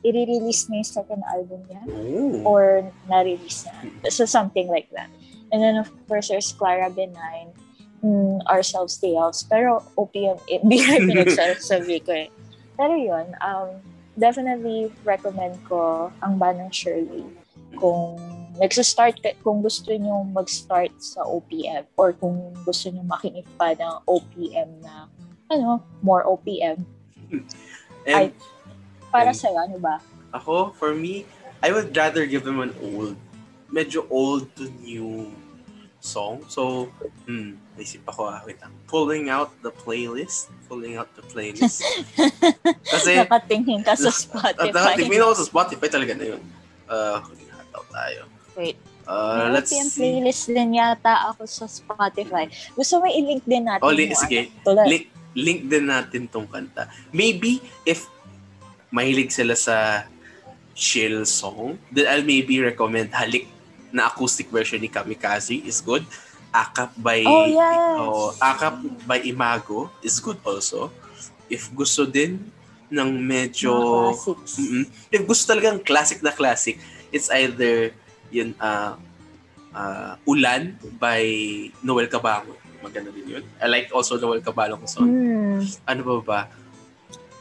i-release 0.00 0.68
na 0.72 0.80
yung 0.80 0.88
second 0.88 1.22
album 1.28 1.60
niya 1.68 1.82
Oh. 1.84 2.40
or 2.48 2.64
na-release 3.04 3.68
na. 3.68 4.08
So 4.08 4.24
something 4.24 4.68
like 4.72 4.88
that. 4.96 5.12
And 5.52 5.60
then 5.60 5.76
of 5.76 5.92
course, 6.08 6.32
there's 6.32 6.52
Clara 6.56 6.88
Benign, 6.88 7.52
mm, 8.00 8.40
Ourselves 8.48 8.96
Stay 8.96 9.12
Outs. 9.16 9.44
Pero 9.44 9.84
OPM, 10.00 10.40
eh, 10.48 10.58
hindi 10.64 10.80
ko 10.80 11.04
pinagsasabi 11.04 12.00
ko 12.06 12.12
eh. 12.16 12.28
Pero 12.80 12.96
yun, 12.96 13.36
um, 13.44 13.76
definitely 14.16 14.88
recommend 15.04 15.60
ko 15.68 16.08
ang 16.24 16.40
Banang 16.40 16.72
Shirley 16.72 17.28
kung 17.76 18.16
nagsa-start, 18.56 19.20
kung 19.44 19.60
gusto 19.60 19.92
nyo 19.92 20.24
mag-start 20.24 20.96
sa 20.98 21.22
OPM 21.28 21.84
or 22.00 22.16
kung 22.16 22.56
gusto 22.64 22.88
nyo 22.88 23.04
makinig 23.04 23.46
pa 23.60 23.76
ng 23.76 23.94
OPM 24.08 24.80
na, 24.80 25.06
ano, 25.52 25.84
more 26.00 26.24
OPM. 26.24 26.82
And 28.08 28.32
Para 29.10 29.30
sa'yo, 29.30 29.58
ano 29.58 29.76
ba? 29.76 29.98
ako, 30.30 30.70
for 30.78 30.94
me, 30.94 31.26
I 31.58 31.74
would 31.74 31.90
rather 31.90 32.22
give 32.24 32.46
them 32.46 32.62
an 32.62 32.70
old, 32.78 33.18
medyo 33.66 34.06
old 34.08 34.46
to 34.54 34.70
new 34.78 35.26
song. 35.98 36.46
So, 36.46 36.86
hmm, 37.26 37.58
naisip 37.74 38.06
ako, 38.06 38.30
ah, 38.30 38.40
wait 38.46 38.62
lang. 38.62 38.70
Pulling 38.86 39.26
out 39.28 39.50
the 39.60 39.74
playlist. 39.74 40.48
Pulling 40.64 40.96
out 40.96 41.10
the 41.18 41.26
playlist. 41.26 41.82
Kasi, 42.94 43.18
Nakatingin 43.20 43.82
ka 43.82 43.98
sa 43.98 44.08
at 44.14 44.16
Spotify. 44.16 44.70
nakatingin 44.70 45.20
ako 45.20 45.34
sa 45.34 45.46
Spotify 45.46 45.88
talaga 45.90 46.12
na 46.14 46.24
yun. 46.30 46.42
Uh, 46.86 47.18
hataw 47.20 47.84
tayo. 47.90 48.20
Wait. 48.54 48.78
Uh, 49.10 49.50
let's 49.50 49.74
see. 49.74 49.82
playlist 49.98 50.46
din 50.46 50.78
yata 50.78 51.26
ako 51.28 51.42
sa 51.44 51.66
Spotify. 51.66 52.46
Gusto 52.72 53.02
mo 53.02 53.10
i-link 53.10 53.42
din 53.42 53.66
natin 53.66 53.82
Oh, 53.82 53.90
li- 53.90 54.14
sige. 54.14 54.54
ano. 54.62 54.86
Link, 54.86 55.10
link 55.34 55.60
din 55.66 55.90
natin 55.90 56.30
tong 56.30 56.46
kanta. 56.46 56.86
Maybe, 57.10 57.58
if 57.82 58.06
mahilig 58.90 59.30
sila 59.30 59.54
sa 59.54 60.06
chill 60.74 61.26
song, 61.26 61.78
then 61.90 62.06
I'll 62.10 62.26
maybe 62.26 62.58
recommend 62.62 63.14
Halik 63.14 63.46
na 63.90 64.06
acoustic 64.06 64.50
version 64.50 64.78
ni 64.78 64.90
Kamikaze 64.90 65.58
is 65.66 65.82
good. 65.82 66.06
Akap 66.50 66.90
by 66.98 67.22
Oh, 67.22 67.46
yes! 67.46 67.94
oh, 68.02 68.34
Akap 68.42 68.82
by 69.06 69.22
Imago 69.22 69.90
is 70.02 70.18
good 70.18 70.38
also. 70.42 70.90
If 71.46 71.70
gusto 71.70 72.06
din 72.06 72.42
ng 72.90 73.10
medyo. 73.22 73.70
Mm-mm. 74.10 74.84
If 75.14 75.22
gusto 75.26 75.46
talagang 75.46 75.78
classic 75.86 76.18
na 76.22 76.34
classic, 76.34 76.82
it's 77.14 77.30
either 77.30 77.94
yun 78.34 78.54
uh, 78.58 78.98
uh, 79.74 80.18
Ulan 80.26 80.74
by 80.98 81.22
Noel 81.86 82.10
Cabango. 82.10 82.58
Maganda 82.82 83.14
din 83.14 83.38
yun. 83.38 83.44
I 83.62 83.70
like 83.70 83.94
also 83.94 84.18
Noel 84.18 84.42
Cabango 84.42 84.86
song. 84.90 85.06
Hmm. 85.06 85.62
Ano 85.86 86.00
ba 86.02 86.14
ba? 86.22 86.40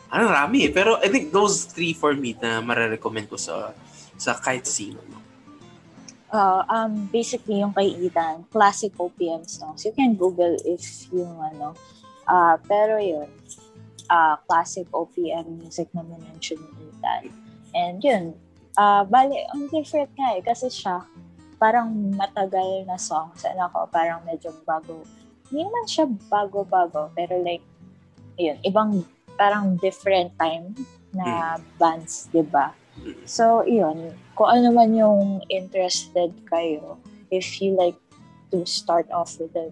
Ano 0.09 0.29
rami 0.29 0.69
eh. 0.69 0.71
Pero 0.73 0.97
I 0.99 1.07
think 1.09 1.29
those 1.29 1.69
three 1.69 1.93
for 1.93 2.17
me 2.17 2.33
na 2.37 2.61
mararecommend 2.61 3.29
ko 3.29 3.37
sa 3.37 3.73
sa 4.19 4.35
kahit 4.35 4.65
sino. 4.65 4.99
No? 5.07 5.19
Uh, 6.29 6.61
um, 6.69 7.09
basically, 7.09 7.57
yung 7.61 7.73
kay 7.73 7.89
Ethan, 7.89 8.45
classic 8.53 8.93
OPM 9.01 9.49
songs. 9.49 9.81
You 9.81 9.93
can 9.97 10.13
Google 10.13 10.53
if 10.61 11.09
yung 11.09 11.41
ano. 11.41 11.73
Uh, 12.29 12.61
pero 12.69 13.01
yun, 13.01 13.25
uh, 14.13 14.37
classic 14.45 14.85
OPM 14.93 15.57
music 15.57 15.89
na 15.97 16.05
mention 16.05 16.61
ni 16.61 16.93
Ethan. 16.93 17.23
And 17.73 17.97
yun, 17.97 18.23
uh, 18.77 19.05
bali, 19.09 19.41
ang 19.53 19.73
different 19.73 20.13
nga 20.13 20.37
eh, 20.37 20.45
kasi 20.45 20.69
siya, 20.69 21.01
parang 21.57 21.89
matagal 22.13 22.85
na 22.85 23.01
songs. 23.01 23.41
And 23.45 23.57
ako, 23.57 23.89
parang 23.89 24.21
medyo 24.29 24.53
bago. 24.65 25.01
Hindi 25.49 25.65
naman 25.65 25.85
siya 25.89 26.05
bago-bago, 26.29 27.09
pero 27.17 27.41
like, 27.41 27.65
yun, 28.37 28.61
ibang, 28.61 29.01
parang 29.39 29.79
different 29.79 30.35
time 30.35 30.75
na 31.15 31.55
bands, 31.79 32.27
di 32.35 32.43
ba? 32.43 32.75
So, 33.23 33.63
yun. 33.63 34.11
Kung 34.35 34.49
ano 34.51 34.75
man 34.75 34.91
yung 34.91 35.47
interested 35.47 36.35
kayo, 36.51 36.99
if 37.31 37.63
you 37.63 37.79
like 37.79 37.95
to 38.51 38.67
start 38.67 39.07
off 39.15 39.39
with 39.39 39.55
the, 39.55 39.71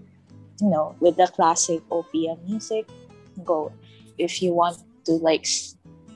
you 0.63 0.71
know, 0.71 0.95
with 1.03 1.19
the 1.19 1.27
classic 1.27 1.83
OPM 1.91 2.39
music, 2.47 2.87
go. 3.43 3.75
If 4.15 4.41
you 4.41 4.55
want 4.55 4.79
to 5.05 5.19
like 5.19 5.45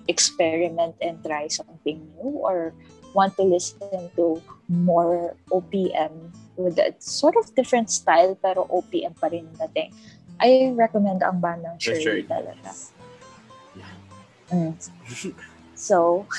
experiment 0.08 0.96
and 1.02 1.20
try 1.24 1.48
something 1.52 2.02
new 2.16 2.40
or 2.42 2.74
want 3.14 3.36
to 3.38 3.44
listen 3.44 4.10
to 4.16 4.42
more 4.68 5.36
OPM 5.52 6.32
with 6.56 6.80
a 6.80 6.96
sort 7.00 7.36
of 7.36 7.54
different 7.56 7.92
style 7.92 8.38
pero 8.40 8.66
OPM 8.72 9.20
pa 9.20 9.28
rin 9.28 9.46
dating, 9.60 9.92
I 10.40 10.74
recommend 10.74 11.22
ang 11.22 11.44
bandang 11.44 11.78
For 11.78 11.94
Shirley 11.94 12.26
sure. 12.26 12.32
talaga. 12.32 12.72
Mm. 14.52 14.76
So, 15.82 16.30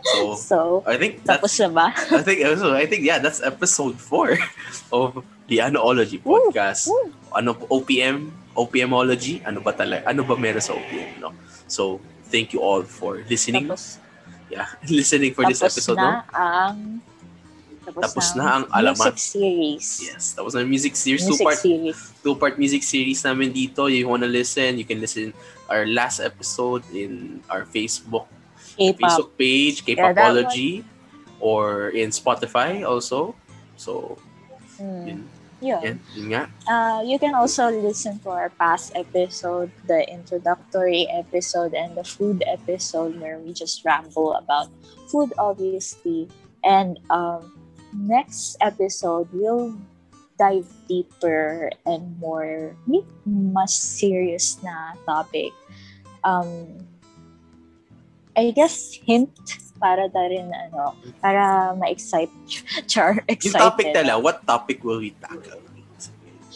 So, 0.00 0.32
so, 0.38 0.58
I 0.88 0.96
think 0.96 1.20
tapos 1.28 1.52
that's, 1.52 1.60
na 1.60 1.68
ba? 1.68 1.86
I 1.92 2.22
think, 2.24 2.40
also, 2.40 2.72
I 2.72 2.86
think, 2.88 3.04
yeah, 3.04 3.18
that's 3.20 3.42
episode 3.44 4.00
four 4.00 4.38
of 4.94 5.20
the 5.50 5.60
Anoology 5.60 6.22
podcast. 6.24 6.88
Woo! 6.88 7.12
Ano, 7.36 7.52
OPM, 7.68 8.30
OPMology, 8.56 9.44
ano 9.44 9.60
ba 9.60 9.76
talaga, 9.76 10.08
ano 10.08 10.24
ba 10.24 10.38
meron 10.40 10.62
sa 10.64 10.72
OPM, 10.72 11.20
no? 11.20 11.36
So, 11.68 12.00
thank 12.32 12.54
you 12.56 12.62
all 12.64 12.80
for 12.86 13.20
listening. 13.28 13.66
Tapos, 13.68 13.98
yeah, 14.48 14.70
listening 14.88 15.34
for 15.36 15.44
this 15.44 15.60
tapos 15.60 15.76
episode, 15.76 15.98
na 16.00 16.08
no? 16.08 16.16
ang 16.32 16.76
tapos, 17.84 18.02
Tapos 18.08 18.26
na 18.34 18.42
na 18.42 18.50
ang 18.50 18.64
alamat. 18.72 19.14
music 19.14 19.18
series. 19.20 19.86
Yes, 20.02 20.24
that 20.34 20.42
was 20.42 20.54
our 20.56 20.64
music 20.66 20.96
series, 20.96 21.22
Music 21.22 21.38
two-part 21.44 21.58
series. 21.60 21.98
two-part 22.24 22.54
music 22.58 22.82
series 22.82 23.20
namin 23.22 23.52
dito. 23.52 23.86
You 23.86 24.06
wanna 24.10 24.26
listen, 24.26 24.74
you 24.78 24.86
can 24.86 24.98
listen 24.98 25.30
our 25.68 25.86
last 25.86 26.20
episode 26.20 26.82
in 26.94 27.42
our 27.50 27.64
Facebook 27.64 28.26
K-pop. 28.76 29.00
Facebook 29.00 29.30
page, 29.38 29.82
Yeah, 29.86 30.12
K-Popology, 30.12 30.84
or 31.40 31.90
in 31.90 32.10
Spotify 32.10 32.84
also. 32.86 33.34
So, 33.76 34.18
Mm. 34.76 35.06
yun, 35.08 35.20
Yun. 35.64 35.96
yun 36.14 36.26
nga. 36.28 36.42
Uh, 36.68 37.00
you 37.00 37.16
can 37.18 37.32
also 37.32 37.72
listen 37.72 38.20
to 38.20 38.28
our 38.28 38.52
past 38.60 38.92
episode, 38.94 39.72
the 39.88 40.04
introductory 40.04 41.08
episode, 41.08 41.72
and 41.72 41.96
the 41.96 42.04
food 42.04 42.44
episode 42.44 43.16
where 43.16 43.40
we 43.40 43.56
just 43.56 43.80
ramble 43.84 44.36
about 44.36 44.68
food, 45.08 45.32
obviously. 45.40 46.28
And 46.60 47.00
um, 47.08 47.56
next 47.96 48.60
episode, 48.60 49.32
we'll 49.32 49.72
dive 50.38 50.68
deeper 50.88 51.70
and 51.84 52.16
more 52.20 52.76
mas 53.24 53.72
serious 53.72 54.60
na 54.62 54.92
topic. 55.08 55.52
Um, 56.24 56.76
I 58.36 58.52
guess 58.52 58.92
hint 58.92 59.32
para 59.80 60.08
da 60.08 60.28
rin 60.28 60.52
ano, 60.52 60.92
para 61.20 61.72
ma-excite, 61.76 62.32
char, 62.90 63.20
Yung 63.24 63.28
excited. 63.28 63.60
topic 63.60 63.86
tala, 63.96 64.20
what 64.20 64.44
topic 64.44 64.84
will 64.84 65.00
we 65.00 65.16
tackle? 65.16 65.60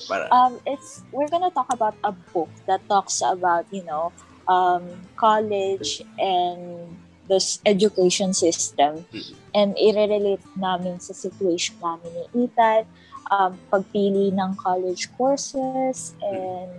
Para, 0.09 0.27
um 0.33 0.59
it's 0.67 1.05
we're 1.13 1.29
gonna 1.29 1.53
talk 1.53 1.69
about 1.73 1.95
a 2.03 2.11
book 2.33 2.51
that 2.67 2.81
talks 2.89 3.21
about 3.23 3.63
you 3.71 3.85
know 3.85 4.11
um 4.49 4.83
college 5.15 6.03
and 6.19 6.89
this 7.31 7.61
education 7.63 8.35
system 8.35 9.07
Mhm. 9.13 9.35
and 9.55 9.69
i-relate 9.79 10.43
namin 10.59 10.99
sa 10.99 11.15
situation 11.15 11.79
namin 11.79 12.11
ni 12.11 12.49
Ethan 12.49 12.89
um, 13.31 13.59
pagpili 13.71 14.35
ng 14.35 14.55
college 14.59 15.09
courses 15.17 16.19
and 16.21 16.71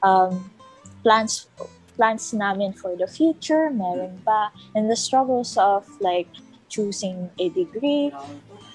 um, 0.00 0.50
plans 1.02 1.50
plans 1.92 2.32
namin 2.32 2.72
for 2.72 2.96
the 2.96 3.06
future 3.06 3.68
meron 3.68 4.16
ba 4.24 4.48
and 4.72 4.88
the 4.88 4.96
struggles 4.96 5.60
of 5.60 5.84
like 6.00 6.30
choosing 6.72 7.28
a 7.36 7.52
degree 7.52 8.08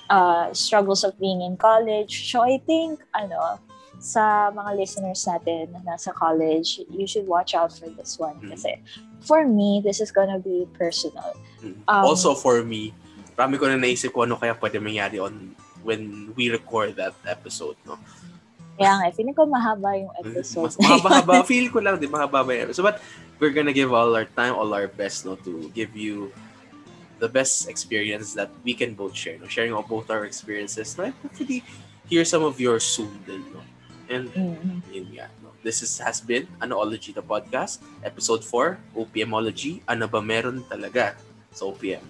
uh, 0.10 0.54
struggles 0.54 1.04
of 1.04 1.18
being 1.20 1.42
in 1.42 1.58
college. 1.58 2.32
So 2.32 2.42
I 2.42 2.60
think, 2.66 3.04
ano, 3.16 3.60
sa 4.00 4.54
mga 4.54 4.78
listeners 4.78 5.26
natin 5.26 5.74
na 5.74 5.80
nasa 5.84 6.14
college, 6.14 6.82
you 6.90 7.08
should 7.08 7.26
watch 7.26 7.56
out 7.56 7.74
for 7.74 7.90
this 7.90 8.20
one. 8.20 8.38
Mm. 8.40 8.54
Kasi 8.54 8.78
for 9.26 9.46
me, 9.48 9.82
this 9.84 10.00
is 10.00 10.12
gonna 10.12 10.40
be 10.40 10.68
personal. 10.78 11.34
mm. 11.64 11.76
um, 11.90 12.04
also 12.06 12.38
for 12.38 12.62
me, 12.64 12.94
marami 13.36 13.58
ko 13.58 13.66
na 13.70 13.78
naisip 13.78 14.14
ko 14.14 14.24
ano 14.26 14.38
kaya 14.38 14.54
pwede 14.58 14.78
mangyari 14.78 15.18
on 15.18 15.58
when 15.88 16.36
we 16.36 16.52
record 16.52 17.00
that 17.00 17.16
episode, 17.24 17.80
no? 17.88 17.96
Kaya 18.76 18.92
nga, 19.00 19.06
feeling 19.16 19.34
ko 19.34 19.48
mahaba 19.48 19.96
yung 19.96 20.12
episode. 20.20 20.68
Mas 20.70 20.78
mahaba-haba. 20.78 21.42
Feel 21.50 21.72
ko 21.72 21.80
lang, 21.80 21.96
di 21.98 22.06
mahaba 22.06 22.44
ba 22.44 22.52
yung 22.54 22.68
episode. 22.70 22.86
But 22.86 23.00
we're 23.40 23.56
gonna 23.56 23.74
give 23.74 23.90
all 23.96 24.12
our 24.12 24.28
time, 24.28 24.54
all 24.54 24.70
our 24.76 24.86
best, 24.92 25.24
no, 25.26 25.40
to 25.48 25.72
give 25.72 25.96
you 25.96 26.30
the 27.18 27.26
best 27.32 27.66
experience 27.66 28.36
that 28.38 28.52
we 28.62 28.76
can 28.78 28.94
both 28.94 29.16
share. 29.18 29.40
No? 29.42 29.50
Sharing 29.50 29.74
all 29.74 29.82
both 29.82 30.12
our 30.14 30.28
experiences. 30.30 30.94
No? 30.94 31.10
And 31.10 31.16
hopefully, 31.24 31.64
hear 32.06 32.22
some 32.28 32.44
of 32.46 32.60
yours 32.62 32.86
soon 32.86 33.10
din. 33.26 33.42
No? 33.50 33.64
And 34.12 34.30
Mm. 34.36 34.84
yun 34.94 35.08
nga. 35.18 35.26
No? 35.42 35.50
This 35.66 35.82
is, 35.82 35.98
has 35.98 36.22
been 36.22 36.46
Anoology 36.62 37.18
the 37.18 37.26
Podcast, 37.26 37.82
Episode 38.06 38.46
4, 38.46 38.78
OPMology. 38.94 39.82
Ano 39.90 40.06
ba 40.06 40.22
meron 40.22 40.62
talaga 40.70 41.18
sa 41.50 41.66
OPM? 41.66 42.06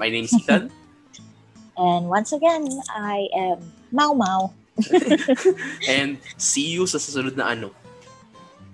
My 0.00 0.08
name 0.08 0.24
is 0.24 0.32
Ethan. 0.32 0.72
And 1.78 2.10
once 2.10 2.34
again, 2.34 2.66
I 2.90 3.30
am 3.30 3.62
Mau 3.94 4.12
Mau. 4.12 4.50
and 5.90 6.18
see 6.34 6.74
you 6.74 6.86
sa 6.90 6.98
susunod 6.98 7.38
na 7.38 7.54
ano. 7.54 7.70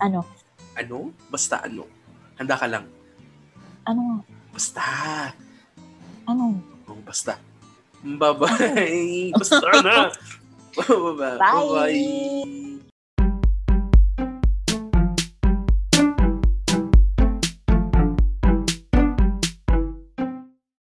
Ano? 0.01 0.25
Ano? 0.73 1.13
Basta 1.29 1.61
ano. 1.65 1.85
Handa 2.41 2.57
ka 2.57 2.65
lang. 2.65 2.89
Ano? 3.85 4.25
Basta. 4.53 4.83
Ano? 6.25 6.57
Oh, 6.89 7.01
basta. 7.05 7.37
Bye-bye. 8.01 9.33
Basta 9.37 9.69
na. 9.85 10.09
Bye-bye. 10.77 11.39
Bye! 11.39 11.53
Bye-bye. 11.53 12.74